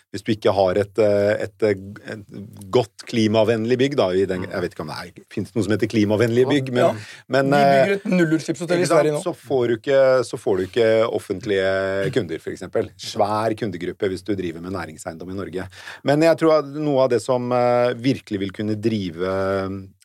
hvis 0.09 0.25
du 0.25 0.31
ikke 0.33 0.55
har 0.57 0.79
et, 0.81 1.01
eh, 1.05 1.45
et, 1.45 1.65
et 1.69 2.63
godt 2.73 3.05
klimavennlig 3.11 3.77
bygg, 3.81 3.97
da 4.01 4.09
i 4.17 4.25
den, 4.29 4.47
Jeg 4.49 4.65
vet 4.65 4.75
ikke 4.75 4.87
om 4.87 4.91
det 4.91 4.97
er, 4.97 5.45
noe 5.55 5.67
som 5.67 5.75
heter 5.75 5.91
klimavennlige 5.93 6.49
bygg, 6.49 6.73
men, 6.73 6.83
Ja. 6.83 6.91
men 7.29 7.53
Vi 7.53 7.61
eh, 7.61 7.75
bygger 7.75 7.95
et 7.99 8.09
nullutslippshotell 8.15 8.83
i? 8.83 8.89
Sverige 8.89 9.15
nå. 9.15 9.21
Så 9.23 9.35
får 9.37 9.67
du 9.69 9.77
ikke, 9.77 10.01
så 10.25 10.41
får 10.41 10.57
du 10.57 10.65
ikke 10.65 10.89
offentlige 11.07 11.69
kunder, 12.17 12.43
f.eks. 12.43 12.67
Svær 13.11 13.55
kundegruppe 13.59 14.11
hvis 14.11 14.25
du 14.25 14.35
driver 14.35 14.65
med 14.65 14.75
næringseiendom 14.75 15.31
i 15.31 15.39
Norge. 15.39 15.69
Men 16.09 16.27
jeg 16.27 16.41
tror 16.41 16.59
at 16.63 16.73
noe 16.75 17.05
av 17.05 17.13
det 17.13 17.21
som 17.23 17.53
virkelig 18.01 18.43
vil 18.43 18.55
kunne 18.57 18.79
drive 18.81 19.37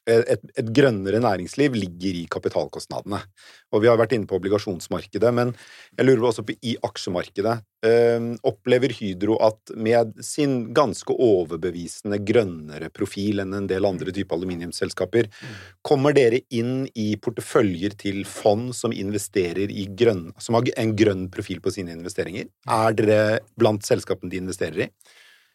et, 0.10 0.48
et 0.60 0.72
grønnere 0.76 1.22
næringsliv, 1.24 1.76
ligger 1.78 2.20
i 2.20 2.26
kapitalkostnadene. 2.32 3.22
Og 3.74 3.84
vi 3.84 3.90
har 3.90 4.00
vært 4.00 4.16
inne 4.16 4.30
på 4.30 4.38
obligasjonsmarkedet, 4.38 5.32
men 5.34 5.54
jeg 5.98 6.08
lurer 6.08 6.30
også 6.30 6.46
på 6.48 6.56
i 6.62 6.76
aksjemarkedet. 6.84 7.56
Eh, 7.84 8.28
opplever 8.48 8.94
Hydro 8.96 9.38
at 9.44 9.74
med 9.76 10.14
sin 10.24 10.74
ganske 10.76 11.16
overbevisende 11.16 12.22
grønnere 12.24 12.92
profil 12.94 13.44
enn 13.44 13.58
en 13.58 13.68
del 13.72 13.88
andre 13.88 14.14
typer 14.16 14.38
aluminiumsselskaper, 14.40 15.32
Kommer 15.84 16.16
dere 16.16 16.40
inn 16.54 16.86
i 16.96 17.14
porteføljer 17.20 17.98
til 18.00 18.22
fond 18.28 18.72
som 18.76 18.94
investerer 18.96 19.72
i 19.72 19.88
grønn, 20.00 20.30
som 20.40 20.58
har 20.58 20.70
en 20.80 20.94
grønn 20.96 21.26
profil 21.34 21.60
på 21.64 21.74
sine 21.76 21.96
investeringer? 21.96 22.48
Er 22.72 22.96
dere 22.98 23.20
blant 23.60 23.84
selskapene 23.88 24.32
de 24.32 24.40
investerer 24.44 24.86
i? 24.86 24.90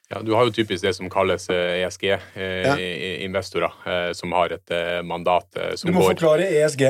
Ja, 0.09 0.23
Du 0.25 0.33
har 0.33 0.49
jo 0.49 0.55
typisk 0.57 0.83
det 0.85 0.94
som 0.97 1.11
kalles 1.12 1.51
eh, 1.53 1.83
ESG-investorer, 1.83 3.75
ja. 3.85 4.14
som 4.16 4.33
har 4.33 4.55
et 4.57 4.73
mandat 5.05 5.49
som 5.77 5.90
går 5.90 5.92
Du 5.92 5.99
må 5.99 6.07
går 6.07 6.14
forklare 6.16 6.49
E 6.49 6.62
ESG. 6.64 6.87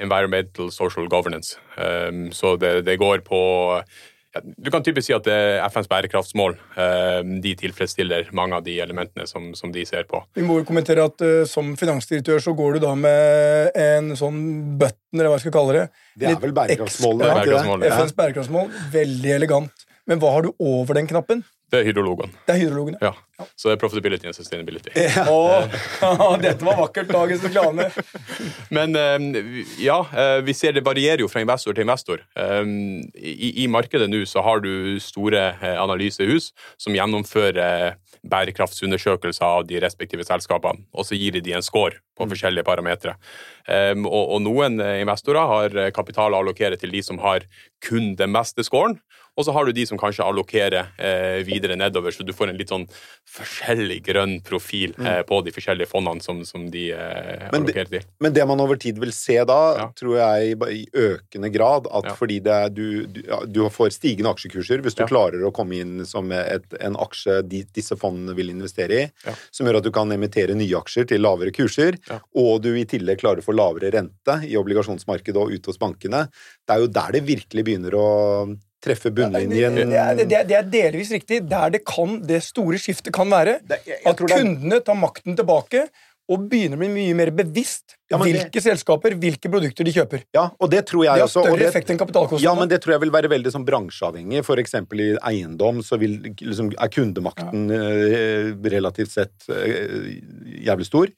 Environmental 0.00 0.70
Social 0.72 1.08
Governance. 1.08 1.58
Um, 1.76 2.30
så 2.32 2.56
det, 2.56 2.80
det 2.86 2.96
går 3.00 3.22
på 3.26 3.40
ja, 4.34 4.40
Du 4.56 4.70
kan 4.70 4.84
typisk 4.86 5.08
si 5.08 5.14
at 5.16 5.26
det 5.26 5.34
er 5.34 5.64
FNs 5.66 5.88
bærekraftsmål 5.90 6.54
um, 6.54 7.36
de 7.42 7.54
tilfredsstiller 7.58 8.30
mange 8.36 8.56
av 8.56 8.64
de 8.66 8.76
elementene 8.82 9.26
som, 9.28 9.50
som 9.58 9.72
de 9.74 9.84
ser 9.88 10.06
på. 10.10 10.22
Vi 10.38 10.46
må 10.46 10.60
jo 10.60 10.68
kommentere 10.68 11.04
at 11.10 11.24
eh, 11.26 11.42
som 11.50 11.74
finansdirektør 11.78 12.42
så 12.42 12.54
går 12.56 12.78
du 12.78 12.84
da 12.86 12.94
med 12.98 13.76
en 13.78 14.12
sånn 14.18 14.40
button, 14.80 15.18
eller 15.18 15.32
hva 15.32 15.38
jeg 15.40 15.48
skal 15.48 15.56
kalle 15.58 15.78
det. 15.78 15.86
Det 16.22 16.32
er 16.32 16.42
vel 16.42 16.54
bærekraftsmålene? 16.56 17.30
Ja? 17.30 17.38
Bærekraftsmål, 17.40 17.86
ja. 17.86 17.96
FNs 17.98 18.18
bærekraftsmål. 18.22 18.76
Veldig 18.94 19.38
elegant. 19.40 19.88
Men 20.08 20.22
hva 20.22 20.36
har 20.36 20.46
du 20.46 20.54
over 20.58 20.96
den 20.96 21.10
knappen? 21.10 21.42
Det 21.70 21.80
er 21.80 21.86
hydrologen. 21.86 22.32
Det 22.46 22.54
er 22.54 22.60
hydrologene. 22.64 22.98
Ja. 23.02 23.12
Så 23.56 23.70
det 23.70 23.76
er 23.76 23.80
profitability 23.80 24.26
and 24.26 24.36
sustainability. 24.36 24.90
Åh, 25.30 26.36
dette 26.44 26.66
var 26.66 26.80
vakkert. 26.80 27.12
Dagens 27.14 27.44
reklame. 27.46 27.86
Men 28.76 28.96
eh, 28.98 29.62
ja, 29.82 30.00
eh, 30.10 30.40
vi 30.46 30.54
ser 30.56 30.74
det 30.76 30.84
varierer 30.86 31.22
jo 31.22 31.30
fra 31.30 31.44
investor 31.44 31.76
til 31.76 31.86
investor. 31.86 32.24
Eh, 32.34 32.74
I, 33.14 33.52
i 33.64 33.68
markedet 33.70 34.10
nå 34.10 34.24
så 34.28 34.42
har 34.44 34.64
du 34.66 34.98
store 35.02 35.46
eh, 35.54 35.78
analysehus 35.80 36.50
som 36.80 36.96
gjennomfører 36.96 37.96
bærekraftsundersøkelser 38.30 39.46
av 39.46 39.64
de 39.68 39.78
respektive 39.80 40.26
selskapene, 40.26 40.84
og 40.92 41.06
så 41.08 41.16
gir 41.16 41.38
de 41.38 41.44
de 41.44 41.54
en 41.56 41.64
score 41.64 41.96
på 42.20 42.28
forskjellige 42.34 42.66
parametere. 42.68 43.16
Um, 43.70 44.04
og, 44.08 44.34
og 44.36 44.42
noen 44.46 44.80
eh, 44.82 45.00
investorer 45.02 45.46
har 45.54 45.76
eh, 45.86 45.90
kapital 45.96 46.34
å 46.36 46.40
allokere 46.44 46.76
til 46.80 46.92
de 46.92 47.02
som 47.06 47.18
har 47.24 47.44
kun 47.84 48.12
den 48.18 48.32
beste 48.36 48.64
scoren, 48.66 48.98
og 49.38 49.44
så 49.46 49.52
har 49.54 49.64
du 49.64 49.70
de 49.72 49.84
som 49.86 49.96
kanskje 49.96 50.24
allokerer 50.26 50.88
eh, 51.00 51.38
videre 51.46 51.76
nedover, 51.78 52.12
så 52.12 52.24
du 52.26 52.32
får 52.34 52.50
en 52.50 52.58
litt 52.58 52.68
sånn 52.72 52.82
forskjellig 53.30 54.00
grønn 54.04 54.34
profil 54.44 54.92
eh, 54.98 55.20
på 55.28 55.38
de 55.46 55.52
forskjellige 55.54 55.88
fondene 55.90 56.20
som, 56.24 56.40
som 56.44 56.66
de 56.72 56.88
eh, 56.92 57.46
Men 57.52 57.62
allokerer 57.62 57.90
til. 57.92 58.06
Men 58.24 58.34
det 58.36 58.44
man 58.50 58.60
over 58.64 58.76
tid 58.82 58.98
vil 59.00 59.12
se 59.16 59.38
da, 59.48 59.58
Ja. 59.78 59.86
tror 59.96 60.16
jeg 60.18 60.56
i- 60.74 60.86
økende 60.98 61.50
grad, 61.54 61.86
at 61.94 62.10
Ja. 62.10 62.14
fordi 62.18 62.40
det 62.42 62.52
er, 62.52 62.68
du, 62.74 63.06
du, 63.06 63.22
du 63.46 63.60
får 63.70 63.92
stigende 63.94 64.32
aksjekurser 64.34 64.82
hvis 64.82 64.98
du 64.98 65.04
Ja. 65.04 65.08
klarer 65.08 65.46
å 65.46 65.52
komme 65.54 65.78
inn 65.78 66.04
som 66.04 66.30
et, 66.32 66.66
en 66.80 66.96
aksje 67.00 67.40
de, 67.48 67.62
disse 67.72 67.96
fondene 67.96 68.34
vil 68.36 68.50
investere 68.50 68.98
i, 69.04 69.06
som 69.54 69.66
gjør 69.66 69.78
at 69.80 69.84
du 69.86 69.92
kan 69.94 70.10
emittere 70.12 70.54
nye 70.58 70.76
aksjer 70.82 71.06
til 71.14 71.22
lavere 71.22 71.54
kurser, 71.54 71.96
Ja. 72.10 72.18
og 72.42 72.62
du 72.64 72.72
i 72.74 72.84
tillegg 72.90 73.20
klarer 73.22 73.38
å 73.42 73.46
få 73.46 73.54
lavere 73.54 73.92
rente 73.94 74.40
i 74.48 74.56
obligasjonsmarkedet 74.58 75.36
og 75.38 75.52
ute 75.54 75.70
hos 75.70 75.78
bankene. 75.78 76.24
Det 76.66 76.74
er 76.76 76.84
jo 76.84 76.90
der 76.98 77.12
det 77.12 77.22
virkelig 77.28 77.64
begynner 77.68 77.94
å 77.94 78.06
treffe 78.82 79.10
bunnlinjen. 79.12 79.76
Det 79.76 79.96
er, 80.00 80.14
det, 80.24 80.32
er, 80.40 80.44
det 80.48 80.56
er 80.56 80.68
delvis 80.72 81.10
riktig. 81.12 81.42
Der 81.48 81.70
det, 81.74 81.84
kan, 81.84 82.20
det 82.26 82.42
store 82.46 82.78
skiftet 82.80 83.12
kan 83.12 83.28
være 83.30 83.58
jeg- 83.68 83.82
jeg 83.86 84.06
at 84.06 84.16
det 84.16 84.30
kundene 84.32 84.80
tar 84.84 84.96
makten 84.96 85.36
tilbake 85.36 85.86
og 86.30 86.44
begynner 86.48 86.78
å 86.78 86.80
bli 86.84 86.88
mye 86.94 87.14
mer 87.18 87.30
bevisst 87.34 87.96
Ja, 88.08 88.16
det- 88.16 88.30
hvilke 88.30 88.60
selskaper, 88.62 89.16
hvilke 89.18 89.50
produkter 89.50 89.84
de 89.84 89.92
kjøper. 89.92 90.22
Ja, 90.32 90.44
og 90.60 90.70
det 90.70 90.86
tror 90.86 91.02
Det 91.02 91.06
jeg 91.08 91.18
har 91.18 91.26
også. 91.26 91.40
og 91.40 91.46
større 91.48 91.58
det- 91.58 91.68
effekt 91.68 91.90
enn 91.90 91.98
kapitalkostnadene. 91.98 92.42
Ja, 92.46 92.54
men 92.54 92.68
det 92.68 92.80
tror 92.82 92.92
jeg 92.94 93.00
vil 93.00 93.10
være 93.10 93.28
veldig 93.28 93.50
sånn 93.52 93.66
bransjeavhengig. 93.66 94.44
For 94.46 94.56
eksempel 94.56 95.00
i 95.00 95.16
eiendom 95.18 95.82
så 95.82 95.98
vil, 95.98 96.18
liksom, 96.38 96.72
er 96.78 96.88
kundemakten 96.88 97.66
eh, 97.70 98.54
relativt 98.70 99.10
sett 99.10 99.34
eh, 99.50 100.22
jævlig 100.64 100.86
stor. 100.86 101.08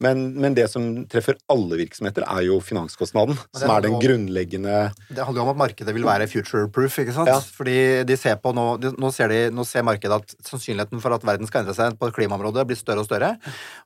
Men, 0.00 0.22
men 0.40 0.54
det 0.56 0.64
som 0.72 0.84
treffer 1.12 1.36
alle 1.52 1.76
virksomheter, 1.76 2.24
er 2.24 2.46
jo 2.46 2.58
finanskostnaden. 2.64 3.36
Som 3.56 3.70
er 3.74 3.82
den 3.84 3.94
om- 3.96 4.00
grunnleggende 4.00 4.76
Det 5.10 5.24
handler 5.26 5.42
jo 5.42 5.46
om 5.46 5.50
at 5.52 5.58
markedet 5.60 5.92
vil 5.94 6.06
være 6.08 6.26
future-proof. 6.30 6.98
ikke 7.02 7.12
sant? 7.12 7.28
Ja. 7.28 7.38
Fordi 7.40 8.04
de 8.08 8.16
ser 8.16 8.36
på 8.40 8.54
nå, 8.56 8.64
de, 8.80 8.92
nå, 8.96 9.10
ser 9.12 9.28
de, 9.28 9.40
nå 9.52 9.64
ser 9.68 9.82
markedet 9.84 10.16
at 10.22 10.34
sannsynligheten 10.48 11.02
for 11.04 11.12
at 11.12 11.22
verden 11.28 11.46
skal 11.50 11.62
endre 11.66 11.74
seg 11.76 11.98
på 12.00 12.10
klimaområdet, 12.16 12.64
blir 12.70 12.76
større 12.80 13.04
og 13.04 13.08
større. 13.10 13.34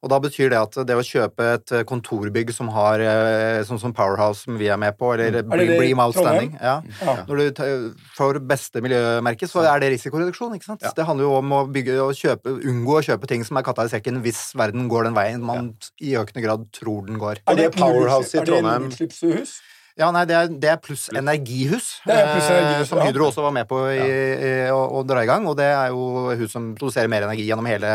Og 0.02 0.10
da 0.12 0.20
betyr 0.22 0.50
det 0.54 0.60
at 0.60 0.78
det 0.86 0.94
å 0.96 1.02
kjøpe 1.02 1.48
et 1.56 1.72
eh, 1.80 1.82
kontorbygg 1.88 2.52
som 2.54 2.68
har 2.74 3.00
eh, 3.02 3.62
sånn 3.66 3.80
som 3.82 3.92
Powerhouse, 3.96 4.44
som 4.46 4.56
vi 4.60 4.68
er 4.70 4.78
med 4.78 4.96
på, 4.98 5.12
eller 5.18 5.42
Mm. 5.44 5.52
Er 5.54 5.78
Bream 5.78 5.98
Outstanding 6.00 6.52
ja. 6.62 6.76
Ja. 7.02 7.14
Når 7.26 7.50
du 7.56 7.94
får 8.16 8.38
beste 8.46 8.80
miljømerke, 8.84 9.48
så 9.50 9.64
er 9.66 9.80
det 9.82 9.90
risikoreduksjon. 9.96 10.54
ikke 10.56 10.64
sant? 10.70 10.82
Ja. 10.84 10.92
Det 10.94 11.04
handler 11.08 11.26
jo 11.26 11.34
om 11.40 11.50
å 11.56 11.60
bygge 11.70 11.98
og 12.04 12.14
kjøpe, 12.14 12.54
unngå 12.62 12.98
å 13.00 13.02
kjøpe 13.04 13.26
ting 13.30 13.44
som 13.44 13.58
er 13.58 13.66
katta 13.66 13.84
i 13.88 13.92
sekken 13.92 14.22
hvis 14.24 14.52
verden 14.56 14.88
går 14.88 15.08
den 15.08 15.14
veien 15.16 15.42
man 15.44 15.72
i 16.04 16.16
økende 16.20 16.44
grad 16.44 16.66
tror 16.74 17.06
den 17.08 17.20
går. 17.20 17.40
Er 17.48 17.58
det 17.58 17.70
et 17.70 17.78
Powerhouse 17.78 18.36
i 18.36 18.44
Trondheim- 18.44 18.86
nullutslippshus? 18.88 19.56
Ja, 19.94 20.08
nei, 20.10 20.24
det 20.26 20.34
er, 20.34 20.48
det 20.50 20.70
er 20.72 20.78
pluss 20.82 21.06
energihus. 21.14 22.00
Det 22.02 22.14
er 22.14 22.32
pluss 22.32 22.48
energihus, 22.50 22.80
eh, 22.82 22.88
som. 22.90 23.02
Hydro 23.06 23.28
også 23.28 23.44
var 23.44 23.52
med 23.54 23.68
på 23.70 23.78
i, 23.92 24.00
i, 24.02 24.54
å, 24.74 24.80
å 24.98 25.04
dra 25.06 25.22
i 25.22 25.28
gang. 25.30 25.46
Og 25.46 25.54
det 25.60 25.68
er 25.70 25.92
jo 25.94 26.34
hus 26.34 26.50
som 26.50 26.72
produserer 26.74 27.10
mer 27.12 27.28
energi 27.28 27.46
gjennom 27.46 27.68
hele 27.70 27.92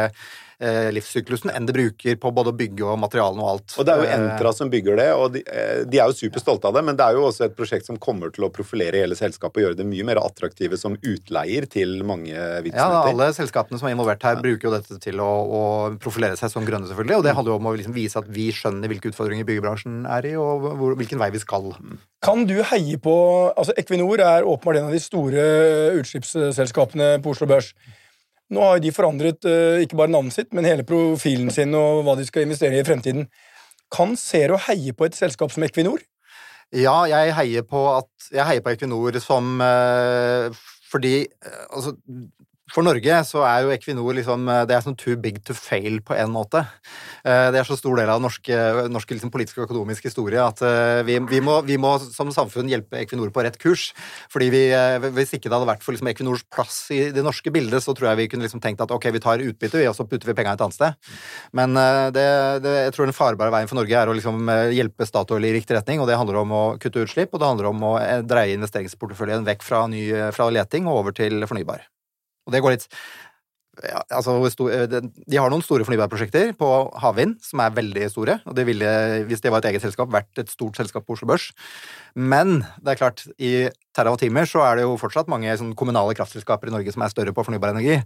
eh, 0.60 0.90
livssyklusen 0.96 1.52
enn 1.54 1.68
det 1.68 1.76
bruker 1.76 2.18
på 2.20 2.32
både 2.36 2.54
å 2.54 2.58
bygge 2.60 2.86
og 2.86 3.00
materialene 3.02 3.44
og 3.44 3.52
alt. 3.54 3.76
Og 3.80 3.88
det 3.88 3.94
er 3.96 4.04
jo 4.04 4.10
Eh, 4.10 4.16
Entra 4.20 4.54
som 4.56 4.70
bygger 4.72 4.98
det, 5.00 5.08
og 5.14 5.34
de, 5.34 5.44
eh, 5.46 5.84
de 5.86 6.00
er 6.00 6.10
jo 6.10 6.18
superstolte 6.18 6.70
av 6.70 6.74
det, 6.76 6.84
men 6.86 6.98
det 6.98 7.06
er 7.06 7.18
jo 7.18 7.28
også 7.28 7.46
et 7.46 7.56
prosjekt 7.56 7.86
som 7.86 7.98
kommer 7.98 8.34
til 8.34 8.46
å 8.48 8.52
profilere 8.54 9.02
hele 9.02 9.16
selskapet 9.16 9.62
og 9.62 9.66
gjøre 9.68 9.80
det 9.80 9.88
mye 9.88 10.06
mer 10.08 10.22
attraktive 10.22 10.78
som 10.80 10.98
utleier 10.98 11.68
til 11.70 12.04
mange 12.04 12.34
Ja, 12.34 13.04
alle 13.06 13.32
selskapene 13.34 13.80
som 13.80 13.88
er 13.88 13.96
involvert 13.96 14.24
her, 14.24 14.40
bruker 14.42 14.70
jo 14.70 14.74
dette 14.76 15.00
til 15.02 15.20
å, 15.20 15.30
å 15.30 15.64
profilere 16.02 16.38
seg 16.40 16.52
som 16.52 16.66
grønne, 16.66 16.90
selvfølgelig. 16.90 17.18
Og 17.20 17.24
det 17.24 17.36
handler 17.36 17.54
jo 17.54 17.60
om 17.60 17.70
å 17.72 17.76
liksom 17.78 17.96
vise 17.96 18.20
at 18.20 18.28
vi 18.28 18.50
skjønner 18.56 18.92
hvilke 18.92 19.12
utfordringer 19.12 19.48
byggebransjen 19.48 20.06
er 20.10 20.30
i, 20.32 20.36
og 20.40 20.66
hvor, 20.80 20.98
hvilken 21.00 21.22
vei 21.22 21.30
vi 21.34 21.42
skal. 21.44 21.72
Kan 22.26 22.46
du 22.50 22.58
heie 22.72 22.98
på 23.02 23.16
altså 23.56 23.76
Equinor 23.78 24.20
er 24.24 24.48
åpenbart 24.48 24.82
en 24.82 24.90
av 24.90 24.96
de 24.96 25.02
store 25.04 25.44
utslippsselskapene 26.00 27.18
på 27.24 27.34
Oslo 27.34 27.48
Børs. 27.50 27.74
Nå 28.50 28.64
har 28.66 28.78
jo 28.78 28.84
de 28.88 28.94
forandret 28.94 29.46
eh, 29.46 29.84
ikke 29.86 29.98
bare 30.00 30.14
navnet 30.14 30.34
sitt, 30.34 30.50
men 30.56 30.66
hele 30.66 30.86
profilen 30.88 31.52
sin 31.54 31.76
og 31.78 32.04
hva 32.06 32.16
de 32.18 32.26
skal 32.26 32.48
investere 32.48 32.78
i 32.78 32.82
i 32.82 32.88
fremtiden. 32.88 33.28
Kan 33.94 34.16
Zero 34.18 34.58
heie 34.68 34.94
på 34.94 35.06
et 35.06 35.18
selskap 35.18 35.54
som 35.54 35.66
Equinor? 35.66 36.02
Ja, 36.74 37.04
jeg 37.10 37.34
heier 37.34 37.64
på 37.66 37.80
at 37.96 38.28
Jeg 38.30 38.46
heier 38.46 38.62
på 38.62 38.70
Equinor 38.76 39.16
som 39.24 39.56
eh, 39.66 40.54
Fordi 40.92 41.14
eh, 41.26 41.64
altså 41.74 41.96
for 42.74 42.86
Norge 42.86 43.22
så 43.28 43.44
er 43.48 43.66
jo 43.66 43.74
Equinor 43.74 44.16
liksom 44.18 44.46
Det 44.70 44.76
er 44.76 44.86
sånn 44.86 44.98
too 45.00 45.18
big 45.20 45.42
to 45.46 45.56
fail 45.58 46.00
på 46.06 46.16
en 46.18 46.34
måte. 46.34 46.66
Eh, 47.24 47.50
Det 47.54 47.62
er 47.62 47.68
så 47.68 47.78
stor 47.80 48.00
del 48.00 48.10
av 48.10 48.22
norsk, 48.22 48.52
norske 48.92 49.16
liksom 49.16 49.32
politisk 49.34 49.60
og 49.60 49.68
økonomisk 49.70 50.08
historie 50.10 50.42
at 50.42 50.62
eh, 50.66 51.02
vi, 51.08 51.20
vi, 51.30 51.42
må, 51.44 51.60
vi 51.66 51.78
må 51.82 51.96
som 52.04 52.32
samfunn 52.34 52.70
hjelpe 52.72 53.02
Equinor 53.04 53.32
på 53.34 53.44
rett 53.46 53.58
kurs. 53.62 53.90
Fordi 54.32 54.50
vi, 54.54 54.64
eh, 54.74 55.00
Hvis 55.00 55.34
ikke 55.36 55.50
det 55.50 55.58
hadde 55.58 55.70
vært 55.70 55.84
for 55.86 55.96
liksom 55.96 56.10
Equinors 56.12 56.44
plass 56.54 56.80
i 56.96 57.02
det 57.16 57.24
norske 57.26 57.52
bildet, 57.54 57.84
så 57.84 57.96
tror 57.96 58.12
jeg 58.12 58.22
vi 58.24 58.28
kunne 58.34 58.48
liksom 58.48 58.64
tenkt 58.64 58.82
at 58.84 58.92
ok, 58.92 59.10
vi 59.16 59.24
tar 59.24 59.44
utbytte, 59.44 59.84
og 59.90 59.96
så 59.98 60.08
putter 60.08 60.30
vi 60.30 60.38
penga 60.38 60.54
et 60.54 60.64
annet 60.66 60.78
sted. 60.78 61.12
Men 61.54 61.78
eh, 61.78 62.08
det, 62.16 62.28
det, 62.66 62.76
jeg 62.86 62.96
tror 62.96 63.10
den 63.10 63.18
farbare 63.18 63.54
veien 63.56 63.70
for 63.72 63.80
Norge 63.80 64.02
er 64.02 64.12
å 64.12 64.18
liksom 64.18 64.50
eh, 64.50 64.74
hjelpe 64.78 65.08
Statoil 65.10 65.50
i 65.50 65.54
riktig 65.58 65.78
retning, 65.78 66.02
og 66.02 66.10
det 66.10 66.20
handler 66.20 66.44
om 66.44 66.56
å 66.56 66.64
kutte 66.82 67.06
utslipp, 67.06 67.34
og 67.34 67.42
det 67.42 67.52
handler 67.52 67.72
om 67.72 67.88
å 67.92 67.94
eh, 68.02 68.20
dreie 68.26 68.58
investeringsporteføljen 68.58 69.48
vekk 69.48 69.66
fra, 69.66 69.86
ny, 69.92 70.04
fra 70.36 70.52
leting 70.54 70.90
og 70.90 71.04
over 71.04 71.18
til 71.22 71.46
fornybar. 71.50 71.88
Og 72.50 72.56
det 72.56 72.64
går 72.66 72.80
litt 72.80 72.90
ja, 73.86 74.02
altså, 74.12 74.36
eh, 74.68 74.88
De 74.90 75.40
har 75.40 75.52
noen 75.52 75.64
store 75.64 75.86
fornybarprosjekter 75.88 76.52
på 76.60 76.70
havvind 77.00 77.38
som 77.44 77.62
er 77.64 77.76
veldig 77.76 78.10
store. 78.12 78.40
og 78.46 78.56
det 78.56 78.66
ville, 78.68 78.90
Hvis 79.28 79.42
det 79.42 79.52
var 79.52 79.60
et 79.60 79.72
eget 79.72 79.82
selskap, 79.82 80.12
vært 80.12 80.38
et 80.38 80.50
stort 80.50 80.76
selskap 80.76 81.06
på 81.06 81.14
Oslo 81.14 81.28
Børs. 81.28 81.52
Men 82.16 82.66
det 82.82 82.94
er 82.94 83.00
klart, 83.00 83.28
i 83.40 83.70
terawattimer 83.96 84.46
så 84.46 84.64
er 84.66 84.76
det 84.76 84.84
jo 84.84 84.98
fortsatt 84.98 85.30
mange 85.30 85.56
sånn, 85.58 85.76
kommunale 85.76 86.16
kraftselskaper 86.16 86.68
i 86.68 86.72
Norge 86.72 86.92
som 86.92 87.04
er 87.04 87.14
større 87.14 87.34
på 87.34 87.46
fornybar 87.46 87.72
energi. 87.72 88.02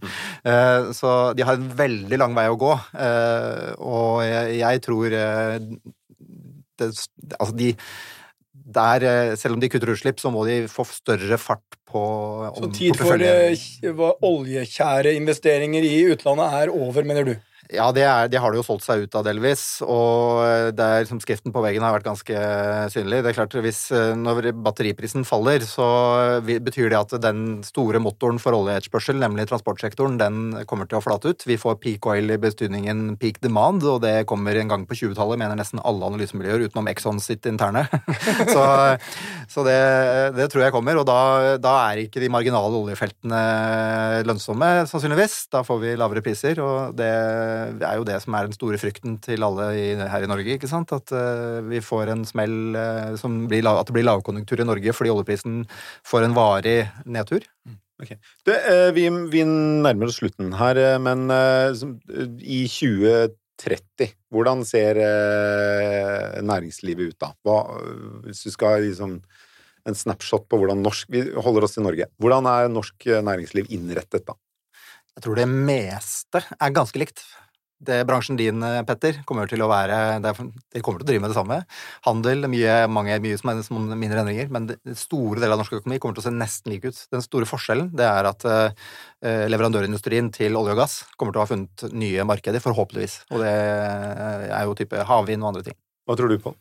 Eh, 0.45 0.91
så 0.93 1.33
de 1.35 1.43
har 1.43 1.57
en 1.57 1.69
veldig 1.69 2.17
lang 2.17 2.35
vei 2.35 2.47
å 2.49 2.57
gå. 2.59 2.73
Uh, 2.93 3.73
og 3.79 4.23
jeg, 4.23 4.59
jeg 4.59 4.81
tror 4.83 5.13
uh, 5.13 5.57
det, 6.77 6.91
Altså, 7.39 7.55
de 7.55 7.73
der, 8.63 9.03
eh, 9.03 9.35
selv 9.35 9.57
om 9.57 9.61
de 9.61 9.69
kutter 9.69 9.91
utslipp, 9.93 10.19
så 10.19 10.31
må 10.31 10.45
de 10.47 10.63
få 10.71 10.85
større 10.87 11.37
fart 11.37 11.77
på 11.89 12.03
Så 12.55 12.63
om 12.63 12.71
tid 12.73 12.95
for 12.97 13.19
eh, 13.19 14.03
oljekjære 14.23 15.15
investeringer 15.19 15.83
i 15.83 15.97
utlandet 16.13 16.61
er 16.61 16.73
over, 16.73 17.03
mener 17.03 17.27
du? 17.27 17.35
Ja, 17.71 17.87
det, 17.95 18.03
er, 18.03 18.27
det 18.27 18.41
har 18.43 18.51
det 18.51 18.59
jo 18.59 18.65
solgt 18.67 18.83
seg 18.85 19.05
ut 19.05 19.15
av 19.15 19.23
delvis, 19.25 19.63
og 19.85 20.73
det 20.75 20.83
er, 20.83 21.07
som 21.07 21.21
skriften 21.23 21.53
på 21.55 21.61
veggen 21.63 21.85
har 21.85 21.95
vært 21.95 22.09
ganske 22.09 22.41
synlig. 22.91 23.21
Det 23.23 23.31
er 23.31 23.37
klart, 23.37 23.55
hvis 23.63 23.85
eh, 23.95 24.11
Når 24.19 24.51
batteriprisen 24.65 25.23
faller, 25.27 25.63
så 25.67 25.87
betyr 26.43 26.91
det 26.91 26.99
at 26.99 27.15
den 27.23 27.61
store 27.65 28.01
motoren 28.03 28.41
for 28.41 28.57
oljeetterspørsel, 28.57 29.17
nemlig 29.21 29.47
transportsektoren, 29.49 30.19
den 30.19 30.65
kommer 30.69 30.89
til 30.89 30.99
å 30.99 31.03
flate 31.05 31.31
ut. 31.31 31.47
Vi 31.47 31.57
får 31.61 31.79
peak 31.83 32.09
oil 32.11 32.35
i 32.35 32.39
betydningen 32.41 33.15
peak 33.21 33.39
demand, 33.43 33.85
og 33.87 34.01
det 34.03 34.27
kommer 34.29 34.59
en 34.59 34.73
gang 34.73 34.85
på 34.89 34.99
20-tallet, 34.99 35.39
mener 35.41 35.57
nesten 35.59 35.81
alle 35.83 36.11
analysemiljøer 36.11 36.67
utenom 36.67 36.91
Exxon 36.91 37.23
sitt 37.23 37.47
interne. 37.49 37.87
så 38.53 38.67
så 39.53 39.63
det, 39.65 39.79
det 40.37 40.47
tror 40.51 40.65
jeg 40.65 40.73
kommer, 40.73 40.97
og 40.99 41.05
da, 41.07 41.55
da 41.61 41.73
er 41.89 42.03
ikke 42.03 42.21
de 42.23 42.29
marginale 42.31 42.79
oljefeltene 42.79 43.41
lønnsomme, 44.27 44.69
sannsynligvis. 44.89 45.35
Da 45.53 45.63
får 45.67 45.81
vi 45.83 45.95
lavere 45.99 46.23
priser, 46.25 46.61
og 46.63 46.95
det 46.97 47.11
er 47.83 47.99
jo 47.99 48.05
det 48.07 48.17
som 48.23 48.35
er 48.37 48.47
den 48.47 48.55
store 48.55 48.79
frykten 48.81 49.17
til 49.23 49.45
alle 49.45 49.69
i, 49.77 49.85
her 49.97 50.25
i 50.25 50.29
Norge, 50.29 50.57
ikke 50.57 50.69
sant? 50.69 50.93
At 50.95 51.13
eh, 51.15 51.59
vi 51.69 51.81
får 51.83 52.11
en 52.13 52.25
smell 52.27 52.77
eh, 52.79 53.13
som 53.19 53.43
blir, 53.51 53.67
at 53.69 53.89
det 53.89 53.95
blir 53.95 54.07
lavkonjunktur 54.07 54.63
i 54.63 54.67
Norge 54.67 54.95
fordi 54.95 55.13
oljeprisen 55.13 55.63
får 56.07 56.27
en 56.27 56.35
varig 56.37 56.77
nedtur. 57.05 57.45
Du, 58.43 58.51
eh, 58.51 58.89
vi, 58.95 59.07
vi 59.31 59.45
nærmer 59.47 60.09
oss 60.09 60.19
slutten 60.19 60.53
her, 60.59 60.81
men 61.03 61.25
i 62.41 62.63
2030, 62.67 64.13
hvordan 64.33 64.63
ser 64.67 64.99
næringslivet 66.43 67.13
ut 67.13 67.19
da? 67.23 67.33
Hva, 67.45 67.59
hvis 68.25 68.43
du 68.47 68.53
skal 68.53 68.83
liksom 68.83 69.21
en 69.83 69.97
snapshot 69.99 70.45
på 70.47 70.57
hvordan 70.61 70.79
norsk 70.79 71.09
Vi 71.11 71.25
holder 71.43 71.65
oss 71.67 71.73
til 71.75 71.83
Norge. 71.83 72.07
Hvordan 72.23 72.47
er 72.47 72.71
norsk 72.71 73.07
næringsliv 73.27 73.67
innrettet 73.75 74.23
da? 74.27 74.37
Jeg 75.13 75.25
tror 75.27 75.37
det 75.37 75.47
meste 75.49 76.41
er 76.41 76.73
ganske 76.73 76.97
likt. 76.97 77.21
Det 77.83 77.99
Bransjen 78.07 78.37
din, 78.39 78.63
eh, 78.63 78.81
Petter, 78.87 79.19
kommer 79.27 79.47
til 79.49 79.59
å 79.59 79.69
være 79.69 80.21
det 80.23 80.31
er- 80.31 80.51
De 80.73 80.81
kommer 80.81 80.99
til 80.99 81.05
å 81.05 81.09
drive 81.11 81.21
med 81.21 81.31
det 81.31 81.37
samme. 81.37 81.65
Handel, 82.05 82.47
mye, 82.47 82.87
mange, 82.87 83.19
mye 83.21 83.37
som 83.39 83.49
er 83.49 83.61
som 83.63 83.77
mindre 83.99 84.23
endringer, 84.23 84.49
men 84.49 84.67
det 84.67 84.79
store 84.95 85.39
deler 85.39 85.53
av 85.53 85.59
norsk 85.59 85.81
økonomi 85.81 85.99
kommer 85.99 86.15
til 86.15 86.23
å 86.23 86.29
se 86.29 86.31
nesten 86.31 86.71
lik 86.71 86.85
ut. 86.85 87.07
Den 87.11 87.21
store 87.21 87.45
forskjellen 87.45 87.91
det 87.95 88.05
er 88.05 88.25
at 88.25 88.43
uh, 88.45 88.69
leverandørindustrien 89.23 90.31
til 90.31 90.53
olje 90.53 90.71
og 90.71 90.77
gass 90.77 91.03
kommer 91.17 91.33
til 91.33 91.41
å 91.41 91.45
ha 91.45 91.51
funnet 91.55 91.93
nye 91.93 92.23
markeder, 92.23 92.59
forhåpentligvis. 92.59 93.23
Og 93.31 93.39
det 93.39 93.53
er 94.51 94.63
jo 94.63 94.75
type 94.75 95.05
havvind 95.05 95.43
og 95.43 95.53
andre 95.53 95.63
ting. 95.63 95.75
Hva 96.07 96.17
tror 96.17 96.29
du 96.29 96.37
på? 96.39 96.55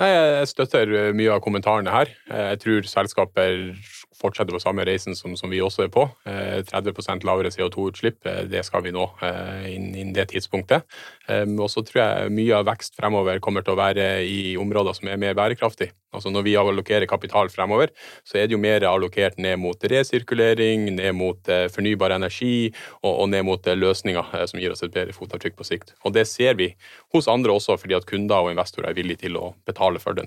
Nei, 0.00 0.08
Jeg 0.08 0.48
støtter 0.48 1.12
mye 1.12 1.34
av 1.34 1.42
kommentarene 1.44 1.92
her. 1.92 2.08
Jeg 2.28 2.60
tror 2.62 2.86
selskaper 2.88 3.76
fortsetter 4.20 4.54
på 4.54 4.60
samme 4.62 4.84
reisen 4.88 5.16
som, 5.18 5.36
som 5.38 5.50
vi 5.52 5.62
også 5.64 5.86
er 5.86 5.92
på. 5.94 6.06
Eh, 6.28 6.60
30% 6.68 7.24
lavere 7.26 7.52
CO2-utslipp, 7.54 8.20
eh, 8.28 8.42
det 8.50 8.64
skal 8.68 8.84
vi 8.84 8.92
nå 8.94 9.06
eh, 9.26 9.70
innen 9.74 10.12
det 10.16 10.28
tidspunktet. 10.34 10.84
Eh, 11.28 11.46
Og 11.60 11.70
så 11.72 11.84
tror 11.86 12.02
jeg 12.02 12.34
mye 12.36 12.60
av 12.60 12.68
vekst 12.68 12.98
fremover 13.00 13.40
kommer 13.40 13.64
til 13.64 13.74
å 13.74 13.80
være 13.80 14.10
i 14.28 14.56
områder 14.60 14.96
som 14.98 15.08
er 15.08 15.20
mer 15.20 15.34
bærekraftige. 15.38 15.94
Altså 16.10 16.30
Når 16.34 16.42
vi 16.42 16.56
allokerer 16.58 17.06
kapital 17.06 17.48
fremover, 17.52 17.92
så 18.26 18.40
er 18.40 18.48
det 18.48 18.56
jo 18.56 18.58
mer 18.58 18.82
allokert 18.88 19.36
ned 19.38 19.60
mot 19.62 19.78
resirkulering, 19.78 20.88
ned 20.96 21.14
mot 21.14 21.48
eh, 21.48 21.68
fornybar 21.70 22.16
energi 22.16 22.72
og, 23.02 23.12
og 23.12 23.28
ned 23.30 23.44
mot 23.46 23.66
eh, 23.70 23.78
løsninger 23.78 24.32
eh, 24.34 24.46
som 24.50 24.58
gir 24.58 24.74
oss 24.74 24.82
et 24.82 24.94
bedre 24.94 25.14
fotavtrykk 25.14 25.54
på 25.60 25.68
sikt. 25.68 25.94
Og 26.04 26.14
det 26.16 26.26
ser 26.26 26.58
vi 26.58 26.72
hos 27.14 27.30
andre 27.30 27.54
også, 27.54 27.78
fordi 27.78 27.94
at 27.94 28.08
kunder 28.10 28.42
og 28.42 28.50
investorer 28.50 28.90
er 28.90 28.98
villige 28.98 29.22
til 29.22 29.38
å 29.38 29.52
betale 29.68 30.02
for 30.02 30.18
det. 30.18 30.26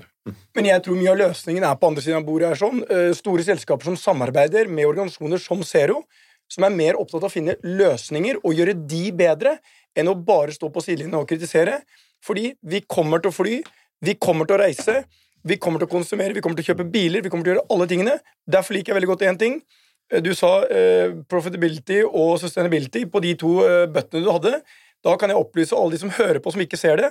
Men 0.55 0.69
jeg 0.69 0.85
tror 0.85 0.95
mye 0.95 1.11
av 1.11 1.19
løsningen 1.19 1.65
er 1.67 1.75
på 1.75 1.89
andre 1.91 2.03
siden 2.05 2.21
av 2.21 2.27
bordet. 2.29 2.53
her 2.53 2.61
sånn. 2.63 2.79
Eh, 2.87 3.11
Store 3.17 3.43
selskaper 3.43 3.82
som 3.85 3.97
samarbeider 3.99 4.69
med 4.71 4.87
organisasjoner 4.89 5.41
som 5.41 5.63
Zero, 5.67 6.03
som 6.51 6.65
er 6.67 6.75
mer 6.75 6.99
opptatt 6.99 7.23
av 7.23 7.29
å 7.29 7.33
finne 7.33 7.57
løsninger 7.63 8.41
og 8.43 8.55
gjøre 8.57 8.75
de 8.89 9.03
bedre, 9.15 9.57
enn 9.97 10.09
å 10.09 10.17
bare 10.17 10.53
stå 10.55 10.69
på 10.73 10.83
sidelinjen 10.83 11.19
og 11.19 11.27
kritisere. 11.29 11.81
Fordi 12.23 12.53
vi 12.61 12.81
kommer 12.87 13.21
til 13.21 13.33
å 13.33 13.35
fly, 13.35 13.59
vi 14.03 14.15
kommer 14.21 14.49
til 14.49 14.57
å 14.57 14.63
reise, 14.63 15.03
vi 15.43 15.57
kommer 15.59 15.81
til 15.81 15.89
å 15.89 15.93
konsumere, 15.93 16.35
vi 16.35 16.43
kommer 16.43 16.59
til 16.59 16.65
å 16.65 16.71
kjøpe 16.71 16.87
biler, 16.91 17.23
vi 17.23 17.31
kommer 17.31 17.45
til 17.45 17.53
å 17.53 17.57
gjøre 17.57 17.71
alle 17.75 17.87
tingene. 17.91 18.17
Derfor 18.47 18.77
liker 18.77 18.93
jeg 18.93 18.99
veldig 18.99 19.11
godt 19.11 19.25
én 19.27 19.39
ting. 19.39 19.57
Du 20.23 20.33
sa 20.37 20.59
eh, 20.69 21.15
profitability 21.31 22.03
og 22.05 22.35
sustainability 22.41 23.05
på 23.09 23.21
de 23.23 23.33
to 23.39 23.53
eh, 23.65 23.85
bøttene 23.91 24.23
du 24.23 24.31
hadde. 24.31 24.59
Da 25.03 25.15
kan 25.19 25.31
jeg 25.31 25.39
opplyse 25.39 25.75
alle 25.75 25.95
de 25.95 26.03
som 26.03 26.13
hører 26.15 26.39
på, 26.43 26.53
som 26.53 26.63
ikke 26.63 26.79
ser 26.79 26.99
det, 27.01 27.09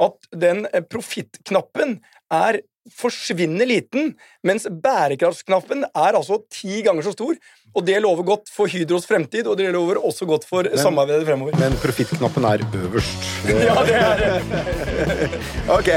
at 0.00 0.30
den 0.44 0.64
eh, 0.72 0.84
profittknappen 0.84 1.98
er 2.34 2.60
forsvinner 2.94 3.68
liten, 3.68 4.14
mens 4.46 4.66
bærekraftsknappen 4.70 5.84
er 5.88 6.18
altså 6.18 6.40
ti 6.52 6.82
ganger 6.86 7.06
så 7.06 7.14
stor. 7.16 7.38
Og 7.70 7.84
det 7.86 8.00
lover 8.02 8.24
godt 8.26 8.50
for 8.50 8.66
Hydros 8.66 9.04
fremtid, 9.06 9.46
og 9.46 9.54
det 9.60 9.68
lover 9.70 10.00
også 10.02 10.26
godt 10.26 10.42
for 10.48 10.66
samarbeidet 10.74 11.22
fremover. 11.28 11.54
Men 11.60 11.76
profittknappen 11.78 12.46
er 12.48 12.64
øverst. 12.74 13.28
Ja, 13.50 13.76
det 13.86 13.98
er 14.00 14.16
det. 14.18 15.30
Ok. 15.78 15.90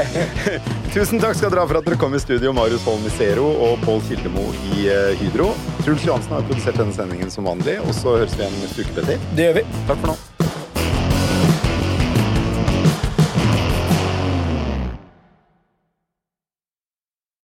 Tusen 0.94 1.18
takk 1.18 1.34
skal 1.34 1.50
dere 1.50 1.64
ha 1.64 1.66
for 1.66 1.80
at 1.80 1.88
dere 1.88 1.98
kom 1.98 2.14
i 2.14 2.22
studio, 2.22 2.52
Marius 2.54 2.86
Holm 2.86 3.02
i 3.08 3.14
Zero 3.16 3.48
og 3.66 3.82
Pål 3.82 4.04
Kildemo 4.06 4.46
i 4.76 4.86
eh, 4.86 5.16
Hydro. 5.18 5.50
Truls 5.82 6.06
Johansen 6.06 6.36
har 6.36 6.46
produsert 6.46 6.78
denne 6.78 6.94
sendingen 6.94 7.34
som 7.34 7.50
vanlig, 7.50 7.80
og 7.82 7.90
så 7.98 8.20
høres 8.20 8.38
vi 8.38 8.46
igjen 8.46 8.60
neste 8.62 8.86
uke, 8.86 8.94
Petter. 9.00 9.26
Det 9.34 9.50
gjør 9.50 9.58
vi. 9.58 9.66
Takk 9.90 9.98
for 10.04 10.14
nå. 10.14 10.16